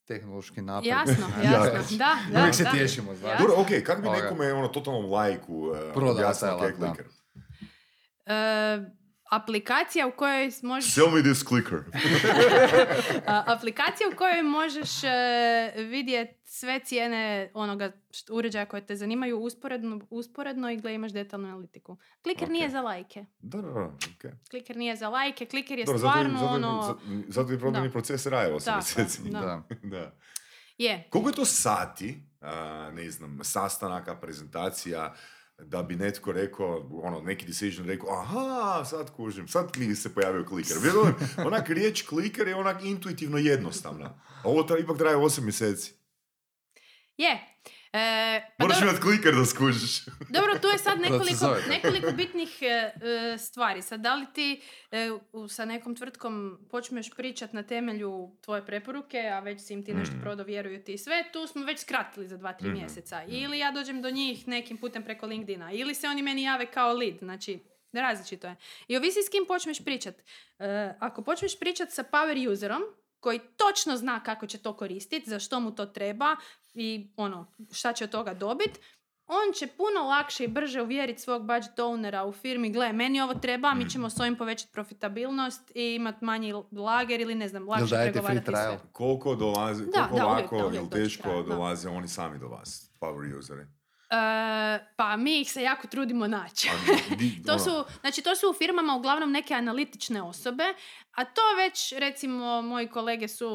tehnološki 0.04 0.62
napred. 0.62 0.90
Jasno, 0.92 1.26
Ja, 1.44 1.50
jasno. 1.50 1.96
Da, 1.98 2.16
da, 2.32 2.38
Uvijek 2.40 2.54
se 2.54 2.64
da. 2.64 2.70
tješimo. 2.70 3.12
Jasno. 3.12 3.28
Dobro, 3.38 3.54
ok, 3.56 3.68
kako 3.86 4.02
bi 4.02 4.08
nekome, 4.08 4.52
ono, 4.52 4.68
totalnom 4.68 5.10
lajku 5.10 5.54
uh, 5.58 5.76
Prodao 5.94 6.14
objasnio 6.14 6.50
taj 6.50 6.72
kaj 6.72 6.88
je 6.88 6.94
da. 9.30 9.36
E, 9.36 9.40
aplikacija 9.40 10.06
u 10.06 10.12
kojoj 10.12 10.50
možeš... 10.62 10.94
Sell 10.94 11.10
me 11.10 11.22
this 11.22 11.44
clicker. 11.44 11.78
Aplikacija 13.56 14.08
u 14.12 14.16
kojoj 14.16 14.42
možeš 14.42 14.90
vidjeti 15.76 16.36
sve 16.44 16.80
cijene 16.84 17.50
onoga 17.54 17.92
uređaja 18.30 18.66
koje 18.66 18.86
te 18.86 18.96
zanimaju 18.96 19.38
usporedno, 19.38 20.00
usporedno 20.10 20.70
i 20.70 20.76
gle 20.76 20.94
imaš 20.94 21.12
detaljnu 21.12 21.48
analitiku. 21.48 21.96
Kliker 22.22 22.44
Ok. 22.44 22.50
nije 22.52 22.70
za 22.70 22.80
lajke. 22.80 23.24
Da, 23.38 23.62
da, 23.62 23.68
da, 23.68 23.84
ok. 23.84 24.48
Kliker 24.50 24.76
nije 24.76 24.96
za 24.96 25.08
lajke, 25.08 25.46
kliker 25.46 25.78
je 25.78 25.84
Dobro, 25.84 25.98
stvarno 25.98 26.38
zato, 26.38 26.54
ono... 26.54 26.98
zato, 27.28 27.52
je 27.52 27.58
Da. 27.58 27.90
proces 27.92 28.26
raje 28.26 28.52
8 28.52 28.64
Tako, 28.64 28.76
mjeseci. 28.76 29.22
da. 29.30 29.40
Da. 29.40 29.62
da. 29.96 30.12
Je. 30.78 31.06
Koliko 31.10 31.30
je 31.30 31.34
to 31.34 31.44
sati, 31.44 32.22
a, 32.40 32.90
ne 32.94 33.10
znam, 33.10 33.38
sastanaka, 33.42 34.16
prezentacija, 34.16 35.14
da 35.58 35.82
bi 35.82 35.96
netko 35.96 36.32
rekao, 36.32 36.88
ono, 37.02 37.20
neki 37.20 37.46
decision 37.46 37.86
rekao, 37.86 38.08
aha, 38.10 38.84
sad 38.84 39.10
kužim, 39.16 39.48
sad 39.48 39.70
mi 39.76 39.94
se 39.94 40.14
pojavio 40.14 40.44
kliker. 40.44 40.76
Vjerujem, 40.82 41.14
onak 41.46 41.70
riječ 41.70 42.02
kliker 42.02 42.48
je 42.48 42.56
onak 42.56 42.84
intuitivno 42.84 43.38
jednostavna. 43.38 44.22
A 44.44 44.48
ovo 44.48 44.62
tra, 44.62 44.78
ipak 44.78 44.98
traje 44.98 45.16
8 45.16 45.40
mjeseci. 45.40 45.94
Je. 47.16 47.55
E, 47.96 48.40
pa 48.58 48.64
Moraš 48.64 48.76
dobro, 48.76 48.90
imati 48.90 49.02
kliker 49.02 49.34
da 49.34 49.44
skužiš. 49.46 50.04
dobro, 50.36 50.58
tu 50.58 50.68
je 50.68 50.78
sad 50.78 51.00
nekoliko, 51.00 51.56
nekoliko 51.68 52.12
bitnih 52.12 52.58
e, 52.60 52.66
e, 52.66 53.38
stvari. 53.38 53.82
Sad, 53.82 54.00
da 54.00 54.14
li 54.14 54.26
ti 54.28 54.60
e, 54.90 55.10
u- 55.32 55.48
sa 55.48 55.64
nekom 55.64 55.96
tvrtkom 55.96 56.58
počneš 56.70 57.10
pričat 57.10 57.52
na 57.52 57.62
temelju 57.64 58.30
tvoje 58.40 58.66
preporuke, 58.66 59.18
a 59.20 59.40
već 59.40 59.60
si 59.60 59.72
im 59.72 59.84
ti 59.84 59.94
nešto 59.94 60.12
Mhm. 60.12 60.22
prodao, 60.22 60.46
vjeruju 60.46 60.82
ti 60.82 60.98
sve, 60.98 61.24
tu 61.32 61.46
smo 61.46 61.64
već 61.64 61.80
skratili 61.80 62.28
za 62.28 62.36
dva, 62.36 62.52
tri 62.52 62.68
Mhm, 62.68 62.78
mjeseca. 62.78 63.22
Ili 63.24 63.58
ja 63.58 63.72
dođem 63.72 64.02
do 64.02 64.10
njih 64.10 64.48
nekim 64.48 64.76
putem 64.76 65.02
preko 65.02 65.26
LinkedIna, 65.26 65.72
ili 65.72 65.94
se 65.94 66.08
oni 66.08 66.22
meni 66.22 66.42
jave 66.42 66.66
kao 66.66 66.92
lead, 66.92 67.16
znači 67.18 67.58
različito 67.92 68.46
je. 68.46 68.56
I 68.88 68.96
ovisi 68.96 69.18
s 69.20 69.28
kim 69.28 69.44
počneš 69.46 69.78
pričat. 69.80 70.14
E, 70.58 70.64
ako 71.00 71.22
počneš 71.22 71.58
pričat 71.58 71.90
sa 71.90 72.04
power 72.04 72.48
userom, 72.48 72.82
koji 73.20 73.40
točno 73.56 73.96
zna 73.96 74.22
kako 74.22 74.46
će 74.46 74.58
to 74.58 74.72
koristiti, 74.74 75.30
za 75.30 75.38
što 75.38 75.60
mu 75.60 75.74
to 75.74 75.86
treba 75.86 76.36
i 76.76 77.08
ono, 77.16 77.46
šta 77.72 77.92
će 77.92 78.04
od 78.04 78.10
toga 78.10 78.34
dobiti, 78.34 78.80
on 79.26 79.52
će 79.54 79.66
puno 79.66 80.08
lakše 80.08 80.44
i 80.44 80.48
brže 80.48 80.82
uvjeriti 80.82 81.22
svog 81.22 81.42
budget 81.42 81.76
ownera 81.76 82.28
u 82.28 82.32
firmi, 82.32 82.70
gle, 82.70 82.92
meni 82.92 83.20
ovo 83.20 83.34
treba, 83.34 83.74
mi 83.74 83.90
ćemo 83.90 84.10
s 84.10 84.20
ovim 84.20 84.36
povećati 84.36 84.72
profitabilnost 84.72 85.72
i 85.74 85.94
imati 85.94 86.24
manji 86.24 86.54
lager 86.72 87.20
ili 87.20 87.34
ne 87.34 87.48
znam, 87.48 87.68
lakše 87.68 87.86
dajete 87.96 88.12
free 88.12 88.22
pregovarati 88.22 88.46
trial? 88.46 88.78
sve. 88.78 88.88
Koliko 88.92 89.34
dolazi, 89.34 89.84
Da, 89.84 90.08
koliko 90.08 90.16
da, 90.16 90.26
lako 90.26 90.56
uvijek 90.56 90.82
ili 90.82 90.90
teško 90.90 91.42
dolaze 91.42 91.88
oni 91.88 92.08
sami 92.08 92.38
do 92.38 92.48
vas, 92.48 92.92
power 93.00 93.38
useri? 93.38 93.66
E, 94.10 94.16
pa 94.96 95.16
mi 95.16 95.40
ih 95.40 95.52
se 95.52 95.62
jako 95.62 95.86
trudimo 95.88 96.26
naći. 96.26 96.68
A 96.68 96.74
di- 97.16 97.42
To 97.42 97.52
ono, 97.52 97.58
su, 97.60 97.70
znači 98.00 98.22
to 98.22 98.36
su 98.36 98.50
u 98.50 98.54
firmama 98.54 98.96
uglavnom 98.96 99.32
neke 99.32 99.54
analitične 99.54 100.22
osobe, 100.22 100.64
a 101.12 101.24
to 101.24 101.40
već 101.56 101.92
recimo 101.92 102.62
moji 102.62 102.88
kolege 102.88 103.28
su 103.28 103.48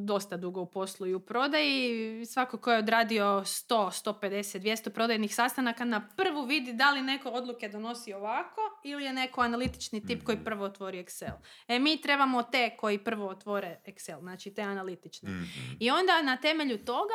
dosta 0.00 0.36
dugo 0.36 0.60
u 0.60 0.66
poslu 0.66 1.06
i 1.06 1.14
u 1.14 1.20
prodaji. 1.20 1.90
Svako 2.26 2.58
ko 2.58 2.72
je 2.72 2.78
odradio 2.78 3.24
100, 3.24 3.74
150, 4.04 4.58
200 4.60 4.90
prodajnih 4.90 5.34
sastanaka 5.34 5.84
na 5.84 6.08
prvu 6.08 6.42
vidi 6.42 6.72
da 6.72 6.90
li 6.90 7.02
neko 7.02 7.28
odluke 7.30 7.68
donosi 7.68 8.12
ovako 8.12 8.60
ili 8.84 9.04
je 9.04 9.12
neko 9.12 9.40
analitični 9.40 10.06
tip 10.06 10.24
koji 10.24 10.38
prvo 10.38 10.64
otvori 10.64 10.98
Excel. 10.98 11.32
E 11.68 11.78
mi 11.78 11.96
trebamo 11.96 12.42
te 12.42 12.76
koji 12.76 12.98
prvo 12.98 13.28
otvore 13.28 13.80
Excel, 13.86 14.20
znači 14.20 14.50
te 14.50 14.62
analitične. 14.62 15.30
mhm. 15.30 15.44
I 15.80 15.90
onda 15.90 16.22
na 16.22 16.36
temelju 16.36 16.78
toga, 16.78 17.14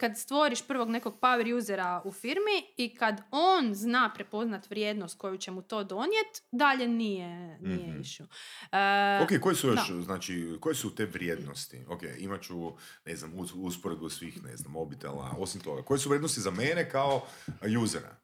kad 0.00 0.18
stvoriš 0.18 0.62
prvog 0.62 0.88
nekog 0.90 1.18
power 1.20 1.28
usera 1.52 2.02
u 2.04 2.12
firmi 2.12 2.42
i 2.76 2.94
kad 2.94 3.20
on 3.30 3.74
zna 3.74 4.10
prepoznat 4.14 4.70
vrijednost 4.70 5.18
koju 5.18 5.38
će 5.38 5.50
mu 5.50 5.62
to 5.62 5.84
donijeti, 5.84 6.40
dalje 6.52 6.88
nije, 6.88 7.58
nije 7.60 7.88
Mhm. 7.88 8.00
issue. 8.00 8.26
E, 8.72 9.20
Ok, 9.22 9.40
koje 9.40 9.54
su 9.56 9.68
još, 9.68 9.88
da. 9.88 10.02
znači, 10.02 10.56
koje 10.60 10.74
su 10.74 10.94
te 10.94 11.06
vrijednosti? 11.06 11.84
Ok, 11.88 12.00
imat 12.18 12.42
ću, 12.42 12.72
ne 13.06 13.16
znam, 13.16 13.32
usporedbu 13.56 14.08
svih, 14.08 14.42
ne 14.42 14.56
znam, 14.56 14.72
mobitela, 14.72 15.34
osim 15.38 15.60
toga. 15.60 15.82
Koje 15.82 15.98
su 15.98 16.08
vrijednosti 16.08 16.40
za 16.40 16.50
mene 16.50 16.90
kao 16.90 17.26
usera? 17.76 18.16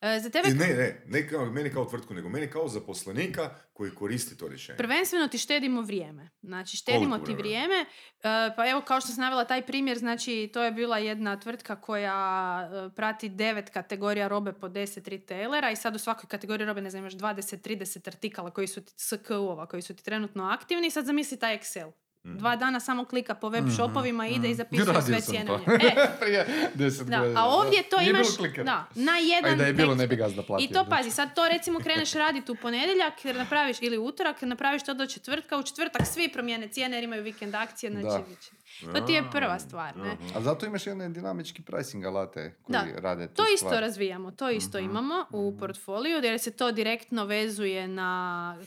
E, 0.00 0.20
za 0.20 0.30
tebe 0.30 0.48
ne, 0.48 0.66
ne, 0.66 1.02
ne 1.06 1.28
kao, 1.28 1.46
mene 1.46 1.72
kao 1.72 1.84
tvrtku, 1.84 2.14
nego 2.14 2.28
mene 2.28 2.50
kao 2.50 2.68
zaposlenika 2.68 3.50
koji 3.72 3.90
koristi 3.90 4.36
to 4.36 4.48
rješenje. 4.48 4.76
Prvenstveno 4.76 5.28
ti 5.28 5.38
štedimo 5.38 5.82
vrijeme. 5.82 6.30
Znači, 6.42 6.76
štedimo 6.76 7.10
Koliko 7.10 7.26
ti 7.26 7.32
vremena? 7.32 7.66
vrijeme. 7.66 7.74
E, 7.80 8.56
pa 8.56 8.70
evo, 8.70 8.80
kao 8.80 9.00
što 9.00 9.08
sam 9.08 9.20
navela 9.20 9.44
taj 9.44 9.66
primjer, 9.66 9.98
znači, 9.98 10.50
to 10.52 10.62
je 10.62 10.72
bila 10.72 10.98
jedna 10.98 11.40
tvrtka 11.40 11.80
koja 11.80 12.60
e, 12.86 12.94
prati 12.94 13.28
devet 13.28 13.70
kategorija 13.70 14.28
robe 14.28 14.52
po 14.52 14.68
10 14.68 15.08
retailera 15.08 15.70
i 15.70 15.76
sad 15.76 15.94
u 15.94 15.98
svakoj 15.98 16.28
kategoriji 16.28 16.66
robe, 16.66 16.80
ne 16.80 16.90
znam, 16.90 17.02
imaš 17.02 17.14
20-30 17.14 18.08
artikala 18.08 18.50
koji 18.50 18.66
su 18.66 18.84
ti, 18.84 18.92
SKU-ova, 18.96 19.66
koji 19.66 19.82
su 19.82 19.94
ti 19.94 20.04
trenutno 20.04 20.44
aktivni 20.44 20.86
i 20.86 20.90
sad 20.90 21.04
zamisli 21.04 21.38
taj 21.38 21.58
Excel. 21.58 21.92
Dva 22.28 22.56
dana 22.56 22.80
samo 22.80 23.04
klika 23.04 23.34
po 23.34 23.48
web 23.48 23.64
shopovima, 23.70 24.26
ide 24.26 24.50
i 24.50 24.54
zapisuje 24.54 24.84
Radio 24.86 25.02
sve 25.02 25.20
cijene. 25.20 25.50
E, 25.82 26.18
Prije 26.20 26.46
deset 26.74 27.06
da, 27.06 27.18
godina. 27.18 27.40
a 27.40 27.46
ovdje 27.46 27.82
to 27.82 28.00
imaš 28.00 28.26
da, 28.64 28.84
na 28.94 29.16
jedan 29.16 29.50
A 29.50 29.54
i 29.54 29.56
da 29.56 29.64
je 29.64 29.72
bilo, 29.72 29.94
ne 29.94 30.06
bi 30.06 30.16
gazda 30.16 30.42
platio, 30.42 30.64
I 30.64 30.68
to 30.68 30.72
znači. 30.74 30.90
pazi, 30.90 31.10
sad 31.10 31.34
to 31.34 31.48
recimo 31.48 31.78
kreneš 31.80 32.12
raditi 32.24 32.52
u 32.52 32.56
ponedjeljak, 32.56 33.24
jer 33.24 33.36
napraviš, 33.36 33.76
ili 33.80 33.98
utorak, 33.98 34.42
napraviš 34.42 34.84
to 34.84 34.94
do 34.94 35.06
četvrtka, 35.06 35.58
u 35.58 35.62
četvrtak 35.62 36.06
svi 36.06 36.28
promijene 36.28 36.68
cijene 36.68 36.96
jer 36.96 37.04
imaju 37.04 37.22
vikend 37.22 37.54
akcije, 37.54 37.92
znači 37.92 38.24
To 38.82 39.00
ti 39.00 39.12
je 39.12 39.30
prva 39.30 39.58
stvar, 39.58 39.96
ne? 39.96 40.16
A 40.36 40.40
zato 40.40 40.66
imaš 40.66 40.86
jedne 40.86 41.08
dinamički 41.08 41.62
pricing 41.62 42.04
alate 42.04 42.54
koji 42.62 42.72
Da. 42.92 43.00
rade 43.00 43.28
tu 43.28 43.34
To 43.34 43.42
isto 43.44 43.66
stvar. 43.66 43.80
razvijamo, 43.80 44.30
to 44.30 44.50
isto 44.50 44.78
imamo 44.78 45.26
u 45.30 45.56
portfoliju 45.58 46.18
jer 46.18 46.40
se 46.40 46.50
to 46.50 46.72
direktno 46.72 47.24
vezuje 47.24 47.88
na 47.88 48.08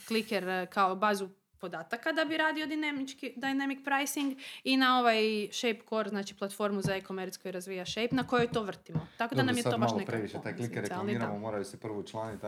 kliker 0.07 0.47
e, 0.47 0.65
kao 0.65 0.95
bazu 0.95 1.29
podataka 1.61 2.11
da 2.11 2.25
bi 2.25 2.37
radio 2.37 2.65
dinamički, 2.67 3.33
dynamic 3.35 3.83
pricing 3.83 4.33
i 4.63 4.77
na 4.77 4.99
ovaj 4.99 5.21
Shapecore, 5.51 6.09
znači 6.09 6.35
platformu 6.35 6.81
za 6.81 6.95
e-commerce 6.95 7.39
koji 7.39 7.51
razvija 7.51 7.85
Shape, 7.85 8.07
na 8.11 8.23
kojoj 8.23 8.47
to 8.47 8.63
vrtimo. 8.63 9.07
Tako 9.17 9.35
da 9.35 9.41
Dobro, 9.41 9.45
nam 9.45 9.57
je 9.57 9.63
to 9.63 9.69
baš 9.71 9.77
malo 9.79 9.97
neka 9.97 10.11
previše 10.11 10.37
taj 10.43 10.53
da. 10.53 10.81
reklamiramo, 10.81 11.39
moraju 11.39 11.65
se 11.65 11.77
prvo 11.77 11.99
učlaniti. 11.99 12.45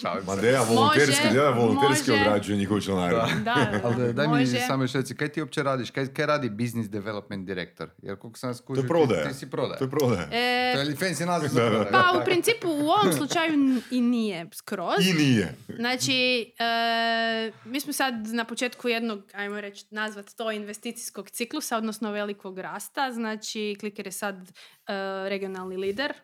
Šalim 0.00 0.20
se. 0.20 0.26
Madeja 0.26 0.62
volonterski, 0.64 1.28
da, 1.34 1.50
volonterski 1.50 2.10
može. 2.10 2.22
obrađuje 2.22 2.58
njihovu 2.58 2.80
članarinu. 2.80 3.20
Da, 3.34 3.54
da, 3.72 3.80
Ali 3.84 3.96
da, 3.96 4.12
daj 4.14 4.28
mi 4.28 4.46
samo 4.46 4.84
još 4.84 4.92
reci, 4.92 5.14
kaj 5.14 5.28
ti 5.28 5.40
uopće 5.40 5.62
radiš? 5.62 5.90
Kaj, 5.90 6.06
kaj 6.06 6.26
radi 6.26 6.50
business 6.50 6.90
development 6.90 7.46
director? 7.46 7.90
Jer 7.98 8.16
koliko 8.16 8.38
sam 8.38 8.54
skužio, 8.54 8.82
ti, 8.82 8.88
ti 9.28 9.34
si 9.34 9.50
prodaja. 9.50 9.78
To 9.78 9.84
je 9.84 9.90
prodaje. 9.90 10.28
E, 10.32 10.72
To 10.74 10.80
je 10.80 10.84
li 10.84 10.94
fancy 10.94 11.26
naziv 11.26 11.48
za 11.48 11.60
prodaju. 11.60 11.88
pa 11.92 12.18
u 12.22 12.24
principu 12.24 12.68
u 12.68 12.88
ovom 12.90 13.12
slučaju 13.12 13.52
n- 13.52 13.82
i 13.90 14.00
nije 14.00 14.46
skroz. 14.52 15.06
I 15.06 15.12
nije. 15.14 15.54
Znači, 15.70 16.14
e, 16.58 16.64
mi 17.64 17.80
smo 17.80 17.92
sad 17.92 18.14
na 18.26 18.44
početku 18.44 18.88
jednog, 18.88 19.22
ajmo 19.34 19.60
reći, 19.60 19.86
nazvat 19.90 20.34
to 20.36 20.50
investicijskog 20.50 21.30
ciklusa, 21.30 21.76
odnosno 21.76 22.12
velikog 22.12 22.58
rasta. 22.58 23.12
Znači, 23.12 23.76
Kliker 23.80 24.06
je 24.06 24.12
sad 24.12 24.52
regionalni 25.24 25.76
lider 25.76 26.10
e, 26.10 26.14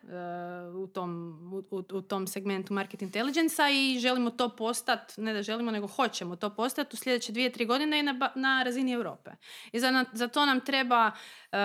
u, 0.69 0.87
tom, 0.87 1.39
u, 1.71 1.77
u- 1.89 2.01
tom 2.01 2.27
segmentu 2.27 2.73
market 2.73 3.01
intelligence 3.01 3.61
i 3.71 3.99
želimo 3.99 4.29
to 4.29 4.49
postati, 4.49 5.21
ne 5.21 5.33
da 5.33 5.41
želimo, 5.41 5.71
nego 5.71 5.87
hoćemo 5.87 6.35
to 6.35 6.49
postati 6.49 6.89
u 6.93 6.97
sljedeće 6.97 7.31
dvije, 7.31 7.51
tri 7.51 7.65
godine 7.65 7.99
i 7.99 8.03
na, 8.03 8.31
na 8.35 8.63
razini 8.63 8.91
Europe. 8.91 9.31
I 9.71 9.79
za, 9.79 10.05
za 10.13 10.27
to 10.27 10.45
nam 10.45 10.59
treba 10.59 11.11
e, 11.51 11.57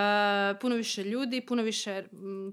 puno 0.61 0.75
više 0.75 1.03
ljudi, 1.03 1.41
puno 1.41 1.63
više 1.63 2.03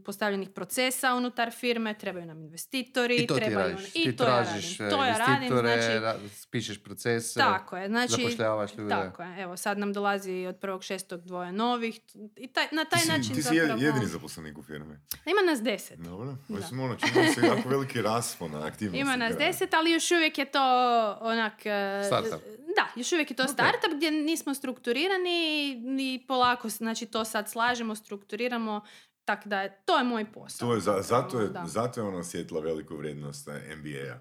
postavljenih 0.04 0.50
procesa 0.50 1.14
unutar 1.14 1.50
firme, 1.50 1.94
trebaju 1.94 2.26
nam 2.26 2.38
investitori, 2.38 3.16
I 3.16 3.26
to 3.26 3.34
ti 3.34 3.40
trebaju 3.40 3.68
radiš. 3.68 3.88
I 3.88 3.92
ti 3.92 4.16
to 4.16 4.24
ja 4.24 4.44
tražiš 4.44 4.78
radim. 4.78 4.96
To 4.96 5.04
ja 5.04 5.18
radim, 5.18 5.34
investitore, 5.34 5.82
znači, 5.82 5.98
ra- 5.98 6.48
pišeš 6.50 6.82
procese, 6.82 7.38
tako 7.40 7.76
je, 7.76 7.88
znači, 7.88 8.12
zapošljavaš 8.12 8.74
ljude. 8.74 8.88
tako 8.90 9.22
je, 9.22 9.42
evo 9.42 9.56
sad 9.56 9.78
nam 9.78 9.92
dolazi 9.92 10.46
od 10.46 10.56
prvog 10.56 10.82
šestog 10.84 11.20
dvoje 11.20 11.52
novih 11.52 12.00
i 12.36 12.46
taj, 12.46 12.66
na 12.72 12.84
taj 12.84 13.00
Ti 13.00 13.04
si, 13.04 13.12
način 13.12 13.28
ti 13.28 13.42
si 13.42 13.56
zapravo... 13.56 13.80
jedini 13.80 14.06
zaposlenik 14.38 14.58
u 14.58 14.62
firmi. 14.62 14.96
Ima 15.26 15.42
nas 15.46 15.62
deset. 15.62 15.98
Dobro, 15.98 16.26
Da. 16.48 16.56
mislim, 16.56 16.80
ono, 16.80 16.96
čini 16.96 17.28
se 17.28 17.40
jako 17.42 17.68
veliki 17.68 18.02
raspon 18.02 18.50
na 18.50 18.66
aktivnosti. 18.66 19.00
Ima 19.00 19.16
nas 19.16 19.36
deset, 19.36 19.74
ali 19.74 19.90
još 19.92 20.10
uvijek 20.10 20.38
je 20.38 20.44
to 20.44 20.60
onak... 21.20 21.66
e, 21.66 22.02
Startup. 22.06 22.42
Da, 22.76 22.86
još 22.96 23.12
uvijek 23.12 23.30
je 23.30 23.36
to 23.36 23.42
Ok. 23.42 23.48
startup 23.48 23.90
gdje 23.96 24.10
nismo 24.10 24.54
strukturirani 24.54 25.68
i 26.14 26.24
polako, 26.28 26.68
znači 26.68 27.06
to 27.06 27.24
sad 27.24 27.50
slažemo, 27.50 27.94
strukturiramo, 27.94 28.80
tako 29.24 29.48
da 29.48 29.62
je, 29.62 29.82
to 29.84 29.98
je 29.98 30.04
moj 30.04 30.32
posao. 30.32 30.68
To 30.68 30.74
je, 30.74 30.80
za, 30.80 31.02
zato, 31.02 31.40
je, 31.40 31.48
Da. 31.48 31.64
zato 31.66 32.00
je 32.00 32.06
ona 32.06 32.18
osjetila 32.18 32.60
veliku 32.60 32.96
vrijednost 32.96 33.48
eh, 33.48 33.76
MBA-a. 33.76 34.18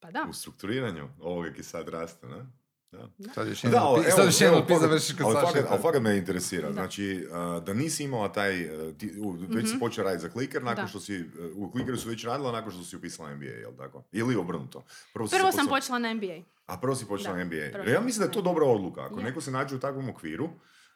Pa 0.00 0.10
da. 0.10 0.26
U 0.28 0.32
strukturiranju 0.32 1.08
ovoga 1.20 1.52
ki 1.52 1.62
sad 1.62 1.88
raste, 1.88 2.26
ne? 2.26 2.46
Da. 2.92 3.08
Sad 3.34 3.48
još 3.48 3.62
Da, 3.62 3.68
jedan 3.68 3.82
ali 3.82 3.96
pi- 3.96 4.06
evo, 4.12 4.30
sad 4.30 4.48
evo, 4.48 4.78
završiš 4.80 5.16
kod 5.16 5.26
ali 5.26 5.46
fakat, 5.46 5.64
ali 5.68 5.82
fakat 5.82 6.02
me 6.02 6.16
interesira. 6.16 6.66
Da. 6.66 6.72
Znači, 6.72 7.26
da 7.62 7.74
nisi 7.74 8.04
imala 8.04 8.28
taj, 8.28 8.60
e, 8.60 8.94
ti, 8.94 9.12
u, 9.18 9.30
već 9.32 9.64
si 9.64 9.70
Mhm. 9.70 9.78
počela 9.78 10.04
raditi 10.04 10.22
za 10.22 10.28
kliker, 10.28 10.62
nakon 10.62 10.84
Da. 10.84 10.88
što 10.88 11.00
si, 11.00 11.14
e, 11.14 11.22
u 11.54 11.70
klikeru 11.70 11.96
su 11.96 12.08
već 12.08 12.24
radila 12.24 12.52
nakon 12.52 12.72
što 12.72 12.82
si 12.82 12.96
upisala 12.96 13.30
MBA, 13.30 13.44
jel 13.46 13.72
tako? 13.74 14.04
Ili 14.12 14.36
obrnuto. 14.36 14.84
Prvo, 15.14 15.28
Prvo 15.28 15.52
sam 15.52 15.66
počela 15.66 15.98
na 15.98 16.08
MBA. 16.10 16.42
A 16.66 16.76
prvo 16.76 16.94
si 16.94 17.06
počela 17.06 17.30
Da, 17.30 17.38
na 17.38 17.44
MBA. 17.44 17.70
prvo 17.72 17.84
Ja 17.86 18.00
mislim 18.00 18.20
da 18.20 18.26
je 18.26 18.32
to 18.32 18.42
dobra 18.42 18.64
odluka. 18.66 19.00
Ako 19.02 19.16
neko 19.16 19.40
se 19.40 19.50
nađe 19.50 19.76
u 19.76 19.80
takvom 19.80 20.08
okviru, 20.08 20.48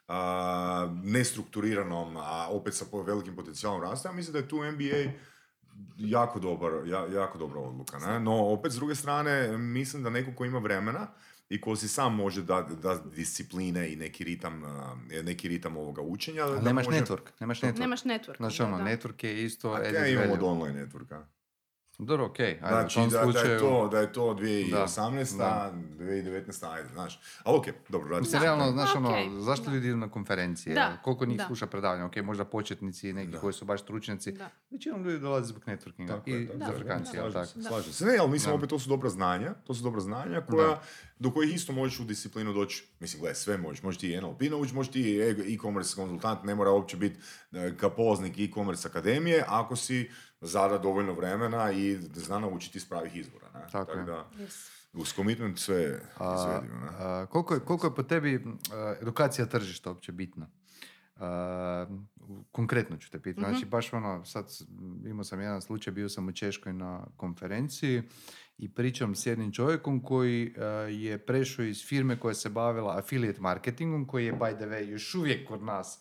a, 0.07 0.89
nestrukturiranom, 1.03 2.17
a 2.17 2.47
opet 2.49 2.73
sa 2.73 2.85
velikim 2.97 3.35
potencijalom 3.35 3.81
rasta, 3.81 4.09
ja 4.09 4.13
mislim 4.13 4.33
da 4.33 4.39
je 4.39 4.47
tu 4.47 4.57
MBA 4.57 5.11
jako, 5.97 6.39
dobar, 6.39 6.71
ja, 6.85 7.05
jako 7.11 7.37
dobra 7.37 7.59
odluka. 7.59 7.97
Ne? 7.99 8.19
No, 8.19 8.45
opet 8.47 8.71
s 8.71 8.75
druge 8.75 8.95
strane, 8.95 9.57
mislim 9.57 10.03
da 10.03 10.09
neko 10.09 10.31
ko 10.33 10.45
ima 10.45 10.59
vremena 10.59 11.07
i 11.51 11.61
ko 11.61 11.75
si 11.75 11.87
sam 11.87 12.15
može 12.15 12.41
dati 12.41 12.75
da 12.75 12.97
discipline 13.15 13.93
i 13.93 13.95
neki 13.95 14.23
ritam, 14.23 14.63
neki 15.23 15.47
ritam 15.47 15.77
ovoga 15.77 16.01
učenja. 16.01 16.43
Ali 16.43 16.55
da 16.55 16.61
nemaš 16.61 16.85
može... 16.85 16.99
network, 16.99 17.31
nemaš 17.39 17.61
network. 17.61 17.79
Nemaš 17.79 18.03
network. 18.03 18.37
Znači 18.37 18.63
ono, 18.63 18.77
da. 18.77 18.83
network 18.83 19.25
je 19.25 19.45
isto 19.45 19.73
A 19.73 19.79
ja 19.79 20.07
imam 20.07 20.31
od 20.31 20.43
online 20.43 20.85
networka. 20.85 21.25
Dobro, 22.01 22.25
okej, 22.25 22.45
ajde, 22.53 22.67
Znači, 22.69 22.99
u 22.99 23.01
tom 23.01 23.09
da, 23.09 23.15
da, 23.15 23.19
je 23.19 23.23
slučaju... 23.25 23.59
to, 23.59 23.87
da 23.87 23.99
je 23.99 24.13
to 24.13 24.21
2018. 24.23 25.37
Da. 25.37 25.71
2019. 25.95 26.65
ajde, 26.65 26.89
znaš. 26.89 27.19
Ali 27.43 27.57
okej, 27.57 27.73
dobro, 27.89 28.07
radimo. 28.07 28.19
Mislim, 28.21 28.39
Da. 28.39 28.45
realno, 28.45 28.71
znaš, 28.71 28.95
ono, 28.95 29.09
Okej, 29.09 29.29
zašto 29.39 29.65
da. 29.65 29.71
ljudi 29.71 29.87
idu 29.87 29.97
na 29.97 30.09
konferencije? 30.09 30.73
Da, 30.75 30.97
Koliko 30.97 31.25
njih 31.25 31.37
da. 31.37 31.45
sluša 31.45 31.67
predavanja? 31.67 32.05
Ok, 32.05 32.15
možda 32.17 32.45
početnici 32.45 33.09
i 33.09 33.13
neki 33.13 33.31
Da. 33.31 33.39
koji 33.39 33.53
su 33.53 33.65
baš 33.65 33.81
stručnjaci. 33.81 34.31
Da. 34.31 34.49
Većinom 34.71 35.03
ljudi 35.03 35.19
dolaze 35.19 35.47
zbog 35.47 35.63
networkinga 35.63 36.07
Tako 36.07 36.29
i 36.29 36.33
je, 36.33 36.47
tako 36.47 36.59
za 36.59 36.65
je. 36.65 36.77
frekancije, 36.77 37.13
Da, 37.15 37.31
slažem 37.31 37.33
tako? 37.43 37.45
se, 37.53 37.63
slažem 37.63 37.93
se. 37.93 38.05
Ne, 38.05 38.17
ali 38.17 38.31
mislim 38.31 38.49
Da. 38.49 38.55
opet 38.55 38.69
to 38.69 38.79
su 38.79 38.89
dobra 38.89 39.09
znanja, 39.09 39.53
to 39.55 39.73
su 39.73 39.83
dobra 39.83 40.01
znanja 40.01 40.41
koja, 40.41 40.81
do 41.19 41.31
kojih 41.31 41.55
isto 41.55 41.73
možeš 41.73 41.99
u 41.99 42.03
disciplinu 42.03 42.53
doći, 42.53 42.87
mislim, 42.99 43.19
gledaj, 43.21 43.35
sve 43.35 43.57
možeš, 43.57 43.83
možeš 43.83 43.99
ti 43.99 44.11
i 44.11 44.17
NLP 44.17 44.41
naučiti, 44.41 44.75
možeš 44.75 44.91
ti 44.91 45.01
i 45.01 45.19
e- 45.19 45.53
e-commerce 45.53 45.95
konzultant, 45.95 46.43
ne 46.43 46.55
mora 46.55 46.71
uopće 46.71 46.97
biti 46.97 47.19
e, 47.51 47.77
kao 47.77 47.89
polaznik 47.89 48.39
e-commerce 48.39 48.87
akademije, 48.87 49.43
ako 49.47 49.75
si 49.75 50.09
zada 50.41 50.77
dovoljno 50.77 51.13
vremena 51.13 51.71
i 51.71 51.97
zna 52.13 52.39
naučiti 52.39 52.77
iz 52.77 52.89
pravih 52.89 53.15
izvora. 53.15 53.47
Ne? 53.53 53.61
Tako 53.71 53.91
je. 53.91 54.03
da, 54.03 54.29
Yes. 54.39 54.69
uz 54.93 55.13
commitment 55.13 55.59
sve 55.59 55.75
je 55.75 56.01
A, 56.17 56.35
izvedivo. 56.35 56.79
Ne? 56.79 56.87
a, 56.99 57.25
koliko, 57.25 57.53
je, 57.53 57.59
koliko 57.59 57.87
je 57.87 57.95
po 57.95 58.03
tebi 58.03 58.43
a, 58.73 58.95
edukacija 59.01 59.45
tržišta 59.45 59.89
uopće 59.89 60.11
bitna? 60.11 60.47
A, 61.15 61.87
konkretno 62.51 62.97
ću 62.97 63.11
te 63.11 63.21
pitati. 63.21 63.41
Mhm. 63.41 63.51
Znači, 63.51 63.65
baš 63.65 63.93
ono, 63.93 64.25
sad 64.25 64.45
imao 65.05 65.23
sam 65.23 65.41
jedan 65.41 65.61
slučaj, 65.61 65.93
bio 65.93 66.09
sam 66.09 66.27
u 66.27 66.31
Češkoj 66.31 66.73
na 66.73 67.07
konferenciji 67.17 68.03
i 68.57 68.73
pričam 68.73 69.15
s 69.15 69.25
jednim 69.25 69.51
čovjekom 69.51 70.03
koji 70.03 70.53
je 70.89 71.25
prešao 71.25 71.65
iz 71.65 71.85
firme 71.87 72.19
koja 72.19 72.33
se 72.33 72.49
bavila 72.49 72.97
affiliate 72.97 73.41
marketingom, 73.41 74.07
koji 74.07 74.25
je, 74.25 74.33
by 74.33 74.55
the 74.55 74.65
way, 74.65 74.89
još 74.89 75.15
uvijek 75.15 75.47
kod 75.47 75.63
nas 75.63 75.99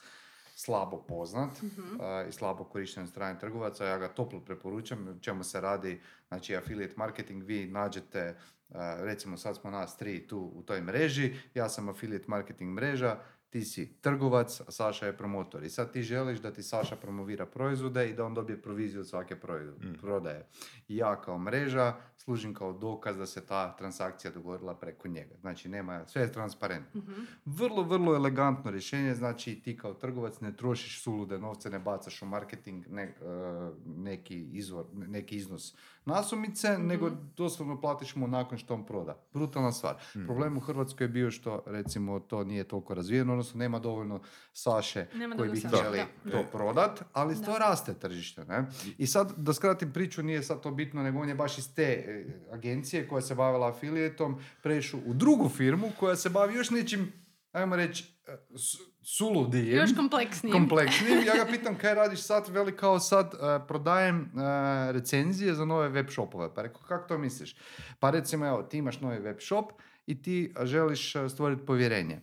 slabo 0.60 0.98
poznat 0.98 1.62
Mhm. 1.62 2.00
a, 2.00 2.24
i 2.28 2.32
slabo 2.32 2.64
korišten 2.64 3.02
od 3.02 3.08
strane 3.08 3.38
trgovaca. 3.38 3.84
Ja 3.84 3.98
ga 3.98 4.08
toplo 4.08 4.40
preporučam. 4.40 5.18
Čemu 5.20 5.44
se 5.44 5.60
radi, 5.60 6.00
znači 6.28 6.56
affiliate 6.56 6.94
marketing, 6.96 7.42
vi 7.42 7.66
nađete, 7.66 8.36
a, 8.70 8.96
recimo 9.00 9.36
sad 9.36 9.56
smo 9.56 9.70
nas 9.70 9.96
tri 9.96 10.26
tu 10.26 10.52
u 10.54 10.62
toj 10.62 10.80
mreži, 10.80 11.34
ja 11.54 11.68
sam 11.68 11.88
affiliate 11.88 12.24
marketing 12.28 12.70
mreža, 12.70 13.16
ti 13.50 13.64
si 13.64 13.92
trgovac, 14.00 14.60
a 14.60 14.70
Saša 14.70 15.06
je 15.06 15.16
promotor. 15.16 15.64
I 15.64 15.70
sad 15.70 15.92
ti 15.92 16.02
želiš 16.02 16.38
da 16.38 16.52
ti 16.52 16.62
Saša 16.62 16.96
promovira 16.96 17.46
proizvode 17.46 18.10
i 18.10 18.14
da 18.14 18.24
on 18.24 18.34
dobije 18.34 18.62
proviziju 18.62 19.00
od 19.00 19.08
svake 19.08 19.36
proizvode, 19.36 19.86
prodaje. 20.00 20.46
I 20.88 20.96
ja 20.96 21.20
kao 21.20 21.38
mreža 21.38 21.94
služim 22.16 22.54
kao 22.54 22.72
dokaz 22.72 23.16
da 23.16 23.26
se 23.26 23.46
ta 23.46 23.76
transakcija 23.76 24.30
dogodila 24.30 24.74
preko 24.74 25.08
njega. 25.08 25.34
Znači 25.40 25.68
nema, 25.68 26.06
sve 26.06 26.22
je 26.22 26.32
transparentno. 26.32 27.00
Mhm. 27.00 27.22
Vrlo, 27.44 27.82
vrlo 27.82 28.14
elegantno 28.14 28.70
rješenje, 28.70 29.14
znači 29.14 29.60
ti 29.64 29.76
kao 29.76 29.94
trgovac 29.94 30.40
ne 30.40 30.56
trošiš 30.56 31.02
sulude 31.02 31.38
novce, 31.38 31.70
ne 31.70 31.78
bacaš 31.78 32.22
u 32.22 32.26
marketing 32.26 32.86
ne, 32.88 33.02
e, 33.02 33.14
neki, 33.86 34.48
izvor, 34.52 34.86
neki 34.92 35.36
iznos 35.36 35.76
nasumice, 36.04 36.78
nego 36.78 37.10
doslovno 37.36 37.80
platiš 37.80 38.16
mu 38.16 38.28
nakon 38.28 38.58
što 38.58 38.74
on 38.74 38.86
proda. 38.86 39.18
Brutalna 39.32 39.72
stvar. 39.72 39.94
Problem 40.26 40.56
u 40.56 40.60
Hrvatskoj 40.60 41.04
je 41.04 41.08
bio 41.08 41.30
što 41.30 41.62
recimo 41.66 42.20
to 42.20 42.44
nije 42.44 42.64
toliko 42.64 42.94
razvijeno, 42.94 43.32
odnosno 43.32 43.58
nema 43.58 43.78
dovoljno 43.78 44.20
Saše 44.52 45.06
Nema 45.14 45.36
koji 45.36 45.50
bi 45.50 45.60
htjeli 45.60 46.00
da. 46.24 46.30
to 46.30 46.44
prodat, 46.52 47.02
ali 47.12 47.42
to 47.44 47.58
raste 47.58 47.94
tržište. 47.94 48.44
Ne? 48.44 48.66
I 48.98 49.06
sad, 49.06 49.32
da 49.36 49.52
skratim 49.52 49.92
priču, 49.92 50.22
nije 50.22 50.42
sad 50.42 50.60
to 50.60 50.70
bitno, 50.70 51.02
nego 51.02 51.18
on 51.18 51.28
je 51.28 51.34
baš 51.34 51.58
iz 51.58 51.74
te 51.74 51.82
e, 51.82 52.26
agencije 52.52 53.08
koja 53.08 53.22
se 53.22 53.34
bavila 53.34 53.68
afilijetom, 53.68 54.40
prešao 54.62 55.00
u 55.06 55.14
drugu 55.14 55.48
firmu 55.48 55.90
koja 55.98 56.16
se 56.16 56.28
bavi 56.28 56.54
još 56.54 56.70
nečim, 56.70 57.12
ajmo 57.52 57.76
reći, 57.76 58.04
e, 58.26 58.32
s- 58.50 58.76
suludijim. 59.08 59.76
Još 59.76 59.94
kompleksnije. 59.94 60.52
kompleksnijim. 60.52 61.18
Ja 61.18 61.34
ga 61.36 61.50
pitam 61.52 61.74
kaj 61.74 61.94
radiš 61.94 62.20
sad, 62.20 62.48
veli 62.48 62.76
kao 62.76 62.98
sad 63.00 63.34
e, 63.34 63.38
prodajem 63.66 64.20
e, 64.20 64.28
recenzije 64.92 65.54
za 65.54 65.64
nove 65.64 65.88
web 65.88 66.06
shopove. 66.08 66.54
Pa 66.54 66.62
rekao, 66.62 66.82
kako 66.82 67.08
to 67.08 67.18
misliš? 67.18 67.56
Pa 67.98 68.10
recimo, 68.10 68.46
evo, 68.46 68.62
ti 68.62 68.78
imaš 68.78 69.00
novi 69.00 69.18
web 69.18 69.36
shop 69.40 69.72
i 70.06 70.22
ti 70.22 70.54
želiš 70.62 71.12
stvoriti 71.28 71.66
povjerenje. 71.66 72.20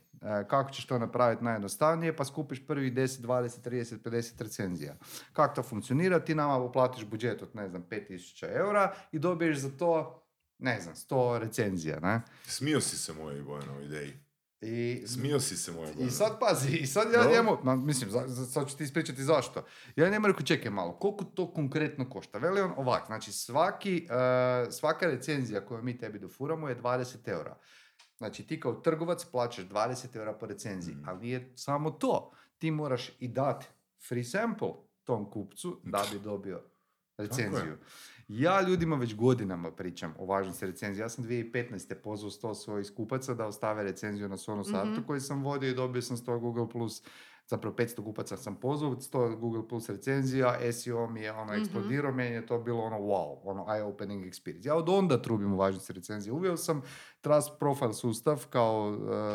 Kako 0.48 0.72
ćeš 0.72 0.86
to 0.86 1.00
napraviti 1.00 1.44
najjednostavnije? 1.44 2.16
Pa 2.16 2.26
skupiš 2.26 2.68
prvih 2.68 2.94
10, 2.94 3.22
20, 3.22 3.62
30, 3.62 3.98
50 4.00 4.42
recenzija. 4.42 4.96
Kako 5.34 5.56
to 5.56 5.64
funkcionira? 5.64 6.20
Ti 6.20 6.36
nama 6.36 6.58
uplatiš 6.58 7.06
budžet 7.06 7.42
od, 7.42 7.56
ne 7.56 7.68
znam, 7.68 7.84
5000 7.84 8.56
eura 8.56 8.96
i 9.12 9.20
dobiješ 9.20 9.58
za 9.58 9.70
to 9.70 10.24
ne 10.60 10.82
znam, 10.82 10.96
100 10.96 11.40
recenzija, 11.40 12.00
ne? 12.00 12.22
Smio 12.44 12.82
si 12.82 12.98
se 12.98 13.14
mojoj 13.14 13.42
Bojanovoj 13.42 13.86
ideji. 13.86 14.14
I, 14.62 15.04
Smio 15.08 15.40
si 15.40 15.58
se 15.58 15.72
mojoj 15.72 15.94
I 16.00 16.10
sad 16.10 16.40
pazi, 16.40 16.70
i 16.72 16.88
sad 16.88 17.08
ja 17.08 17.12
Dobro. 17.14 17.32
njemu, 17.32 17.58
ma, 17.64 17.76
mislim, 17.76 18.10
za, 18.10 18.24
za- 18.28 18.46
sad 18.46 18.70
ću 18.70 18.78
ti 18.78 18.84
ispričati 18.84 19.24
zašto. 19.24 19.66
Ja 19.96 20.10
njemu 20.10 20.28
rekao, 20.28 20.42
čekaj 20.42 20.72
malo, 20.72 20.94
koliko 20.94 21.24
to 21.26 21.54
konkretno 21.54 22.10
košta? 22.10 22.38
Veli 22.38 22.62
on 22.62 22.74
ovak, 22.78 23.06
znači 23.06 23.32
svaki, 23.32 24.08
e, 24.10 24.72
svaka 24.72 25.06
recenzija 25.06 25.66
koju 25.66 25.84
mi 25.84 25.98
tebi 25.98 26.20
dofuramo 26.20 26.70
je 26.70 26.76
20 26.76 27.28
eura. 27.28 27.58
Znači 28.18 28.44
ti 28.44 28.60
kao 28.60 28.74
trgovac 28.74 29.26
plaćaš 29.26 29.66
20 29.66 30.16
eura 30.16 30.34
po 30.34 30.46
recenziji, 30.46 30.96
Mm. 30.96 31.04
ali 31.08 31.20
nije 31.20 31.52
samo 31.56 31.92
to. 31.92 32.32
Ti 32.58 32.72
moraš 32.72 33.10
i 33.20 33.28
dati 33.28 33.66
free 34.08 34.24
sample 34.24 34.70
tom 35.04 35.32
kupcu 35.32 35.82
da 35.84 36.06
bi 36.12 36.20
dobio 36.20 36.62
recenziju. 37.18 37.78
Ja 38.28 38.62
ljudima 38.62 38.96
već 38.96 39.16
godinama 39.16 39.72
pričam 39.72 40.14
o 40.20 40.26
važnosti 40.26 40.66
recenzije. 40.66 41.04
Ja 41.04 41.10
sam 41.10 41.24
2015. 41.26 41.96
pozvao 41.96 42.32
100 42.32 42.56
svojih 42.56 42.92
kupaca 42.92 43.34
da 43.34 43.46
ostave 43.46 43.84
recenziju 43.84 44.30
na 44.30 44.38
Sonu 44.38 44.64
Sartu 44.64 44.92
Mhm. 44.92 45.04
koji 45.04 45.20
sam 45.20 45.44
vodio 45.44 45.70
i 45.70 45.76
dobio 45.76 46.02
sam 46.02 46.18
100 46.18 46.40
Google 46.40 46.70
Plus 46.70 47.04
zapravo 47.46 47.76
500 47.76 48.04
kupaca 48.04 48.38
sam 48.38 48.56
pozvao, 48.56 48.92
100 48.94 49.36
Google 49.36 49.68
Plus 49.68 49.90
recenzija, 49.90 50.58
SEO 50.74 51.08
mi 51.08 51.22
je 51.22 51.32
ono 51.32 51.52
Mhm. 51.54 51.62
eksplodirao, 51.62 52.12
meni 52.12 52.36
je 52.36 52.46
to 52.46 52.60
bilo 52.60 52.80
ono 52.82 52.98
wow, 52.98 53.40
ono 53.44 53.66
eye-opening 53.66 54.26
experience. 54.26 54.68
Ja 54.68 54.76
od 54.76 54.90
onda 54.90 55.22
trubim 55.22 55.54
u 55.54 55.58
važnosti 55.58 55.94
recenzije. 55.94 56.34
Uveo 56.34 56.58
sam 56.58 56.82
Trust 57.28 57.60
Profile 57.60 57.94
sustav 57.94 58.46
kao 58.50 58.90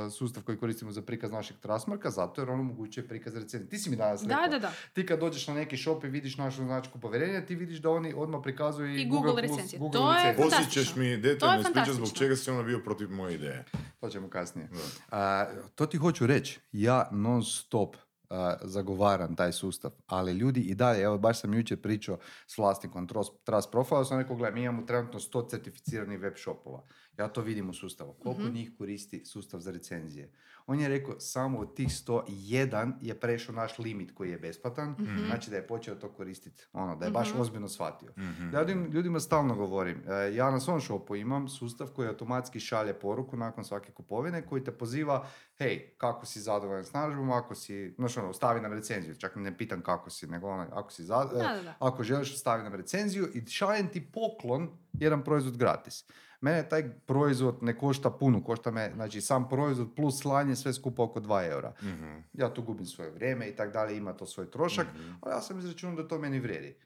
uh, 0.07 0.13
sustav 0.13 0.43
koji 0.43 0.59
koristimo 0.59 0.93
za 0.93 1.03
prikaz 1.03 1.33
našeg 1.33 1.57
Trustmarka, 1.59 2.11
zato 2.11 2.41
jer 2.41 2.51
on 2.51 2.61
omogućuje 2.61 3.09
prikaz 3.09 3.35
recenzije. 3.35 3.69
Ti 3.69 3.79
si 3.79 3.91
mi 3.91 3.97
danas 3.97 4.23
rekao, 4.23 4.43
Da, 4.43 4.49
da, 4.49 4.59
da. 4.59 4.73
ti 4.93 5.07
kad 5.07 5.21
dođeš 5.21 5.49
na 5.49 5.55
neki 5.55 5.77
shop 5.77 6.05
i 6.05 6.09
vidiš 6.09 6.37
našu 6.37 6.57
značku 6.59 7.01
povjerenja, 7.01 7.47
ti 7.47 7.55
vidiš 7.55 7.79
da 7.79 7.91
oni 7.91 8.15
odmah 8.17 8.41
prikazuju 8.43 8.89
i, 8.89 9.03
I 9.03 9.09
Google 9.09 9.33
Plus- 9.33 9.41
recenzije. 9.41 9.79
Google 9.79 10.01
To 10.01 10.13
je 10.13 10.19
recenzije. 10.19 10.43
fantastično. 10.43 10.81
Osjećaš 10.81 10.97
mi 10.97 11.07
je 11.07 11.17
detaljno 11.17 11.61
ispričati 11.61 11.93
zbog 11.93 12.09
čega 12.11 12.37
si 12.37 12.51
ono 12.51 12.63
bio 12.63 12.79
protiv 12.79 13.11
moje 13.11 13.35
ideje. 13.35 13.65
To 14.01 14.09
ćemo 14.09 14.29
kasnije. 14.31 14.69
Da. 14.69 14.79
A, 15.13 15.47
to 15.75 15.87
ti 15.87 15.97
hoću 15.97 16.27
reći. 16.27 16.61
Ja 16.73 17.09
non 17.13 17.43
stop 17.45 17.97
a, 18.31 18.57
zagovaram 18.63 19.37
taj 19.37 19.53
sustav, 19.53 19.91
ali 20.07 20.33
ljudi 20.33 20.61
i 20.61 20.75
dalje, 20.75 21.03
evo 21.03 21.19
baš 21.19 21.41
sam 21.41 21.55
jučer 21.55 21.81
pričao 21.81 22.19
s 22.47 22.59
vlasnikom 22.59 23.07
Trust, 23.07 23.33
Trust 23.45 23.71
Profile, 23.71 24.05
sam 24.05 24.19
rekao, 24.19 24.37
gledaj, 24.37 24.55
mi 24.55 24.63
imamo 24.63 24.83
trenutno 24.83 25.21
100 25.21 25.51
certificiranih 25.51 26.21
web 26.21 26.35
shopova. 26.37 26.83
Ja 27.19 27.29
to 27.29 27.41
vidim 27.41 27.71
u 27.71 27.75
sustavu. 27.75 28.13
Koliko 28.15 28.43
Mhm. 28.43 28.53
njih 28.53 28.71
koristi 28.73 29.25
sustav 29.25 29.61
za 29.61 29.71
recenzije? 29.71 30.31
On 30.67 30.81
je 30.81 30.89
rekao, 30.89 31.21
samo 31.21 31.59
od 31.59 31.77
tih 31.77 31.89
100, 31.89 32.23
jedan 32.29 32.99
je 33.01 33.15
prešao 33.17 33.55
naš 33.55 33.79
limit 33.79 34.11
koji 34.13 34.31
je 34.31 34.39
besplatan, 34.39 34.91
Mhm. 34.91 35.25
znači 35.27 35.51
da 35.51 35.57
je 35.57 35.67
počeo 35.67 35.95
to 35.95 36.09
koristiti. 36.09 36.67
Ono, 36.73 36.97
da 36.97 37.05
je 37.05 37.11
baš 37.11 37.31
Mhm. 37.31 37.41
ozbiljno 37.41 37.69
shvatio. 37.69 38.13
Mhm. 38.13 38.55
Ja 38.55 38.61
ljudima, 38.61 38.87
ljudima 38.89 39.21
stalno 39.21 39.55
govorim, 39.55 40.03
e, 40.09 40.35
ja 40.35 40.51
na 40.51 40.61
svom 40.61 40.81
shopu 40.81 41.17
imam 41.17 41.49
sustav 41.49 41.89
koji 41.89 42.09
automatski 42.09 42.61
šalje 42.61 42.95
poruku 42.95 43.37
nakon 43.37 43.65
svake 43.65 43.93
kupovine 43.93 44.43
koji 44.43 44.65
te 44.65 44.73
poziva, 44.73 45.27
hej, 45.55 45.95
kako 45.99 46.27
si 46.27 46.41
zadovoljan 46.41 46.85
s 46.85 46.93
narudžbom, 46.93 47.31
ako 47.31 47.55
si, 47.55 47.91
znaš 47.91 48.17
ono, 48.17 48.33
stavi 48.33 48.61
nam 48.61 48.73
recenziju, 48.73 49.15
čak 49.17 49.37
ne 49.37 49.59
pitam 49.59 49.81
kako 49.81 50.11
si, 50.11 50.27
nego 50.27 50.49
ono, 50.49 50.67
ako 50.73 50.93
si 50.93 51.05
za, 51.05 51.29
e, 51.31 51.39
Da, 51.39 51.49
da, 51.49 51.63
da. 51.63 51.75
ako 51.81 52.03
želiš 52.03 52.39
stavi 52.39 52.63
nam 52.63 52.75
recenziju 52.75 53.29
i 53.35 53.47
šaljem 53.47 53.89
ti 53.89 54.01
poklon, 54.03 54.71
jedan 54.93 55.25
proizvod 55.25 55.57
gratis. 55.57 56.05
Mene 56.43 56.69
taj 56.69 56.91
proizvod 56.97 57.59
ne 57.63 57.79
košta 57.79 58.11
puno, 58.11 58.45
košta 58.45 58.71
me, 58.71 58.91
znači 58.95 59.21
sam 59.21 59.49
proizvod 59.49 59.89
plus 59.97 60.21
slanje 60.21 60.57
sve 60.57 60.73
skupa 60.73 61.03
oko 61.03 61.21
2 61.21 61.51
eura. 61.51 61.75
Mhm. 61.83 62.19
Ja 62.33 62.55
tu 62.55 62.63
gubim 62.63 62.87
svoje 62.87 63.11
vrijeme 63.11 63.49
i 63.49 63.57
tak 63.57 63.73
dalje, 63.73 63.97
ima 63.97 64.13
to 64.13 64.27
svoj 64.27 64.51
trošak, 64.51 64.87
Mhm. 64.95 65.13
ali 65.21 65.35
ja 65.35 65.41
sam 65.41 65.59
izračunao 65.59 65.97
da 65.97 66.09
to 66.09 66.19
meni 66.19 66.41
vrijedi. 66.41 66.77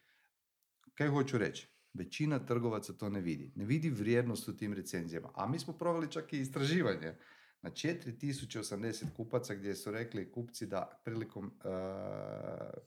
Kaj 0.95 1.09
hoću 1.09 1.39
reći? 1.39 1.69
Većina 1.95 2.39
trgovaca 2.39 2.93
to 2.93 3.09
ne 3.09 3.21
vidi. 3.21 3.53
Ne 3.55 3.65
vidi 3.65 3.91
vrijednost 3.91 4.49
u 4.49 4.57
tim 4.57 4.73
recenzijama. 4.73 5.29
A 5.35 5.47
mi 5.47 5.59
smo 5.59 5.73
proveli 5.73 6.11
čak 6.11 6.33
i 6.33 6.41
istraživanje 6.41 7.15
na 7.63 7.71
4080 7.71 9.05
kupaca 9.17 9.55
gdje 9.55 9.75
su 9.75 9.91
rekli 9.91 10.33
kupci 10.33 10.67
da 10.67 11.01
prilikom 11.05 11.47
eh, 11.47 11.69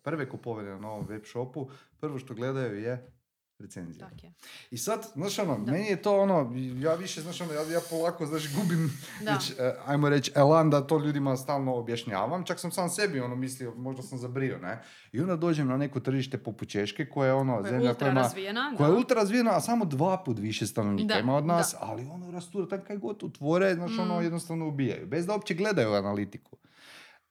prve 0.04 0.30
kupovine 0.30 0.70
na 0.70 0.80
novom 0.80 1.06
web 1.08 1.22
shopu 1.26 1.70
prvo 2.00 2.20
što 2.20 2.34
gledaju 2.34 2.80
je 2.80 3.12
recenzija. 3.60 4.10
Tak 4.10 4.24
je. 4.24 4.32
I 4.72 4.78
sad, 4.78 5.08
znaš 5.14 5.40
ono, 5.40 5.58
Da. 5.58 5.72
meni 5.72 5.86
je 5.86 5.96
to 5.98 6.20
ono, 6.20 6.52
ja 6.78 6.94
više, 6.94 7.22
znaš 7.22 7.42
ono, 7.42 7.54
ja, 7.54 7.62
ja 7.64 7.80
polako, 7.90 8.26
znaš, 8.26 8.56
gubim, 8.56 8.92
Da. 9.22 9.32
već, 9.34 9.50
e, 9.52 9.76
ajmo 9.86 10.10
reći, 10.10 10.32
elan 10.36 10.70
da 10.70 10.82
to 10.82 10.98
ljudima 10.98 11.38
stalno 11.38 11.76
objašnjavam, 11.76 12.46
čak 12.46 12.60
sam 12.60 12.72
sam 12.72 12.90
sebi 12.90 13.20
ono 13.20 13.36
mislio, 13.36 13.74
možda 13.74 14.02
sam 14.04 14.18
zabrio, 14.18 14.58
ne? 14.58 14.84
I 15.12 15.22
onda 15.22 15.36
dođem 15.36 15.68
na 15.68 15.78
neko 15.78 16.00
tržište 16.00 16.38
poput 16.40 16.70
Češke, 16.70 17.06
koja 17.06 17.28
je 17.28 17.34
ono, 17.34 17.54
Koja 17.54 17.66
je 17.66 17.72
zemlja 17.72 17.90
ultra 17.90 18.12
razvijena. 18.12 18.74
koja 18.78 18.88
je 18.88 18.94
ultra 18.94 19.16
razvijena, 19.16 19.52
a 19.52 19.62
samo 19.62 19.86
dva 19.86 20.18
put 20.18 20.40
više 20.40 20.68
stanovnika 20.68 21.20
ima 21.20 21.36
od 21.36 21.46
nas, 21.46 21.72
da. 21.72 21.78
ali 21.82 22.06
ono 22.06 22.32
rastura, 22.32 22.68
tako 22.68 22.86
kaj 22.86 22.98
god 22.98 23.24
otvore, 23.24 23.76
znaš, 23.76 23.92
ono, 24.00 24.20
Mm. 24.20 24.24
jednostavno 24.24 24.68
ubijaju, 24.68 25.08
bez 25.08 25.26
da 25.26 25.34
uopće 25.34 25.54
gledaju 25.54 25.94
analitiku. 25.94 26.58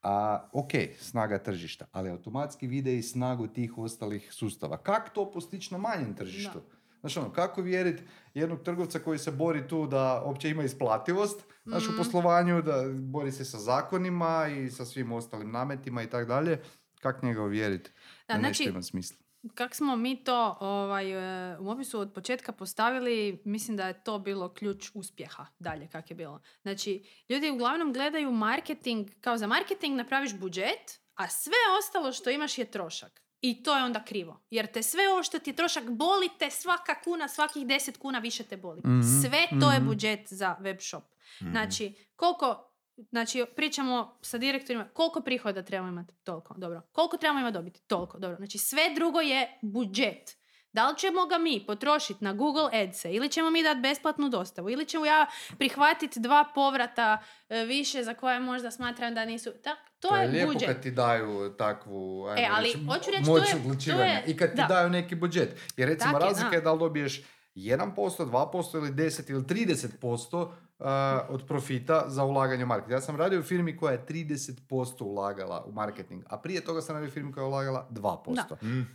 A, 0.02 0.48
ok, 0.52 0.70
snaga 1.00 1.38
tržišta, 1.38 1.86
ali 1.92 2.10
automatski 2.10 2.66
vide 2.66 2.98
i 2.98 3.02
snagu 3.02 3.46
tih 3.46 3.78
ostalih 3.78 4.28
sustava. 4.32 4.76
Kako 4.78 5.10
to 5.10 5.32
postići 5.32 5.74
na 5.74 5.78
manjem 5.78 6.14
tržištu? 6.14 6.60
Znaš 7.00 7.16
ono, 7.16 7.32
kako 7.32 7.62
vjeriti 7.62 8.02
jednog 8.34 8.62
trgovca 8.62 8.98
koji 8.98 9.18
se 9.18 9.30
bori 9.30 9.68
tu 9.68 9.86
da 9.86 10.22
uopće 10.26 10.50
ima 10.50 10.62
isplativost 10.62 11.44
znaš, 11.64 11.84
u 11.84 11.88
Mhm. 11.88 11.98
poslovanju, 11.98 12.62
da 12.62 12.74
bori 12.92 13.32
se 13.32 13.44
sa 13.44 13.58
zakonima 13.58 14.46
i 14.48 14.70
sa 14.70 14.84
svim 14.84 15.12
ostalim 15.12 15.50
nametima 15.50 16.02
i 16.02 16.06
tako 16.06 16.24
dalje, 16.24 16.60
kako 17.00 17.26
njega 17.26 17.42
uvjeriti 17.42 17.90
da, 18.28 18.34
Da, 18.34 18.40
nešto 18.40 18.62
znači, 18.62 18.70
ima 18.70 18.82
smisla? 18.82 19.16
Kak 19.54 19.74
smo 19.74 19.96
mi 19.96 20.24
to 20.24 20.56
ovaj, 20.60 21.12
e, 21.52 21.58
u 21.58 21.70
opisu 21.70 22.00
od 22.00 22.12
početka 22.14 22.52
postavili, 22.52 23.42
mislim 23.44 23.76
da 23.76 23.86
je 23.86 24.04
to 24.04 24.18
bilo 24.18 24.54
ključ 24.54 24.90
uspjeha 24.94 25.46
dalje 25.58 25.88
kak 25.88 26.10
je 26.10 26.16
bilo. 26.16 26.40
Znači, 26.62 27.04
ljudi 27.28 27.50
uglavnom 27.50 27.92
gledaju 27.92 28.32
marketing, 28.32 29.08
kao 29.20 29.38
za 29.38 29.46
marketing 29.46 29.96
napraviš 29.96 30.34
budžet, 30.34 31.00
a 31.14 31.28
sve 31.28 31.54
ostalo 31.78 32.12
što 32.12 32.30
imaš 32.30 32.58
je 32.58 32.70
trošak. 32.70 33.22
I 33.40 33.62
to 33.62 33.76
je 33.76 33.84
onda 33.84 34.04
krivo. 34.04 34.40
Jer 34.50 34.66
te 34.66 34.82
sve 34.82 35.08
ovo 35.12 35.22
što 35.22 35.38
ti 35.38 35.50
je 35.50 35.56
trošak 35.56 35.90
boli 35.90 36.28
te 36.38 36.50
svaka 36.50 37.02
kuna, 37.04 37.28
svakih 37.28 37.66
10 37.66 37.98
kuna 37.98 38.18
više 38.18 38.44
te 38.44 38.56
boli. 38.56 38.80
Mhm, 38.80 39.00
Sve 39.22 39.60
to 39.60 39.70
je 39.70 39.78
mhm. 39.78 39.86
budžet 39.88 40.28
za 40.28 40.56
web 40.60 40.76
shop. 40.80 41.04
Mhm. 41.42 41.50
Znači, 41.50 41.94
koliko, 42.16 42.67
znači 43.00 43.44
pričamo 43.56 44.18
sa 44.22 44.38
direktorima, 44.38 44.84
koliko 44.86 45.20
prihoda 45.20 45.62
trebamo 45.62 45.88
imati? 45.90 46.14
Toliko, 46.16 46.54
dobro. 46.56 46.82
Koliko 46.92 47.16
trebamo 47.16 47.40
imati 47.40 47.54
dobiti? 47.54 47.80
Toliko, 47.80 48.18
dobro. 48.18 48.36
Znači, 48.36 48.58
sve 48.58 48.82
drugo 48.94 49.20
je 49.20 49.58
budžet. 49.62 50.38
Da 50.72 50.88
li 50.88 50.98
ćemo 50.98 51.26
ga 51.26 51.38
mi 51.38 51.64
potrošiti 51.66 52.24
na 52.24 52.32
Google 52.32 52.70
Adse 52.74 53.12
ili 53.12 53.28
ćemo 53.28 53.50
mi 53.50 53.62
dati 53.62 53.80
besplatnu 53.80 54.28
dostavu 54.28 54.70
ili 54.70 54.86
ćemo 54.86 55.06
ja 55.06 55.26
prihvatiti 55.58 56.20
dva 56.20 56.44
povrata 56.54 57.18
e, 57.48 57.64
više 57.64 58.02
za 58.02 58.14
koje 58.14 58.40
možda 58.40 58.70
smatram 58.70 59.14
da 59.14 59.24
nisu... 59.24 59.50
Tak, 59.54 59.78
to, 60.00 60.16
je, 60.16 60.28
lijepo 60.28 60.52
budžet. 60.52 60.68
kad 60.68 60.82
ti 60.82 60.90
daju 60.90 61.54
takvu 61.58 62.26
ajmo 62.26 62.40
E, 62.40 62.48
ali 62.50 62.66
reći, 62.66 62.84
hoću 62.86 63.10
reći, 63.10 63.24
to 63.24 63.30
moć 63.30 63.42
je- 63.42 63.52
to 63.52 63.58
odlučivanja 63.58 64.04
je- 64.04 64.24
i 64.26 64.36
kad 64.36 64.50
ti 64.50 64.56
da. 64.56 64.64
daju 64.64 64.90
neki 64.90 65.14
budžet. 65.14 65.56
Jer 65.76 65.88
recimo 65.88 66.12
Tak 66.12 66.22
je, 66.22 66.26
razlika 66.26 66.50
da. 66.50 66.56
je 66.56 66.62
da 66.62 66.72
li 66.72 66.78
dobiješ 66.78 67.22
1%, 67.54 67.86
2% 68.24 68.76
ili 68.76 68.90
10 68.90 69.30
ili 69.30 69.42
30% 69.42 70.52
uh, 70.78 70.86
od 71.28 71.46
profita 71.46 72.04
za 72.06 72.24
ulaganje 72.24 72.64
u 72.64 72.66
marketing. 72.66 72.92
Ja 72.92 73.00
sam 73.00 73.16
radio 73.16 73.40
u 73.40 73.42
firmi 73.42 73.76
koja 73.76 73.92
je 73.92 74.06
30% 74.08 75.02
ulagala 75.02 75.64
u 75.66 75.72
marketing, 75.72 76.24
a 76.28 76.38
prije 76.38 76.64
toga 76.64 76.80
sam 76.80 76.94
radio 76.96 77.08
u 77.08 77.12
firmi 77.12 77.32
koja 77.32 77.42
je 77.42 77.48
ulagala 77.48 77.88
2%. 77.90 78.34
Da. 78.34 78.46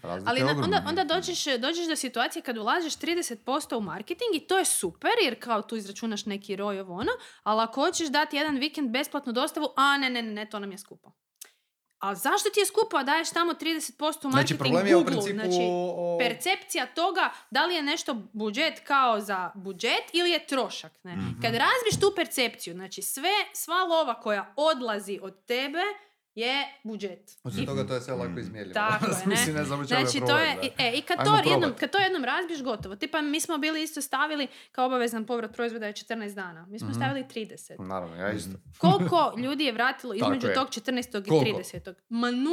Razlika 0.08 0.30
Ali 0.32 0.40
je 0.40 0.46
na- 0.46 0.64
onda, 0.64 0.84
onda 0.88 1.04
dođeš, 1.04 1.46
dođeš 1.46 1.88
do 1.88 1.96
situacije 1.96 2.44
kad 2.44 2.58
ulažeš 2.58 2.94
30% 2.98 3.78
u 3.78 3.82
marketing 3.82 4.36
i 4.36 4.48
to 4.48 4.58
je 4.58 4.66
super 4.66 5.12
jer 5.26 5.40
kao 5.40 5.62
tu 5.62 5.76
izračunaš 5.76 6.26
neki 6.26 6.56
roj 6.56 6.80
ovo 6.80 6.94
ono, 6.94 7.12
ali 7.44 7.62
ako 7.62 7.82
hoćeš 7.86 8.08
dati 8.10 8.38
jedan 8.38 8.56
vikend 8.56 8.92
besplatnu 8.92 9.34
dostavu, 9.34 9.68
a 9.76 9.98
ne, 9.98 10.10
ne, 10.10 10.22
ne, 10.22 10.32
ne, 10.32 10.50
to 10.50 10.60
nam 10.60 10.72
je 10.72 10.78
skupo. 10.78 11.12
A 12.04 12.16
zašto 12.16 12.50
ti 12.50 12.60
je 12.60 12.66
skupo, 12.66 12.98
a 12.98 13.04
daješ 13.04 13.30
tamo 13.30 13.54
30% 13.54 14.28
u 14.28 14.32
Znači, 14.32 14.32
marketing 14.32 14.60
problem 14.60 14.88
je 14.88 14.96
u 14.96 15.00
Google? 15.00 15.14
principu 15.14 15.40
Znači, 15.40 15.64
percepcija 16.20 16.86
toga 16.86 17.30
da 17.52 17.66
li 17.66 17.76
je 17.76 17.84
nešto 17.84 18.16
budžet 18.34 18.80
kao 18.80 19.20
za 19.20 19.52
budžet 19.56 20.04
ili 20.14 20.30
je 20.32 20.48
trošak. 20.48 20.92
Ne? 21.04 21.16
Mhm. 21.16 21.42
Kad 21.42 21.52
razbiš 21.56 22.00
tu 22.02 22.14
percepciju, 22.16 22.74
znači 22.74 23.02
sve, 23.02 23.34
sva 23.54 23.84
lova 23.84 24.20
koja 24.22 24.54
odlazi 24.56 25.20
od 25.22 25.46
tebe 25.46 25.82
je 26.36 26.54
budžet. 26.84 27.32
Osim 27.44 27.64
I- 27.64 27.66
toga, 27.66 27.84
to 27.84 27.94
je 27.94 28.02
sve 28.02 28.14
lako 28.16 28.40
izmjerljivo. 28.40 28.74
Tako 28.74 29.06
je, 29.08 29.12
ne? 29.12 29.26
Mislim, 29.26 29.56
ne 29.56 29.64
Znači, 29.64 30.20
to 30.20 30.38
je, 30.38 30.56
da. 30.56 30.62
e, 30.80 30.92
i 30.92 31.02
kad 31.02 31.20
Ajmo 31.20 31.38
to, 31.38 31.50
jednom, 31.50 31.74
kad 31.74 31.90
to 31.90 31.98
jednom 31.98 32.24
razbiješ, 32.26 32.64
gotovo. 32.64 32.96
Tipa, 32.96 33.22
mi 33.24 33.40
smo 33.40 33.58
bili 33.58 33.84
isto 33.84 34.02
stavili, 34.02 34.48
kao 34.72 34.86
obavezan 34.86 35.26
povrat 35.26 35.54
proizvoda 35.54 35.86
je 35.88 35.94
14 35.94 36.36
dana. 36.36 36.66
Mi 36.66 36.80
smo 36.80 36.88
Mhm. 36.88 36.96
stavili 36.96 37.26
30. 37.26 37.80
Naravno, 37.80 38.16
ja 38.18 38.32
isto. 38.32 38.52
Koliko 38.78 39.34
ljudi 39.38 39.64
je 39.64 39.72
vratilo 39.72 40.14
između 40.24 40.48
je. 40.48 40.54
tog 40.54 40.68
14. 40.70 40.90
i 41.18 41.30
Koliko? 41.30 41.60
30. 41.60 41.94
Ma 42.10 42.28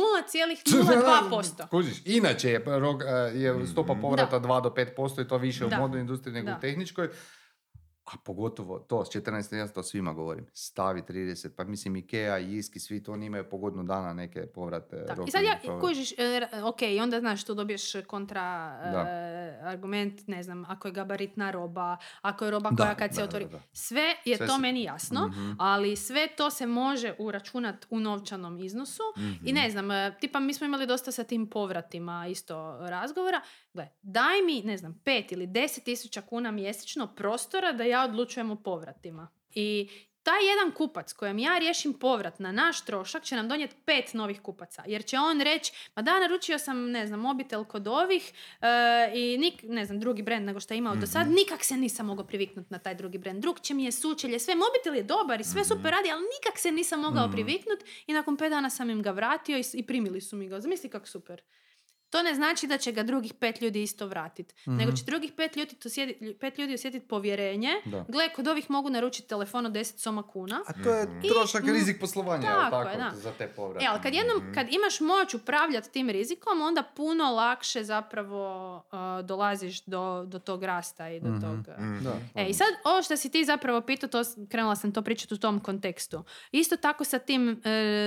0,02%. 0.54 1.68
Kužiš, 1.68 1.96
inače 2.06 2.50
je, 2.50 2.62
rog, 2.66 3.02
e, 3.02 3.06
je 3.34 3.66
stopa 3.66 3.94
povrata 3.94 4.38
Da. 4.38 4.48
2 4.48 4.62
do 4.62 4.70
5% 4.70 5.22
i 5.22 5.28
to 5.28 5.36
više 5.38 5.66
Da. 5.66 5.76
u 5.76 5.80
modnoj 5.80 6.00
industriji 6.00 6.34
nego 6.34 6.46
Da. 6.46 6.56
u 6.56 6.60
tehničkoj. 6.60 7.08
A 8.10 8.16
pogotovo 8.16 8.78
to, 8.80 9.04
s 9.04 9.08
14. 9.08 9.22
ja 9.54 9.68
to 9.68 9.82
svima 9.82 10.12
govorim, 10.12 10.46
stavi 10.52 11.02
30, 11.02 11.48
pa 11.50 11.64
mislim 11.64 11.96
Ikea 11.96 12.38
i 12.38 12.56
Iski, 12.56 12.80
svi 12.80 13.02
to 13.02 13.12
oni 13.12 13.26
imaju 13.26 13.44
po 13.44 13.58
godinu 13.58 13.82
dana 13.82 14.12
neke 14.12 14.46
povrate. 14.46 15.04
Tak. 15.06 15.18
I 15.18 15.30
sad 15.30 15.42
ja 15.42 15.58
kužiš, 15.80 16.12
e, 16.12 16.16
ok, 16.62 16.82
i 16.84 17.00
onda 17.00 17.20
znaš 17.20 17.44
tu 17.44 17.54
dobiješ 17.54 17.82
kontra 18.02 18.40
e, 18.84 19.20
argument, 19.62 20.26
ne 20.26 20.42
znam, 20.42 20.64
ako 20.64 20.88
je 20.88 20.92
gabaritna 20.92 21.50
roba, 21.50 21.96
ako 22.22 22.44
je 22.44 22.50
roba 22.50 22.70
Da, 22.70 22.76
koja 22.76 22.94
kad 22.96 23.14
se 23.14 23.24
otvori. 23.24 23.44
da, 23.44 23.50
da. 23.50 23.60
Sve 23.72 24.14
je 24.24 24.36
Sve 24.36 24.46
to 24.46 24.54
se- 24.54 24.60
meni 24.60 24.82
jasno, 24.82 25.26
Mhm. 25.28 25.50
ali 25.58 25.96
sve 25.96 26.28
to 26.28 26.50
se 26.50 26.66
može 26.66 27.14
uračunat 27.18 27.86
u 27.90 28.00
novčanom 28.00 28.58
iznosu 28.58 29.02
Mhm. 29.18 29.32
i 29.44 29.52
ne 29.52 29.70
znam, 29.70 29.90
e, 29.90 30.16
tipa 30.20 30.40
mi 30.40 30.54
smo 30.54 30.66
imali 30.66 30.86
dosta 30.86 31.12
sa 31.12 31.24
tim 31.24 31.46
povratima 31.48 32.26
isto 32.26 32.54
razgovora. 32.80 33.40
Gle, 33.74 33.88
daj 34.02 34.42
mi, 34.42 34.62
ne 34.62 34.76
znam, 34.76 35.00
pet 35.04 35.32
ili 35.32 35.46
deset 35.46 35.84
tisuća 35.84 36.22
kuna 36.22 36.50
mjesečno 36.50 37.06
prostora 37.06 37.72
da 37.72 37.84
ja 37.84 38.04
odlučujem 38.04 38.50
o 38.50 38.56
povratima. 38.56 39.28
I 39.54 39.88
taj 40.22 40.46
jedan 40.50 40.72
kupac 40.72 41.12
kojem 41.12 41.38
ja 41.38 41.58
riješim 41.58 41.92
povrat 41.92 42.38
na 42.38 42.52
naš 42.52 42.84
trošak 42.84 43.22
će 43.22 43.36
nam 43.36 43.48
donijeti 43.48 43.76
pet 43.84 44.14
novih 44.14 44.40
kupaca. 44.40 44.82
Jer 44.86 45.04
će 45.04 45.18
on 45.18 45.40
reći, 45.40 45.72
ma 45.96 46.02
da, 46.02 46.20
naručio 46.20 46.58
sam, 46.58 46.90
ne 46.90 47.06
znam, 47.06 47.20
mobitel 47.20 47.64
kod 47.64 47.88
ovih 47.88 48.32
e, 48.60 48.66
i 49.14 49.38
nik, 49.38 49.62
ne 49.62 49.86
znam, 49.86 50.00
drugi 50.00 50.22
brend 50.22 50.46
nego 50.46 50.60
što 50.60 50.74
je 50.74 50.78
imao 50.78 50.96
do 50.96 51.06
sad, 51.06 51.28
nikak 51.28 51.64
se 51.64 51.76
nisam 51.76 52.06
mogao 52.06 52.26
priviknuti 52.26 52.72
na 52.72 52.78
taj 52.78 52.94
drugi 52.94 53.18
brend. 53.18 53.42
Drug 53.42 53.60
će 53.60 53.74
mi 53.74 53.84
je 53.84 53.92
sučelje, 53.92 54.38
sve, 54.38 54.54
mobitel 54.54 54.94
je 54.94 55.02
dobar 55.02 55.40
i 55.40 55.44
sve 55.44 55.64
super 55.64 55.92
radi, 55.92 56.10
ali 56.10 56.22
nikak 56.22 56.58
se 56.58 56.72
nisam 56.72 57.00
mogao 57.00 57.30
priviknuti 57.30 57.84
i 58.06 58.12
nakon 58.12 58.36
pet 58.36 58.50
dana 58.50 58.70
sam 58.70 58.90
im 58.90 59.02
ga 59.02 59.10
vratio 59.10 59.58
i, 59.58 59.62
i 59.74 59.86
primili 59.86 60.20
su 60.20 60.36
mi 60.36 60.48
ga. 60.48 60.60
Zamisli 60.60 60.90
kako 60.90 61.06
super. 61.06 61.42
To 62.10 62.22
ne 62.22 62.34
znači 62.34 62.66
da 62.66 62.78
će 62.78 62.92
ga 62.92 63.02
drugih 63.02 63.34
pet 63.34 63.60
ljudi 63.60 63.82
isto 63.82 64.06
vratiti. 64.06 64.54
Nego 64.66 64.92
će 64.92 65.04
drugih 65.04 65.32
pet 65.32 65.56
ljudi, 65.56 65.76
osjeti- 65.78 66.34
pet 66.34 66.58
ljudi 66.58 66.74
osjetiti 66.74 67.08
povjerenje. 67.08 67.70
Da. 67.84 68.04
Gle, 68.08 68.28
kod 68.28 68.48
ovih 68.48 68.70
mogu 68.70 68.90
naručiti 68.90 69.28
telefon 69.28 69.66
od 69.66 69.72
10 69.72 69.98
soma 69.98 70.22
kuna. 70.22 70.60
A 70.66 70.72
to 70.74 70.90
je 70.90 71.06
trošak, 71.28 71.64
I- 71.64 71.72
rizik 71.72 72.00
poslovanja, 72.00 72.42
Tako 72.42 72.70
tako, 72.72 72.88
je, 72.90 72.96
da. 72.96 73.10
za 73.14 73.32
te 73.32 73.48
povrate. 73.48 73.84
E, 73.84 73.88
ali 73.88 74.00
kad 74.02 74.14
jednom, 74.14 74.52
kad 74.54 74.66
imaš 74.70 75.00
moć 75.00 75.34
upravljati 75.34 75.90
tim 75.90 76.10
rizikom, 76.10 76.60
onda 76.60 76.82
puno 76.86 77.24
lakše 77.24 77.84
zapravo 77.84 78.76
uh, 78.76 78.82
dolaziš 79.24 79.84
do, 79.84 80.24
do 80.26 80.38
tog 80.38 80.64
rasta 80.64 81.08
i 81.08 81.20
do 81.20 81.28
tog... 81.30 81.58
uh, 81.58 82.02
Da. 82.02 82.16
E, 82.34 82.46
i 82.46 82.54
sad, 82.54 82.68
ovo 82.84 83.02
što 83.02 83.16
si 83.16 83.30
ti 83.30 83.44
zapravo 83.44 83.80
pitao, 83.80 84.08
to, 84.08 84.20
krenula 84.48 84.76
sam 84.76 84.92
to 84.92 85.02
pričati 85.02 85.34
u 85.34 85.38
tom 85.38 85.60
kontekstu. 85.60 86.22
Isto 86.52 86.76
tako 86.76 87.04
sa 87.04 87.18
tim 87.18 87.50
e, 87.50 87.56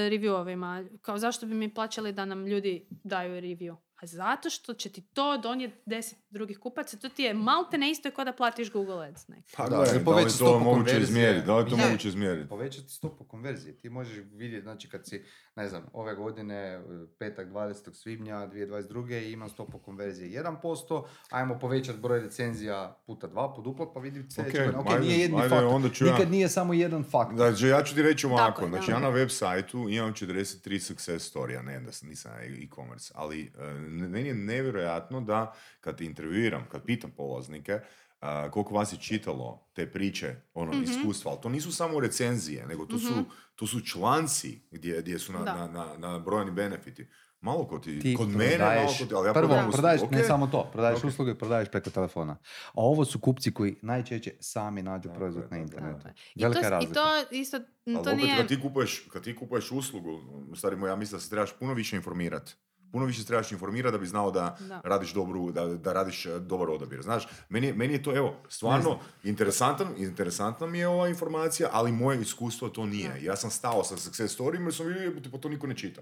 reviewovima. 0.10 0.64
Kao 1.02 1.18
zašto 1.18 1.46
bi 1.46 1.54
mi 1.56 1.74
plaćali 1.74 2.12
da 2.12 2.26
nam 2.26 2.48
ljudi 2.48 2.86
daju 2.90 3.34
review? 3.34 3.76
Zato 4.06 4.50
što 4.50 4.74
će 4.74 4.90
ti 4.90 5.02
to 5.02 5.38
donijeti 5.38 5.76
deset 5.86 6.20
drugih 6.30 6.60
kupaca. 6.60 6.98
To 6.98 7.10
ti 7.10 7.24
je 7.24 7.34
malte 7.34 7.78
ne 7.78 7.92
isto 7.92 8.12
kao 8.12 8.26
da 8.26 8.34
platiš 8.34 8.72
Google 8.72 9.08
Ads. 9.08 9.28
Ne? 9.28 9.44
Pa 9.58 9.70
Da, 9.70 9.76
ili 9.96 10.04
da 10.04 10.12
li 10.12 10.22
je 10.22 10.24
to 10.24 10.30
stopu 10.30 10.60
moguće 10.64 11.00
izmjeriti? 11.00 11.46
Da 11.46 11.56
li 11.58 11.64
je 11.66 11.70
to 11.70 11.76
Da. 11.76 11.86
moguće 11.86 12.08
izmjeriti? 12.08 12.50
Povećati 12.50 12.90
stopu 12.90 13.24
konverzije. 13.24 13.78
Ti 13.78 13.90
možeš 13.90 14.18
vidjeti, 14.32 14.64
znači 14.64 14.90
kad 14.90 15.08
si, 15.08 15.26
ne 15.56 15.68
znam, 15.68 15.84
ove 15.94 16.16
godine, 16.16 16.56
e, 16.56 16.82
petak 17.20 17.48
20. 17.48 17.64
svibnja 17.94 18.36
2022. 18.38 19.20
i 19.20 19.32
imam 19.32 19.50
stopu 19.50 19.80
konverzije 19.80 20.44
1%, 20.44 21.04
ajmo 21.30 21.60
povećati 21.60 22.00
broj 22.00 22.20
recenzija 22.20 22.98
puta 23.06 23.28
dva, 23.28 23.54
poduplat, 23.54 23.90
pa 23.94 24.00
vidi 24.00 24.26
sljedeće 24.30 24.60
Ok, 24.60 24.66
godine. 24.66 24.80
Ok, 24.80 24.88
ajde, 24.90 25.00
nije 25.02 25.20
jedni 25.20 25.38
ajde, 25.38 25.50
faktor. 25.50 25.68
onda 25.68 25.90
ću 25.90 26.06
ja- 26.06 26.12
Nikad 26.12 26.32
nije 26.32 26.50
samo 26.50 26.74
jedan 26.74 27.04
faktor. 27.04 27.36
Znači, 27.38 27.68
ja 27.68 27.84
ću 27.84 27.96
ti 27.96 28.02
reći 28.02 28.26
ovako, 28.28 28.44
Tako 28.52 28.68
znači 28.68 28.88
da. 28.88 28.94
ja 28.94 29.00
na 29.00 29.10
web 29.10 29.30
sajtu 29.30 29.90
imam 29.90 30.14
43 30.14 30.80
success 30.80 31.26
storija, 31.26 31.62
ne 31.62 31.80
da 31.80 31.92
sam, 31.92 32.10
nisam 32.10 32.32
e-commerce, 32.34 33.12
ali 33.16 33.52
e, 33.60 33.64
meni 33.90 34.28
je 34.28 34.36
nevjerojatno 34.36 35.22
da 35.22 35.54
kad 35.82 35.98
te 35.98 36.06
intervjuiram, 36.06 36.66
kad 36.72 36.84
pitam 36.84 37.12
polaznike, 37.12 37.80
a, 38.24 38.52
koliko 38.52 38.74
vas 38.74 38.94
je 38.94 38.98
čitalo 38.98 39.70
te 39.74 39.86
priče, 39.88 40.36
ono, 40.54 40.72
Mhm. 40.74 40.84
iskustva, 40.84 41.32
ali 41.32 41.42
to 41.42 41.50
nisu 41.50 41.72
samo 41.72 42.00
recenzije, 42.00 42.66
nego 42.68 42.86
to, 42.86 43.00
su, 43.00 43.14
to 43.56 43.68
su 43.68 43.82
članci 43.82 44.62
gdje, 44.72 45.02
gdje 45.02 45.20
su 45.20 45.34
na, 45.34 45.40
na, 45.40 45.68
na, 45.68 45.98
na 46.00 46.20
brojani 46.20 46.52
benefiti. 46.52 47.08
Malo 47.42 47.68
kod 47.68 47.84
ti, 47.84 48.00
Ti 48.00 48.16
kod 48.16 48.30
mene, 48.30 48.58
malo 48.58 48.72
prodaješ- 48.72 48.98
kod 49.00 49.08
ti, 49.08 49.16
ali 49.16 49.28
ja 49.28 49.34
prvo, 49.34 49.72
prodaješ, 49.72 50.02
ne 50.02 50.20
ok. 50.20 50.26
samo 50.28 50.48
to, 50.48 50.70
prodaješ 50.72 50.98
Ok. 50.98 51.06
usluge, 51.06 51.36
prodaješ 51.36 51.70
preko 51.70 51.90
telefona. 51.90 52.34
A 52.66 52.72
ovo 52.74 53.06
su 53.06 53.20
kupci 53.20 53.54
koji 53.54 53.76
najčešće 53.82 54.34
sami 54.40 54.82
nađu 54.82 55.04
Tako 55.04 55.20
proizvod 55.20 55.48
na 55.52 55.58
internetu. 55.58 56.08
Je. 56.08 56.14
I 56.36 56.44
Velika 56.44 56.62
to, 56.62 56.68
I 56.68 56.70
razlika. 56.70 56.94
to 56.94 57.02
isto, 57.32 57.58
Ali 57.58 57.96
to 57.96 58.00
opet 58.02 58.18
nije... 58.18 58.38
kad 58.38 58.48
ti 58.48 58.62
kupuješ, 58.62 59.08
kad 59.14 59.24
ti 59.24 59.36
kupuješ 59.36 59.72
uslugu, 59.72 60.10
u 60.52 60.56
stvari 60.56 60.76
ja 60.82 60.96
mislim 60.96 61.18
da 61.18 61.22
se 61.22 61.30
trebaš 61.30 61.54
puno 61.54 61.74
više 61.74 61.96
informirati. 61.96 62.54
Puno 62.94 63.06
više 63.06 63.22
se 63.22 63.28
trebaš 63.28 63.52
informirati 63.52 63.92
da 63.92 63.98
bi 63.98 64.06
znao 64.08 64.32
da, 64.32 64.58
Da. 64.62 64.82
radiš 64.84 65.14
dobru, 65.14 65.52
da, 65.52 65.66
da 65.68 65.94
radiš 65.94 66.26
e, 66.26 66.40
dobar 66.42 66.70
odabir. 66.70 67.02
Znaš, 67.02 67.28
meni, 67.50 67.68
je- 67.68 67.74
meni 67.74 67.94
je 67.94 68.04
to, 68.04 68.18
evo, 68.18 68.36
stvarno 68.50 68.90
interesantan, 69.24 69.88
interesantna 69.98 70.68
mi 70.68 70.80
je 70.80 70.88
ova 70.88 71.08
informacija, 71.08 71.70
ali 71.72 71.92
moje 71.92 72.22
iskustvo 72.22 72.70
to 72.70 72.86
nije. 72.86 73.20
Ja 73.22 73.36
sam 73.36 73.50
stao 73.52 73.84
sa 73.84 73.98
success 73.98 74.32
storyima 74.32 74.64
jer 74.64 74.74
sam 74.74 74.86
vidio, 74.88 75.02
"Jebote, 75.02 75.32
pa 75.32 75.38
to 75.38 75.50
niko 75.50 75.68
ne 75.68 75.76
čita. 75.76 76.02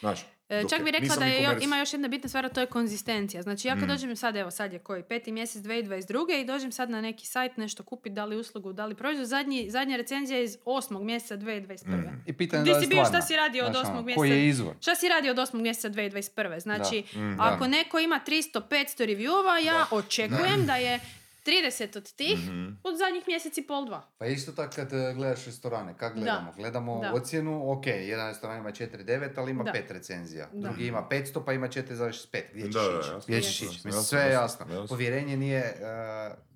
Znaš, 0.00 0.20
E, 0.50 0.60
dok 0.62 0.70
Čak 0.70 0.78
je- 0.78 0.84
bi 0.84 0.90
rekla 0.90 1.16
da 1.16 1.24
je, 1.24 1.58
ima 1.60 1.78
još 1.78 1.92
jedna 1.92 2.08
bitna 2.08 2.28
stvar, 2.28 2.46
a 2.46 2.50
to 2.50 2.60
je 2.60 2.66
konzistencija. 2.68 3.42
Znači 3.42 3.68
ja 3.68 3.74
kad 3.74 3.82
Mm. 3.82 3.88
dođem 3.88 4.16
sad, 4.16 4.36
evo 4.36 4.50
sad 4.50 4.72
je 4.72 4.78
koji, 4.78 5.02
peti 5.02 5.32
mjesec 5.32 5.62
2022. 5.62 6.00
i 6.32 6.44
dođem 6.44 6.72
sad 6.72 6.90
na 6.90 7.00
neki 7.00 7.26
sajt 7.26 7.56
nešto 7.56 7.82
kupiti, 7.82 8.12
da 8.12 8.24
li 8.24 8.36
uslugu, 8.36 8.72
da 8.72 8.86
li 8.86 8.94
proizvod, 8.94 9.26
zadnji, 9.26 9.70
zadnja 9.70 9.96
recenzija 9.96 10.38
je 10.38 10.44
iz 10.44 10.58
osmog 10.66 11.02
mjeseca 11.02 11.36
2021. 11.36 11.96
Mm. 12.02 12.22
I 12.26 12.32
pitanje 12.32 12.60
Gdje 12.62 12.72
da 12.72 12.78
li 12.78 12.84
si 12.84 12.90
bio, 12.90 13.04
šta 13.04 13.22
si 13.22 13.36
radio 13.36 13.64
od 13.64 13.76
osmog 13.76 13.90
ono, 13.90 14.02
mjeseca? 14.02 14.18
Koji 14.18 14.30
je 14.30 14.48
izvor? 14.48 14.74
Šta 14.80 14.94
si 14.94 15.08
radio 15.08 15.30
od 15.30 15.38
8. 15.38 15.62
mjeseca 15.62 15.88
2021. 15.88 16.60
Znači, 16.60 17.04
Mm, 17.14 17.40
ako 17.40 17.60
da. 17.60 17.68
neko 17.68 17.98
ima 17.98 18.20
300-500 18.20 18.60
reviewova, 19.06 19.66
ja 19.66 19.86
očekujem 19.92 20.66
da 20.66 20.76
je 20.76 21.00
30 21.46 21.96
od 21.96 22.12
tih 22.12 22.38
Mhm. 22.40 22.66
od 22.82 22.96
zadnjih 22.96 23.24
mjeseci 23.26 23.62
pol 23.62 23.84
dva. 23.84 24.02
Pa 24.18 24.26
isto 24.26 24.52
tako 24.52 24.72
kad 24.76 24.92
e, 24.92 25.12
gledaš 25.14 25.46
restorane, 25.46 25.94
kak 25.94 26.14
Da. 26.14 26.20
gledamo? 26.20 26.52
Gledamo 26.52 27.00
Da. 27.00 27.12
ocjenu, 27.14 27.72
ok, 27.72 27.86
jedan 27.86 28.28
restoran 28.28 28.58
ima 28.58 28.70
4.9, 28.70 29.04
ali 29.36 29.50
ima 29.50 29.64
Da. 29.64 29.72
5 29.72 29.90
recenzija. 29.90 30.46
Da. 30.46 30.60
Drugi 30.60 30.86
ima 30.86 31.02
500, 31.02 31.40
pa 31.40 31.52
ima 31.52 31.68
4.5. 31.68 32.42
Gdje 32.52 32.62
ćeš 32.64 32.80
ići? 33.00 33.10
Gdje 33.26 33.42
ćeš 33.42 33.60
Mislim, 33.60 33.92
sve 33.94 34.20
je 34.20 34.32
jasno, 34.32 34.66
jasno. 34.66 34.86
Povjerenje 34.88 35.36
nije 35.36 35.58
e, 35.60 35.74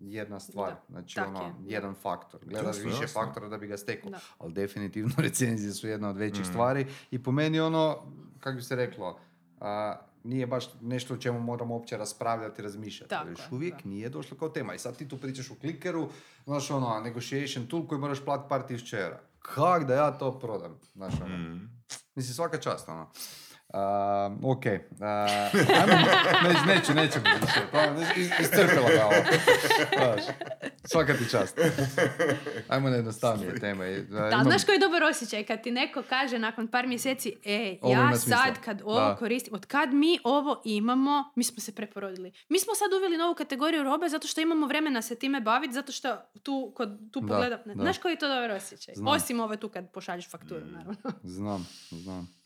jedna 0.00 0.40
stvar, 0.40 0.70
Da, 0.70 0.82
znači 0.90 1.14
tak 1.14 1.28
ono, 1.28 1.42
je. 1.42 1.52
jedan 1.64 1.94
faktor. 1.94 2.40
Gledaš 2.42 2.66
Jasno, 2.68 2.82
više 2.84 3.02
jasno. 3.02 3.20
faktora 3.20 3.48
da 3.48 3.58
bi 3.58 3.66
ga 3.66 3.76
stekao. 3.76 4.10
Ali 4.38 4.52
definitivno 4.52 5.14
recenzije 5.18 5.72
su 5.72 5.88
jedna 5.88 6.10
od 6.10 6.16
većih 6.16 6.40
Mm. 6.40 6.44
stvari 6.44 6.86
i 7.10 7.22
po 7.22 7.32
meni 7.32 7.60
ono, 7.60 8.02
kako 8.40 8.56
bi 8.56 8.62
se 8.62 8.76
reklo, 8.76 9.20
a, 9.60 9.96
nije 10.28 10.46
baš 10.46 10.64
nešto 10.80 11.14
o 11.14 11.16
čemu 11.16 11.40
moramo 11.40 11.74
uopće 11.74 11.96
raspravljati, 11.96 12.62
razmišljati. 12.62 13.10
Tako 13.10 13.28
Još 13.28 13.38
je, 13.38 13.44
uvijek 13.50 13.74
da. 13.74 13.88
nije 13.88 14.08
došlo 14.08 14.36
kao 14.36 14.48
tema. 14.48 14.74
I 14.74 14.78
sad 14.78 14.96
ti 14.96 15.08
tu 15.08 15.16
pričaš 15.16 15.50
u 15.50 15.54
klikeru, 15.54 16.08
znaš 16.44 16.70
ono, 16.70 17.00
negotiation 17.00 17.66
tool 17.66 17.86
koji 17.86 18.00
moraš 18.00 18.24
platiti 18.24 18.48
par 18.48 18.62
tisuća 18.62 18.98
eura. 18.98 19.20
Kak 19.38 19.84
da 19.84 19.94
ja 19.94 20.18
to 20.18 20.38
prodam? 20.38 20.78
Znaš 20.92 21.14
ono. 21.24 21.38
Mm. 21.38 21.70
Mislim, 22.14 22.34
svaka 22.34 22.60
čast, 22.60 22.88
ono. 22.88 23.10
Uh, 23.70 23.80
ok. 24.46 24.64
Uh, 24.64 24.70
ajmo, 25.80 25.94
neću, 26.44 26.66
neću, 26.66 26.94
neću 26.94 27.18
više. 27.42 27.60
Pa, 27.72 27.84
iscrpila 28.38 28.88
ga 28.88 29.04
ovo. 29.04 29.14
Znaš, 29.96 30.24
svaka 30.84 31.14
ti 31.14 31.30
čast. 31.30 31.58
Ajmo 32.68 32.88
na 32.90 32.96
jednostavnije 32.96 33.54
teme. 33.54 33.90
Da, 33.90 34.18
imam- 34.28 34.42
znaš 34.42 34.64
koji 34.64 34.74
je 34.74 34.80
dobar 34.80 35.02
osjećaj 35.02 35.44
kad 35.44 35.62
ti 35.62 35.70
neko 35.70 36.02
kaže 36.02 36.38
nakon 36.38 36.68
par 36.68 36.86
mjeseci, 36.86 37.34
e, 37.44 37.78
Ovo 37.82 37.92
ja 37.92 38.00
ima 38.00 38.16
smisla." 38.16 38.36
sad 38.38 38.54
kad 38.60 38.82
ovo 38.84 39.00
Da. 39.00 39.16
koristim, 39.16 39.54
od 39.54 39.66
kad 39.66 39.92
mi 39.94 40.18
ovo 40.24 40.62
imamo, 40.64 41.32
mi 41.36 41.44
smo 41.44 41.60
se 41.60 41.74
preporodili. 41.74 42.32
Mi 42.48 42.58
smo 42.58 42.74
sad 42.74 42.92
uveli 42.92 43.16
novu 43.16 43.34
kategoriju 43.34 43.82
robe 43.82 44.08
zato 44.08 44.28
što 44.28 44.40
imamo 44.40 44.66
vremena 44.66 45.02
se 45.02 45.14
time 45.14 45.40
baviti, 45.40 45.74
zato 45.74 45.92
što 45.92 46.16
tu, 46.42 46.72
kod, 46.76 47.10
tu 47.12 47.20
Da, 47.20 47.26
pogledam. 47.28 47.58
da. 47.66 47.72
Znaš 47.74 47.98
koji 47.98 48.12
je 48.12 48.18
to 48.18 48.28
dobar 48.28 48.50
osjećaj? 48.50 48.94
Znam. 48.94 49.08
Osim 49.08 49.40
ove 49.40 49.56
tu 49.56 49.68
kad 49.68 49.90
pošalješ 49.90 50.30
fakturu, 50.30 50.66
naravno. 50.66 50.96
Znam, 51.22 51.66
znam. 51.90 52.37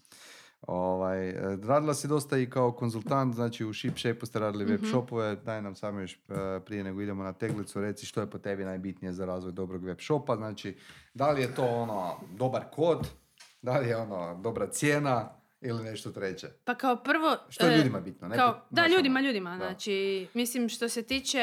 Ovaj, 0.66 1.28
e, 1.28 1.34
radila 1.62 1.94
si 1.94 2.08
dosta 2.08 2.38
i 2.38 2.50
kao 2.50 2.72
konzultant, 2.72 3.34
znači 3.34 3.64
u 3.64 3.72
ShipShape 3.72 4.26
ste 4.26 4.38
radili 4.38 4.64
web 4.64 4.80
shopove, 4.90 5.36
daj 5.36 5.62
nam 5.62 5.74
samo 5.74 6.00
još 6.00 6.14
e, 6.14 6.60
prije 6.64 6.84
nego 6.84 7.00
idemo 7.00 7.24
na 7.24 7.32
teglicu, 7.32 7.80
reci 7.80 8.06
što 8.06 8.20
je 8.20 8.30
po 8.30 8.38
tebi 8.38 8.64
najbitnije 8.64 9.12
za 9.12 9.26
razvoj 9.26 9.52
dobrog 9.52 9.84
web 9.84 9.98
shopa, 10.00 10.36
znači 10.36 10.76
da 11.14 11.30
li 11.30 11.42
je 11.42 11.54
to 11.54 11.64
ono 11.64 12.20
dobar 12.36 12.62
kod, 12.74 13.08
da 13.62 13.78
li 13.78 13.88
je 13.88 13.96
ono 13.96 14.40
dobra 14.42 14.66
cijena 14.66 15.28
ili 15.60 15.84
nešto 15.84 16.10
treće. 16.10 16.48
Pa 16.64 16.74
kao 16.74 16.96
prvo... 16.96 17.36
Što 17.48 17.66
je 17.66 17.74
e, 17.74 17.76
ljudima 17.76 18.00
bitno? 18.00 18.28
Ne 18.28 18.36
Kao, 18.36 18.52
da, 18.52 18.62
znaš, 18.70 18.90
ljudima, 18.90 19.18
ono, 19.18 19.28
ljudima. 19.28 19.50
da. 19.50 19.56
Znači, 19.56 20.26
mislim, 20.34 20.68
što 20.68 20.88
se 20.88 21.02
tiče... 21.02 21.38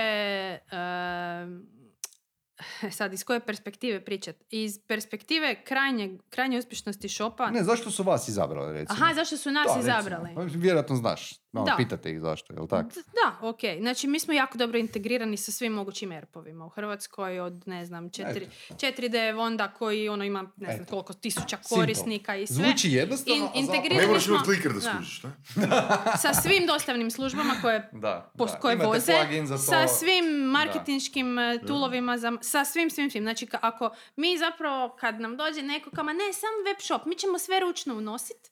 sad, 2.97 3.13
iz 3.13 3.23
koje 3.23 3.39
perspektive 3.39 4.05
pričat? 4.05 4.35
Iz 4.49 4.79
perspektive 4.87 5.63
krajnje, 5.63 6.17
krajnje 6.29 6.57
uspješnosti 6.57 7.09
šopa... 7.09 7.51
Ne, 7.51 7.63
zašto 7.63 7.91
su 7.91 8.03
vas 8.03 8.27
izabrali 8.27 8.73
recimo? 8.73 8.99
Aha, 9.01 9.13
zašto 9.13 9.37
su 9.37 9.51
nas 9.51 9.67
Da, 9.67 9.75
recimo. 9.75 9.93
izabrali? 9.93 10.29
Pa, 10.35 10.41
Vjerojatno 10.41 10.95
znaš. 10.95 11.33
No, 11.51 11.63
Da. 11.63 11.75
pitate 11.77 12.11
ih 12.11 12.19
zašto, 12.19 12.53
jel 12.53 12.67
tako? 12.67 12.89
D- 12.89 13.01
Da, 13.15 13.37
ok. 13.41 13.59
Znači, 13.79 14.07
mi 14.07 14.19
smo 14.19 14.33
jako 14.33 14.57
dobro 14.57 14.77
integrirani 14.79 15.37
sa 15.37 15.51
svim 15.51 15.73
mogućim 15.73 16.11
erpovima 16.11 16.65
u 16.65 16.69
Hrvatskoj 16.69 17.39
od, 17.39 17.63
ne 17.65 17.85
znam, 17.85 18.05
4, 18.05 18.45
4D 18.71 19.31
Vonda 19.31 19.67
koji 19.69 20.09
ono 20.09 20.23
ima, 20.23 20.41
ne 20.57 20.65
znam 20.65 20.75
Eto. 20.77 20.89
koliko 20.89 21.13
tisuća 21.13 21.57
Simple. 21.57 21.77
korisnika 21.77 22.35
i 22.35 22.47
sve. 22.47 22.55
Zvuči 22.55 22.89
jednostavno, 22.89 23.35
In- 23.35 23.43
a 23.43 23.45
zapravo- 23.45 23.59
integrirani 23.61 24.01
Ne 24.01 24.07
moraš 24.07 24.23
smo- 24.23 24.33
imati 24.33 24.45
kliker 24.45 24.71
da 24.71 24.79
da. 24.79 24.91
skužiš, 24.91 25.23
ne? 25.23 25.29
sa 26.17 26.33
svim 26.35 26.65
dostavnim 26.67 27.11
službama 27.11 27.53
koje 27.61 27.89
Da, 27.93 28.31
post 28.37 28.53
da. 28.53 28.59
koje 28.59 28.73
Imate 28.73 28.87
voze, 28.87 29.13
plugin 29.17 29.47
za 29.47 29.55
to. 29.55 29.61
sa 29.61 29.87
svim 29.89 30.25
marketinškim 30.47 31.39
e, 31.39 31.59
tulovima, 31.61 32.17
za, 32.17 32.31
sa 32.43 32.65
svim, 32.65 32.89
svim, 32.89 33.09
svim. 33.11 33.23
Znači, 33.23 33.47
ako 33.53 33.89
mi 34.15 34.37
zapravo, 34.37 34.95
kad 34.95 35.21
nam 35.21 35.37
dođe 35.37 35.61
neko 35.63 35.89
kama, 35.91 36.13
ne, 36.13 36.33
sam 36.33 36.49
web 36.65 36.77
shop, 36.79 37.05
mi 37.05 37.15
ćemo 37.15 37.39
sve 37.39 37.59
ručno 37.59 37.95
unositi, 37.95 38.49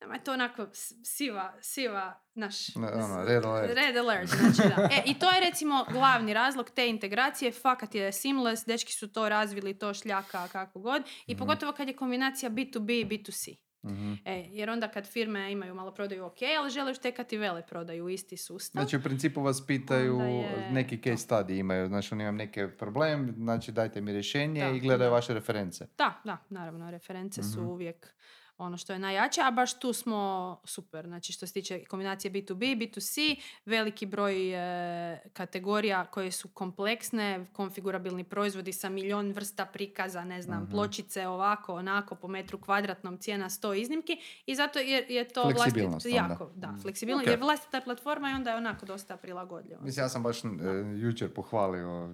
Nama 0.00 0.14
je 0.14 0.24
to 0.24 0.32
onako 0.32 0.66
siva, 1.04 1.54
siva, 1.60 2.20
naš... 2.34 2.76
Ono, 2.76 3.24
red 3.24 3.44
alert. 3.44 3.72
Red 3.74 3.96
alert, 3.96 4.28
znači 4.28 4.68
da. 4.68 4.88
E, 4.92 5.02
I 5.06 5.14
to 5.14 5.30
je 5.30 5.40
recimo 5.40 5.84
glavni 5.86 6.34
razlog 6.34 6.70
te 6.70 6.88
integracije, 6.88 7.52
fakat 7.52 7.94
je 7.94 8.12
seamless, 8.12 8.64
dečki 8.64 8.92
su 8.92 9.08
to 9.08 9.28
razvili, 9.28 9.74
to 9.74 9.94
šljaka, 9.94 10.48
kako 10.48 10.80
god. 10.80 11.02
I 11.26 11.32
Mhm. 11.32 11.38
pogotovo 11.38 11.72
kad 11.72 11.88
je 11.88 11.96
kombinacija 11.96 12.50
B2B 12.50 12.90
i 12.92 13.06
B2C. 13.06 13.54
Mhm. 13.84 14.12
E, 14.24 14.46
jer 14.50 14.70
onda 14.70 14.88
kad 14.88 15.06
firme 15.06 15.52
imaju 15.52 15.74
malo 15.74 15.90
prodaju 15.92 16.24
ok, 16.24 16.36
ali 16.58 16.70
žele 16.70 16.94
štekati 16.94 17.36
vele 17.36 17.62
prodaju 17.62 18.04
u 18.04 18.10
isti 18.10 18.36
sustav. 18.36 18.82
Znači, 18.82 18.96
u 18.96 19.02
principu 19.02 19.42
vas 19.42 19.66
pitaju, 19.66 20.20
je 20.20 20.68
neki 20.70 20.96
case 20.98 21.26
study 21.28 21.58
imaju, 21.58 21.86
znači 21.86 22.14
oni 22.14 22.22
imam 22.22 22.36
neki 22.36 22.60
problem, 22.68 23.34
znači 23.36 23.72
dajte 23.72 24.00
mi 24.00 24.12
rješenje 24.12 24.60
Da, 24.60 24.70
i 24.70 24.80
gledaju 24.80 25.10
da. 25.10 25.14
vaše 25.14 25.34
reference. 25.34 25.86
Da, 25.98 26.20
da, 26.24 26.36
naravno, 26.48 26.90
reference 26.90 27.42
su 27.44 27.60
Mhm. 27.60 27.68
uvijek 27.68 28.14
ono 28.58 28.76
što 28.76 28.92
je 28.92 28.98
najjače, 28.98 29.40
a 29.40 29.50
baš 29.50 29.74
tu 29.74 29.92
smo 29.92 30.18
super. 30.64 31.06
Znači 31.06 31.32
što 31.32 31.46
se 31.46 31.52
tiče 31.52 31.84
kombinacije 31.84 32.32
B2B, 32.32 32.56
B2C, 32.78 33.36
veliki 33.64 34.06
broj 34.06 34.52
e, 34.52 35.20
kategorija 35.28 36.04
koje 36.04 36.30
su 36.30 36.48
kompleksne, 36.48 37.18
konfigurabilni 37.48 38.24
proizvodi 38.24 38.72
sa 38.72 38.88
milion 38.88 39.32
vrsta 39.32 39.66
prikaza, 39.66 40.24
ne 40.24 40.42
znam, 40.42 40.62
Mhm. 40.62 40.70
pločice 40.70 41.26
ovako, 41.26 41.74
onako, 41.74 42.14
po 42.14 42.28
metru 42.28 42.58
kvadratnom, 42.58 43.18
cijena 43.18 43.48
100 43.48 43.72
iznimki 43.74 44.16
i 44.46 44.54
zato 44.54 44.78
je, 44.78 45.06
je 45.08 45.24
to 45.26 45.42
Fleksibilnost 45.44 46.06
vlastit- 46.06 46.20
onda. 46.20 46.32
jako, 46.32 46.50
da, 46.54 46.68
Mm. 46.68 46.78
fleksibilno, 46.78 47.22
Ok. 47.22 47.28
jer 47.28 47.38
vlastita 47.38 47.80
platforma 47.80 48.30
i 48.30 48.34
onda 48.34 48.50
je 48.50 48.56
onako 48.56 48.86
dosta 48.86 49.16
prilagodljiva. 49.16 49.80
Mislim, 49.80 50.04
ja 50.04 50.08
sam 50.08 50.22
baš 50.22 50.44
e, 50.44 50.48
jučer 50.96 51.30
pohvalio 51.30 52.10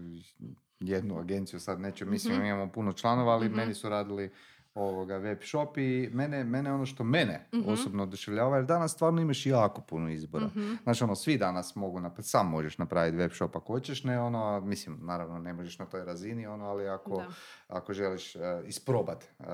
jednu 0.80 1.18
agenciju, 1.18 1.60
sad 1.60 1.80
neću, 1.80 2.06
mislim, 2.06 2.36
Mhm. 2.36 2.44
imamo 2.46 2.68
puno 2.68 2.92
članova, 2.92 3.32
ali 3.32 3.46
Mhm. 3.46 3.56
meni 3.56 3.74
su 3.74 3.88
radili 3.88 4.30
ovoga 4.74 5.16
web 5.16 5.38
shop 5.42 5.76
i 5.76 6.10
mene, 6.12 6.44
mene 6.44 6.72
ono 6.72 6.86
što 6.86 7.04
mene 7.04 7.46
Mhm. 7.52 7.68
osobno 7.68 8.02
oduševljava, 8.02 8.56
jer 8.56 8.64
danas 8.66 8.92
stvarno 8.92 9.20
imaš 9.20 9.46
jako 9.46 9.80
puno 9.80 10.10
izbora. 10.10 10.46
Mhm. 10.46 10.72
Znači, 10.82 11.04
ono, 11.04 11.14
svi 11.14 11.38
danas 11.38 11.74
mogu, 11.74 12.00
nap- 12.00 12.22
sam 12.22 12.48
možeš 12.48 12.78
napraviti 12.78 13.16
web 13.16 13.30
shop 13.32 13.56
ako 13.56 13.72
hoćeš, 13.72 14.04
ne 14.04 14.20
ono, 14.20 14.60
mislim, 14.60 14.98
naravno 15.02 15.38
ne 15.38 15.52
možeš 15.52 15.78
na 15.78 15.86
toj 15.86 16.04
razini, 16.04 16.46
ono, 16.46 16.64
ali 16.64 16.88
ako, 16.88 17.16
Da. 17.16 17.26
ako 17.68 17.92
želiš 17.92 18.36
uh, 18.36 18.42
isprobat 18.66 19.24
uh, 19.38 19.46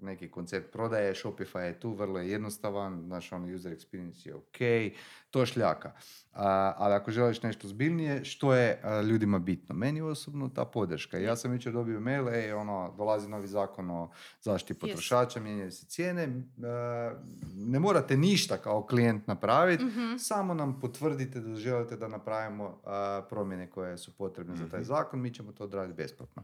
neki 0.00 0.30
koncept 0.30 0.72
prodaje, 0.72 1.14
Shopify 1.14 1.58
je 1.58 1.80
tu, 1.80 1.90
vrlo 1.90 2.18
je 2.18 2.30
jednostavan, 2.30 3.02
znaš, 3.02 3.32
ono, 3.32 3.54
user 3.54 3.72
experience 3.72 4.28
je 4.28 4.34
ok, 4.34 4.92
to 5.30 5.46
šljaka. 5.46 5.92
Uh, 6.32 6.42
ali 6.76 6.94
ako 6.94 7.10
želiš 7.10 7.42
nešto 7.42 7.68
zbiljnije, 7.68 8.24
što 8.24 8.54
je 8.54 8.82
uh, 8.84 9.06
ljudima 9.08 9.38
bitno? 9.38 9.74
Meni 9.74 10.00
osobno 10.00 10.48
ta 10.48 10.64
podrška. 10.64 11.18
Ja 11.18 11.36
sam 11.36 11.52
jučer 11.52 11.72
dobio 11.72 12.00
mail, 12.00 12.28
ej, 12.28 12.52
ono, 12.52 12.94
dolazi 12.96 13.28
novi 13.28 13.48
zakon 13.48 13.90
o 13.90 14.10
zaštiti 14.40 14.80
potrošača, 14.80 15.40
mijenjaju 15.40 15.72
se 15.72 15.86
cijene, 15.86 16.26
uh, 16.26 17.18
ne 17.54 17.78
morate 17.78 18.16
ništa 18.16 18.56
kao 18.56 18.86
klijent 18.86 19.26
napraviti, 19.26 19.84
Mhm. 19.84 20.16
samo 20.18 20.54
nam 20.54 20.80
potvrdite 20.80 21.40
da 21.40 21.54
želite 21.56 21.96
da 21.96 22.08
napravimo 22.08 22.80
a, 22.84 23.22
promjene 23.30 23.70
koje 23.70 23.98
su 23.98 24.12
potrebne 24.16 24.56
za 24.56 24.68
taj 24.68 24.82
zakon, 24.82 25.20
mi 25.20 25.34
ćemo 25.34 25.52
to 25.52 25.64
odraditi 25.64 25.96
besplatno. 25.96 26.42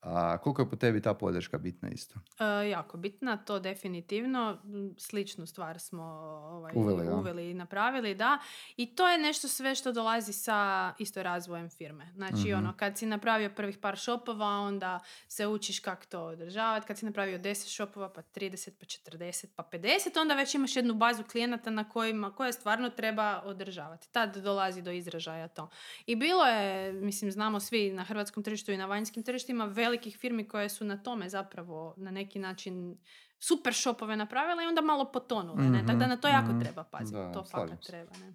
A, 0.00 0.38
koliko 0.38 0.62
je 0.62 0.70
po 0.70 0.76
tebi 0.76 1.02
ta 1.02 1.14
podrška 1.14 1.58
bitna 1.58 1.88
isto? 1.88 2.20
E, 2.40 2.68
jako 2.68 2.96
bitna, 2.96 3.36
to 3.36 3.58
definitivno. 3.58 4.58
Sličnu 4.98 5.46
stvar 5.46 5.78
smo 5.78 6.02
ovaj, 6.44 6.72
Uveli, 6.76 7.06
ja. 7.06 7.14
uveli 7.14 7.50
i 7.50 7.54
napravili, 7.54 8.14
da. 8.14 8.38
I 8.76 8.86
to 8.86 9.08
je 9.08 9.18
nešto 9.18 9.48
sve 9.48 9.74
što 9.74 9.92
dolazi 9.92 10.32
sa 10.32 10.58
isto 10.98 11.22
razvojem 11.22 11.68
firme. 11.68 12.12
Znači, 12.14 12.34
Mhm. 12.44 12.54
ono, 12.54 12.74
kad 12.76 12.98
si 12.98 13.06
napravio 13.06 13.50
prvih 13.50 13.78
par 13.78 13.96
šopova, 13.98 14.46
onda 14.46 15.00
se 15.28 15.46
učiš 15.46 15.80
kako 15.80 16.04
to 16.04 16.20
održavati. 16.22 16.86
Kad 16.86 16.98
si 16.98 17.04
napravio 17.04 17.38
10 17.38 17.68
šopova, 17.68 18.08
pa 18.08 18.22
30, 18.24 18.70
pa 18.70 18.86
40, 18.86 19.46
pa 19.56 19.62
50, 19.62 19.88
onda 20.16 20.34
već 20.34 20.54
imaš 20.54 20.76
jednu 20.76 20.94
bazu 20.94 21.22
klijenata 21.22 21.70
na 21.70 21.88
kojima, 21.88 22.32
koje 22.32 22.52
stvarno 22.52 22.90
treba 22.90 23.42
održavati. 23.44 24.08
Tad 24.08 24.36
dolazi 24.36 24.82
do 24.82 24.90
izražaja 24.92 25.48
to. 25.48 25.68
I 26.06 26.16
bilo 26.16 26.44
je, 26.44 26.92
mislim, 26.92 27.30
znamo 27.32 27.60
svi 27.60 27.90
na 27.90 28.04
hrvatskom 28.04 28.42
tržištu 28.42 28.72
i 28.72 28.76
na 28.76 28.86
vanjskim 28.86 29.22
tržištima 29.22 29.64
velikih 29.88 30.16
firmi 30.16 30.44
koje 30.44 30.68
su 30.68 30.84
na 30.84 30.96
tome 30.98 31.28
zapravo 31.28 31.94
na 31.96 32.10
neki 32.10 32.38
način 32.38 32.96
super 33.40 33.74
shopove 33.74 34.16
napravile 34.16 34.64
i 34.64 34.68
onda 34.68 34.80
malo 34.82 35.04
potonule. 35.06 35.64
Ne? 35.64 35.86
Tako 35.86 35.98
da 35.98 36.06
na 36.06 36.16
to 36.16 36.28
jako 36.28 36.48
Mhm, 36.48 36.60
treba 36.60 36.84
paziti. 36.84 37.16
da, 37.16 37.32
to 37.32 37.44
fakat 37.44 37.80
treba. 37.82 38.10
Ne? 38.12 38.34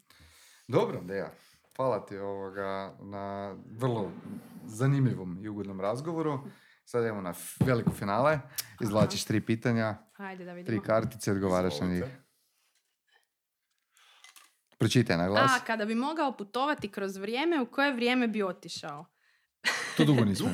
Dobro, 0.68 1.02
Deja. 1.02 1.32
Hvala 1.76 2.06
ti 2.06 2.18
ovoga 2.18 2.70
na 3.02 3.56
vrlo 3.72 4.12
zanimljivom 4.66 5.40
i 5.42 5.50
ugodnom 5.50 5.82
razgovoru. 5.82 6.40
Sad 6.86 7.04
idemo 7.04 7.22
na 7.22 7.34
veliko 7.60 7.92
finale. 7.92 8.40
Izvlačiš 8.82 9.24
tri 9.24 9.42
pitanja, 9.42 9.96
Ajde 10.18 10.46
da 10.46 10.52
tri 10.52 10.58
vidimo. 10.58 10.82
kartice, 10.82 11.32
odgovaraš 11.32 11.80
na 11.80 11.88
njih. 11.88 12.04
Pročitaj 14.78 15.18
na 15.18 15.28
glas. 15.28 15.52
A, 15.52 15.66
kada 15.66 15.86
bi 15.86 15.96
mogao 15.96 16.38
putovati 16.38 16.90
kroz 16.90 17.18
vrijeme, 17.18 17.62
u 17.62 17.66
koje 17.66 17.94
vrijeme 17.94 18.28
bi 18.28 18.44
otišao? 18.44 19.06
To 19.98 20.06
dugo 20.06 20.26
nismo. 20.26 20.50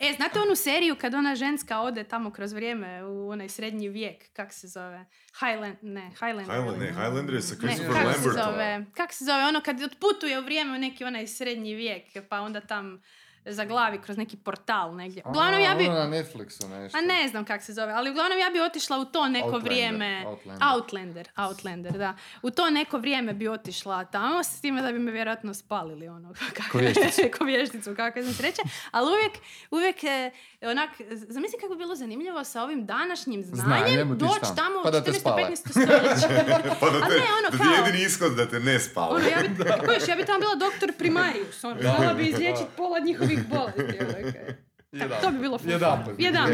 E, 0.00 0.12
znate 0.16 0.40
onu 0.40 0.56
seriju 0.56 0.96
kad 0.96 1.14
ona 1.14 1.34
ženska 1.34 1.80
ode 1.80 2.04
tamo 2.04 2.30
kroz 2.30 2.52
vrijeme 2.52 3.04
u 3.04 3.30
onaj 3.30 3.48
srednji 3.48 3.88
vijek, 3.88 4.32
kak 4.32 4.52
se 4.52 4.68
zove? 4.68 5.04
Highland, 5.40 5.76
ne, 5.82 6.10
Highlander. 6.10 6.44
Highlander, 6.44 6.78
ne, 6.78 6.86
Highlander 6.86 7.34
je 7.34 7.42
sa 7.42 7.54
Ne, 7.54 7.58
Christopher 7.60 7.92
kako 7.92 8.12
se 8.12 8.18
Lambertom. 8.28 8.52
zove? 8.52 8.84
Kak 8.94 9.12
se 9.12 9.24
zove? 9.24 9.44
Ono 9.44 9.60
kad 9.60 9.82
otputuje 9.82 10.38
u 10.38 10.42
vrijeme 10.42 10.76
u 10.76 10.80
neki 10.80 11.04
onaj 11.04 11.26
srednji 11.26 11.74
vijek, 11.74 12.02
pa 12.28 12.40
onda 12.40 12.60
tam 12.60 13.02
zaglavi 13.46 13.98
kroz 13.98 14.16
neki 14.16 14.36
portal 14.36 14.94
negdje. 14.96 15.22
Uglavnom 15.26 15.60
ja 15.60 15.74
bi... 15.74 15.86
A, 15.86 15.90
ono 15.90 15.98
na 15.98 16.16
Netflixu 16.16 16.68
nešto. 16.68 16.98
A 16.98 17.00
ne 17.00 17.28
znam 17.28 17.44
kak 17.44 17.62
se 17.62 17.72
zove, 17.72 17.92
ali 17.92 18.10
uglavnom 18.10 18.38
ja 18.38 18.50
bi 18.50 18.60
otišla 18.60 18.98
u 18.98 19.04
to 19.04 19.28
neko 19.28 19.46
Outlander, 19.46 19.72
vrijeme... 19.72 20.24
Outlander. 20.26 20.68
Outlander, 20.72 21.28
Outlander, 21.36 21.92
da. 21.92 22.14
U 22.42 22.50
to 22.50 22.70
neko 22.70 22.98
vrijeme 22.98 23.32
bi 23.32 23.48
otišla 23.48 24.04
tamo, 24.04 24.42
s 24.42 24.60
time 24.60 24.82
da 24.82 24.92
bi 24.92 24.98
me 24.98 25.12
vjerojatno 25.12 25.54
spalili 25.54 26.08
ono. 26.08 26.34
Ko 26.72 26.78
vješticu. 26.78 27.22
ko 27.38 27.44
vješticu, 27.44 27.94
kako 27.96 28.22
sam 28.22 28.32
sreće. 28.32 28.62
Ali 28.90 29.10
uvijek, 29.12 29.32
uvijek 29.70 30.04
e, 30.04 30.30
onak, 30.62 30.90
zamisli 31.10 31.58
kako 31.60 31.74
bi 31.74 31.78
bilo 31.78 31.94
zanimljivo 31.94 32.44
sa 32.44 32.62
ovim 32.62 32.86
današnjim 32.86 33.44
znanjem, 33.44 34.18
doći 34.18 34.40
tamo, 34.40 34.54
tamo 34.56 34.82
pa 34.84 34.90
da 34.90 34.98
u 34.98 35.02
te 35.02 35.10
14. 35.10 35.20
spale. 35.20 35.42
15. 35.42 35.54
stoljeće. 35.70 36.46
Pa 36.80 36.90
da, 36.90 36.98
A 36.98 37.08
te, 37.08 37.14
ne, 37.14 37.26
ono 37.38 37.50
da 37.50 37.50
ti 37.50 37.56
kao- 37.58 37.72
je 37.72 37.78
jedini 37.86 38.04
ishod 38.04 38.36
da 38.36 38.48
te 38.48 38.60
ne 38.60 38.80
spava. 38.80 39.08
Ono, 39.08 39.24
ja 39.28 39.38
bi, 39.42 39.86
kojiš, 39.86 40.08
ja 40.08 40.16
bi 40.16 40.24
tamo 40.24 40.38
bila 40.38 40.54
doktor 40.54 40.92
primarius, 40.98 41.64
ono, 41.64 42.14
bi 42.16 42.28
izliječiti 42.28 42.68
pola 42.76 42.98
njihovih 42.98 43.35
bolesti. 43.48 43.82
ono, 44.00 44.28
okej. 44.28 44.56
Tak, 44.98 45.20
to 45.22 45.30
bi 45.30 45.38
bilo 45.38 45.58
fun. 45.58 45.70
Jedan 45.70 46.04
put 46.04 46.14
Jedan. 46.18 46.50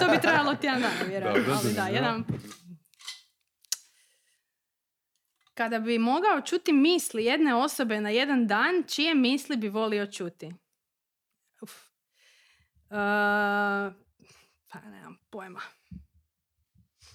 To 0.00 0.08
bi 0.10 0.20
trajalo 0.22 0.54
tjedan 0.54 0.80
dana, 0.80 1.08
vjerojatno. 1.08 1.42
Dobro, 1.42 1.58
ali 1.64 1.74
da, 1.74 1.86
jedan 1.86 2.24
put. 2.24 2.40
Kada 5.54 5.78
bi 5.78 5.98
mogao 5.98 6.40
čuti 6.40 6.72
misli 6.72 7.24
jedne 7.24 7.54
osobe 7.54 8.00
na 8.00 8.10
jedan 8.10 8.46
dan, 8.46 8.82
čije 8.88 9.14
misli 9.14 9.56
bi 9.56 9.68
volio 9.68 10.06
čuti? 10.06 10.54
Uf. 11.62 11.70
Uh, 11.70 12.96
pa 14.68 14.80
nemam 14.84 15.18
pojma. 15.30 15.60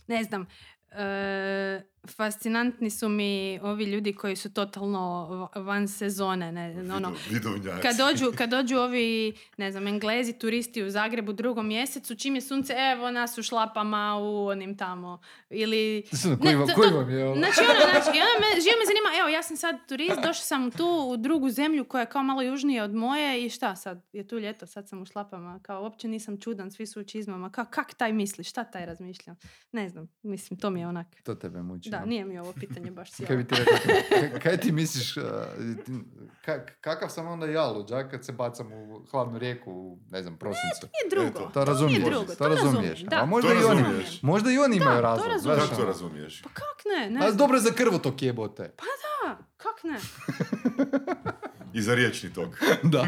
Ne 0.07 0.23
znam. 0.23 0.47
E, 0.95 1.81
fascinantni 2.07 2.89
su 2.89 3.09
mi 3.09 3.59
ovi 3.61 3.83
ljudi 3.83 4.13
koji 4.13 4.35
su 4.35 4.53
totalno 4.53 4.99
va- 5.27 5.61
van 5.61 5.87
sezone. 5.87 6.51
Ne, 6.51 6.93
ono, 6.93 7.13
Vidovnjaci. 7.29 7.81
kad 7.81 7.95
dođu, 7.97 8.31
kad 8.37 8.49
dođu 8.57 8.77
ovi, 8.77 9.33
ne 9.57 9.71
znam, 9.71 9.87
englezi, 9.87 10.33
turisti 10.33 10.83
u 10.83 10.89
Zagrebu 10.89 11.29
u 11.29 11.35
drugom 11.35 11.67
mjesecu, 11.67 12.15
čim 12.15 12.35
je 12.35 12.41
sunce, 12.41 12.73
evo 12.93 13.11
nas 13.11 13.37
u 13.37 13.43
šlapama 13.43 14.17
u 14.17 14.47
onim 14.47 14.77
tamo. 14.77 15.19
Ili... 15.49 16.03
Koji 16.41 16.55
vam- 16.55 16.67
to- 16.67 16.73
koji 16.75 16.89
to- 16.89 16.97
vam 16.97 17.09
je 17.09 17.25
ono? 17.25 17.35
Znači, 17.35 17.59
ono, 17.61 17.79
znači, 17.91 18.19
onda 18.23 18.35
me, 18.39 18.61
živo 18.61 18.75
me 18.75 18.85
zanima, 18.85 19.19
evo, 19.19 19.29
ja 19.29 19.43
sam 19.43 19.57
sad 19.57 19.87
turist, 19.87 20.15
došla 20.17 20.33
sam 20.43 20.71
tu 20.71 20.87
u 21.07 21.17
drugu 21.17 21.49
zemlju 21.49 21.85
koja 21.85 21.99
je 21.99 22.09
kao 22.09 22.23
malo 22.23 22.41
južnije 22.41 22.83
od 22.83 22.93
moje 22.93 23.45
i 23.45 23.49
šta 23.49 23.75
sad, 23.75 24.05
je 24.13 24.27
tu 24.27 24.39
ljeto, 24.39 24.65
sad 24.67 24.89
sam 24.89 25.01
u 25.01 25.05
šlapama, 25.05 25.59
kao 25.61 25.81
uopće 25.83 26.07
nisam 26.07 26.39
čudan, 26.39 26.71
svi 26.71 26.85
su 26.87 27.01
u 27.01 27.05
čizmama, 27.05 27.51
kao 27.51 27.65
kak 27.65 27.93
taj 27.93 28.13
misli, 28.13 28.43
šta 28.43 28.63
taj 28.63 28.85
razmišlja? 28.85 29.35
Ne 29.71 29.89
znam, 29.89 30.07
mislim, 30.23 30.59
to 30.59 30.69
mi 30.69 30.79
je 30.79 30.82
onak. 30.83 31.07
To 31.23 31.35
tebe 31.35 31.61
muči. 31.61 31.89
Da, 31.89 32.05
nije 32.05 32.25
mi 32.25 32.39
ovo 32.39 32.53
pitanje 32.53 32.91
baš 32.91 33.09
Kaj 33.11 33.15
sjelo. 33.17 33.37
bi 33.37 33.45
ti 33.45 33.55
rekao, 33.55 33.77
kaj, 34.11 34.39
kaj 34.39 34.57
ti 34.57 34.71
misliš, 34.71 35.17
uh, 35.17 35.23
ti- 35.85 35.91
ka- 36.43 36.65
kakav 36.81 37.09
sam 37.09 37.27
onda 37.27 37.45
ja 37.47 37.65
luđak 37.65 38.11
kad 38.11 38.25
se 38.25 38.31
bacam 38.33 38.73
u 38.73 39.05
hladnu 39.05 39.37
rijeku 39.39 39.71
u, 39.71 39.99
ne 40.07 40.21
znam, 40.21 40.37
prosincu? 40.37 40.87
Nije 40.93 41.09
drugo. 41.11 41.39
Eto, 41.39 41.51
To 41.53 41.65
razumiješ, 41.65 41.97
nije 41.97 42.09
drugo, 42.09 42.25
to, 42.25 42.35
to 42.35 42.47
razumiješ. 42.47 42.99
da. 43.01 43.15
A 43.15 43.25
možda, 43.25 43.49
To 43.49 43.55
i 43.55 43.63
oni, 43.63 43.81
razumiješ. 43.81 44.21
možda 44.21 44.51
i 44.51 44.57
oni 44.57 44.75
imaju 44.77 44.95
to 44.95 45.01
razlog. 45.01 45.27
razumijem. 45.27 45.57
znaš 45.57 45.69
Kako 45.69 45.81
to 45.81 45.87
razumiješ? 45.87 46.41
Pa 46.41 46.49
kak 46.49 46.65
ne? 46.87 47.09
ne 47.09 47.27
A 47.27 47.31
dobro 47.31 47.55
je 47.57 47.61
za 47.61 47.71
krvotok 47.71 48.21
jebote. 48.21 48.71
Da, 49.23 49.37
kak 49.57 49.83
ne? 49.83 49.99
I 51.73 51.81
za 51.81 51.95
riječni 51.95 52.29
tok. 52.31 52.49
Da. 52.83 53.05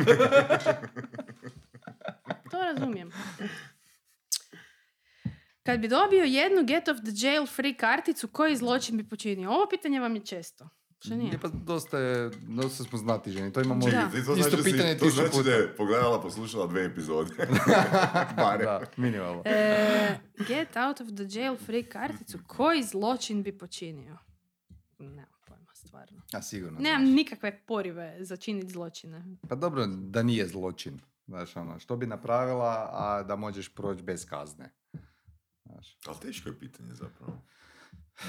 To 2.51 2.57
razumijem. 2.63 3.11
Kad 5.65 5.79
bi 5.79 5.87
dobio 5.87 6.23
jednu 6.23 6.63
get 6.63 6.87
of 6.87 6.97
the 6.97 7.11
jail 7.15 7.45
free 7.45 7.73
karticu, 7.73 8.27
koji 8.27 8.55
zločin 8.55 8.97
bi 8.97 9.09
počinio? 9.09 9.49
Ovo 9.49 9.67
pitanje 9.69 9.99
vam 9.99 10.15
je 10.15 10.25
često. 10.25 10.69
Što 10.99 11.15
nije? 11.15 11.31
Je 11.31 11.39
pa 11.39 11.47
dosta, 11.47 11.99
je, 11.99 12.31
dosta 12.47 12.83
smo 12.83 12.97
znati 12.97 13.31
ženi. 13.31 13.53
To 13.53 13.61
imamo 13.61 13.85
Da. 13.85 14.09
To 14.11 14.17
isto 14.17 14.35
znači, 14.35 14.55
da 14.55 14.63
si- 14.63 14.71
pitanje 14.71 14.97
to 14.97 15.09
znači 15.09 15.31
puta. 15.31 15.43
da 15.43 15.51
je 15.51 15.75
pogledala, 15.75 16.21
poslušala 16.21 16.67
dve 16.67 16.85
epizode. 16.85 17.31
Barem. 18.37 18.65
Da, 18.65 18.81
minimalno. 18.97 19.41
E, 19.45 20.17
get 20.47 20.77
out 20.77 21.01
of 21.01 21.07
the 21.07 21.39
jail 21.39 21.57
free 21.57 21.83
karticu, 21.83 22.39
koji 22.47 22.83
zločin 22.83 23.43
bi 23.43 23.57
počinio? 23.57 24.17
Pojma, 24.97 25.25
stvarno. 25.73 26.21
A 26.33 26.41
sigurno. 26.41 26.79
Nemam 26.79 27.01
znaš. 27.05 27.15
nikakve 27.15 27.59
porive 27.65 28.17
za 28.19 28.37
činiti 28.37 28.69
zločine. 28.69 29.25
Pa 29.49 29.55
dobro, 29.55 29.85
da 29.87 30.23
nije 30.23 30.47
zločin. 30.47 30.99
Znaš, 31.27 31.55
ono, 31.55 31.79
što 31.79 31.95
bi 31.95 32.05
napravila, 32.05 32.89
a 32.93 33.23
da 33.23 33.35
možeš 33.35 33.69
proći 33.69 34.03
bez 34.03 34.25
kazne. 34.25 34.73
Znaš. 35.65 35.97
Ali 36.07 36.17
teško 36.21 36.49
je 36.49 36.59
pitanje 36.59 36.93
zapravo. 36.93 37.41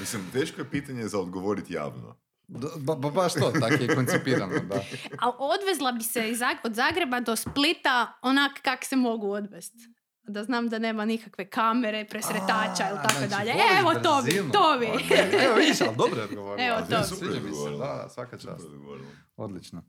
Mislim, 0.00 0.30
teško 0.32 0.60
je 0.60 0.70
pitanje 0.70 1.08
za 1.08 1.18
odgovoriti 1.20 1.72
javno. 1.74 2.16
Da, 2.48 2.68
ba, 2.76 2.94
ba- 2.94 3.10
baš 3.10 3.34
to, 3.34 3.52
tako 3.60 3.82
je 3.82 3.94
koncipirano, 3.94 4.58
da. 4.58 4.74
Ali 5.22 5.34
odvezla 5.38 5.92
bi 5.92 6.02
se 6.02 6.30
iz 6.30 6.38
Zag- 6.38 6.56
od 6.64 6.74
Zagreba 6.74 7.20
do 7.20 7.36
Splita 7.36 8.12
onak 8.22 8.52
kak 8.62 8.84
se 8.84 8.96
mogu 8.96 9.30
odvesti. 9.30 9.78
Da 10.22 10.44
znam 10.44 10.68
da 10.68 10.78
nema 10.78 11.04
nikakve 11.04 11.50
kamere, 11.50 12.06
presretača 12.10 12.90
ili 12.90 12.98
tako 13.02 13.14
znači, 13.18 13.30
dalje. 13.30 13.50
Evo 13.80 13.94
to 13.94 14.22
bi, 14.24 14.52
to 14.52 14.76
bi. 14.80 14.86
Ok, 14.86 15.18
Evo 15.44 15.54
vidiš, 15.56 15.80
ali 15.80 15.96
dobro 15.96 16.18
je 16.20 16.24
odgovorila. 16.24 16.68
Evo 16.68 16.78
to. 16.90 17.04
Sviđa 17.04 17.32
mi 17.32 17.40
se, 17.40 17.46
odgovorila. 17.46 18.02
da, 18.02 18.08
svaka 18.08 18.38
čast. 18.38 18.60
Super. 18.62 19.06
Odlično. 19.36 19.82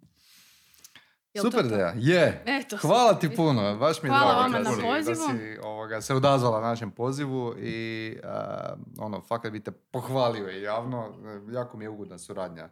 Jel 1.37 1.43
to 1.43 1.51
Super 1.51 1.61
to? 1.61 1.67
ideja, 1.67 1.93
je. 1.97 2.43
Eto, 2.47 2.77
Hvala 2.77 3.13
super. 3.13 3.29
ti 3.29 3.35
puno, 3.35 3.77
baš 3.77 4.03
mi 4.03 4.09
je 4.09 4.11
Hvala 4.11 4.33
drago 4.49 4.63
da 4.63 4.69
na 4.69 4.75
si, 4.75 4.81
pozivu. 4.81 5.27
da 5.27 5.39
si 5.39 5.57
ovoga, 5.63 6.01
se 6.01 6.13
odazvala 6.13 6.61
našem 6.61 6.91
pozivu 6.91 7.55
i 7.59 8.17
a, 8.23 8.75
ono, 8.97 9.21
fakat 9.21 9.51
bi 9.51 9.63
te 9.63 9.71
pohvalio 9.71 10.49
i 10.49 10.61
javno, 10.61 11.13
e, 11.49 11.53
jako 11.53 11.77
mi 11.77 11.85
je 11.85 11.89
ugodna 11.89 12.17
suradnja. 12.17 12.69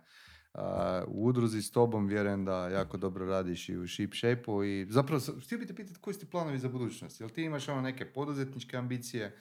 A, 0.54 1.04
u 1.08 1.26
udruzi 1.26 1.62
s 1.62 1.72
tobom 1.72 2.08
vjerujem 2.08 2.46
da 2.46 2.68
jako 2.68 2.98
dobro 2.98 3.26
radiš 3.26 3.70
i 3.70 3.78
u 3.78 3.88
Ship 3.88 4.14
Shape-u 4.14 4.64
i 4.64 4.88
zapravo 4.90 5.22
htio 5.46 5.58
bi 5.58 5.68
te 5.68 5.76
pitati 5.76 6.00
koji 6.00 6.14
su 6.14 6.20
ti 6.20 6.26
planovi 6.26 6.60
za 6.60 6.70
budućnost? 6.70 7.20
Jel 7.20 7.30
ti 7.30 7.44
imaš 7.44 7.70
ono 7.70 7.82
neke 7.82 8.06
poduzetničke 8.06 8.78
ambicije 8.78 9.38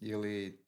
ili 0.00 0.63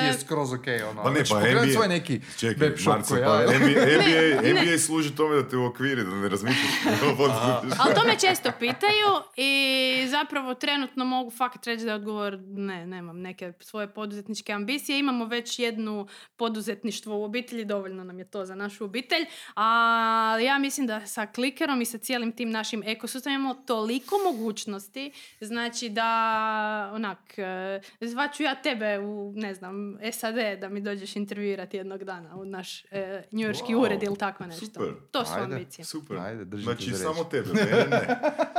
ti 0.00 0.06
je 0.06 0.14
skroz 0.20 0.52
ok, 0.52 0.66
ono, 0.90 1.02
Pa 1.02 1.10
ne, 1.10 1.20
pa 1.30 1.40
NBA 1.40 1.72
svoj 1.74 1.88
neki 1.88 2.20
Čekaj, 2.38 2.68
web 2.68 2.78
shop 2.78 2.94
Marce, 2.94 3.08
koji 3.08 3.24
pa 3.24 3.42
ja, 3.42 3.58
NBA, 3.58 3.68
NBA, 3.68 4.42
Ne, 4.42 4.52
ne. 4.52 4.62
NBA 4.62 4.78
služi 4.78 5.14
tome 5.16 5.34
da 5.36 5.48
te 5.48 5.56
uokviri, 5.56 6.04
da 6.04 6.10
ne 6.10 6.28
razmišljaš. 6.28 6.70
Ali 7.78 7.94
to 7.94 8.04
me 8.06 8.18
često 8.18 8.52
pitaju 8.58 9.08
i 9.36 10.06
zapravo 10.08 10.54
trenutno 10.54 11.04
mogu 11.04 11.30
fakat 11.30 11.66
reći 11.66 11.84
da 11.84 11.90
je 11.90 11.94
odgovor 11.94 12.38
ne, 12.46 12.86
nemam 12.86 13.20
neke 13.20 13.52
svoje 13.60 13.88
poduzetničke 13.94 14.52
ambicije. 14.52 14.98
Imamo 14.98 15.26
već 15.26 15.58
jednu 15.58 16.06
poduzetništvo 16.36 17.18
u 17.18 17.24
obitelji, 17.24 17.64
dovoljno 17.64 18.04
nam 18.04 18.18
je 18.18 18.24
to 18.24 18.44
za 18.44 18.54
našu 18.54 18.84
obitelj. 18.84 19.26
A 19.56 20.38
ja 20.42 20.58
mislim 20.58 20.86
da 20.86 21.06
sa 21.06 21.26
klikerom 21.26 21.82
i 21.82 21.84
sa 21.84 21.98
cijelim 21.98 22.32
tim 22.32 22.50
našim 22.50 22.82
ekosustavom 22.82 23.40
imamo 23.40 23.54
toliko 23.54 24.14
mogućnosti, 24.32 25.12
znači 25.40 25.88
da 25.88 26.90
onak, 26.94 27.38
e, 27.38 27.80
zvaću 28.00 28.42
ja 28.42 28.54
tebe 28.54 28.98
u, 28.98 29.32
ne 29.36 29.54
znam, 29.54 29.63
SAD 30.12 30.34
da 30.60 30.68
mi 30.68 30.80
dođeš 30.80 31.16
intervjuirati 31.16 31.76
jednog 31.76 32.04
dana 32.04 32.36
u 32.36 32.44
naš 32.44 32.84
e, 32.84 33.22
njujorški 33.32 33.64
Wow, 33.66 33.80
ured 33.80 34.02
ili 34.02 34.16
tako 34.16 34.46
nešto. 34.46 34.66
super. 34.66 34.88
To 35.10 35.24
su 35.24 35.32
Ajde. 35.34 35.44
ambicije. 35.44 35.84
Super. 35.84 36.18
Ajde, 36.18 36.50
te 36.50 36.56
znači, 36.56 36.84
za 36.84 36.96
riječ. 36.96 37.02
samo 37.06 37.24
tebe, 37.24 37.48
mene 37.48 37.86
ne. 37.90 38.06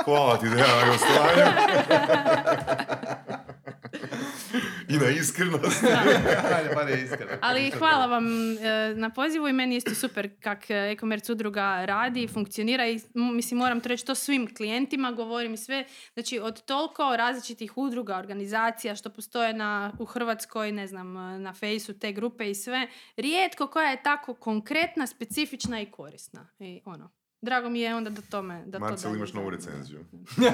Hvala 0.05 0.37
ti 0.37 0.45
Dejan 0.45 0.69
na 0.79 0.87
gostovanju. 0.87 1.51
I 4.89 4.97
na 4.97 5.09
iskrenost. 5.09 5.83
Ali 7.41 7.71
hvala 7.71 8.05
vam 8.05 8.25
e, 8.51 8.93
na 8.95 9.09
pozivu 9.09 9.47
i 9.47 9.53
meni 9.53 9.75
je 9.75 9.77
isto 9.77 9.95
super 9.95 10.29
kak 10.39 10.69
e, 10.69 10.73
e-commerce 10.73 11.31
udruga 11.31 11.85
radi 11.85 12.23
i 12.23 12.27
funkcionira 12.27 12.87
i 12.87 12.99
mislim 13.13 13.57
moram 13.57 13.81
to 13.81 13.89
reći 13.89 14.05
to 14.05 14.15
svim 14.15 14.55
klijentima, 14.55 15.11
govorim 15.11 15.53
i 15.53 15.57
sve, 15.57 15.85
znači 16.13 16.39
od 16.39 16.65
toliko 16.65 17.15
različitih 17.17 17.77
udruga, 17.77 18.17
organizacija 18.17 18.95
što 18.95 19.09
postoje 19.09 19.53
na, 19.53 19.91
u 19.99 20.05
Hrvatskoj, 20.05 20.71
ne 20.71 20.87
znam, 20.87 21.17
e, 21.17 21.39
na 21.39 21.53
fejsu 21.53 21.99
te 21.99 22.11
grupe 22.11 22.49
i 22.49 22.55
sve, 22.55 22.87
rijetko 23.17 23.67
koja 23.67 23.89
je 23.89 24.03
tako 24.03 24.33
konkretna, 24.33 25.07
specifična 25.07 25.81
i 25.81 25.91
korisna. 25.91 26.47
I 26.59 26.81
ono, 26.85 27.11
drago 27.45 27.69
mi 27.69 27.79
je 27.79 27.95
onda 27.95 28.09
da 28.09 28.21
tome, 28.21 28.63
da 28.65 28.79
to 28.79 28.85
Marcel, 28.85 29.15
imaš 29.15 29.33
novu 29.33 29.49
recenziju. 29.49 30.05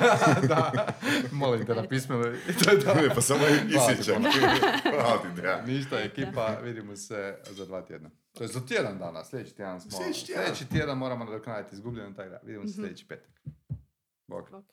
da, 0.50 0.88
molim 1.32 1.66
te, 1.66 1.76
napismeno. 1.76 2.28
I 2.50 2.54
to 2.64 2.72
je 2.72 2.80
to. 2.80 2.94
Ne, 2.94 3.10
pa 3.16 3.22
samo 3.22 3.42
isjećam. 3.48 4.24
Ništa, 5.66 6.00
ekipa, 6.00 6.58
vidimo 6.64 6.96
se 6.96 7.38
za 7.50 7.66
dva 7.66 7.82
tjedna. 7.82 8.10
To 8.34 8.44
je 8.44 8.48
za 8.48 8.66
tjedan 8.68 8.98
dana, 8.98 9.24
sljedeći 9.24 9.56
tjedan 9.56 9.82
smo. 9.82 9.92
Sljedeći 9.92 10.26
tjedan. 10.26 10.46
Sljedeći 10.46 10.70
tjedan 10.70 10.98
moramo 10.98 11.26
nadoknaditi 11.26 11.76
izgubljeno, 11.76 12.14
tako 12.16 12.30
da 12.30 12.40
vidimo 12.44 12.68
se 12.68 12.74
sljedeći 12.74 13.08
petak. 13.08 13.42
Bog. 14.28 14.50
Bok. 14.52 14.66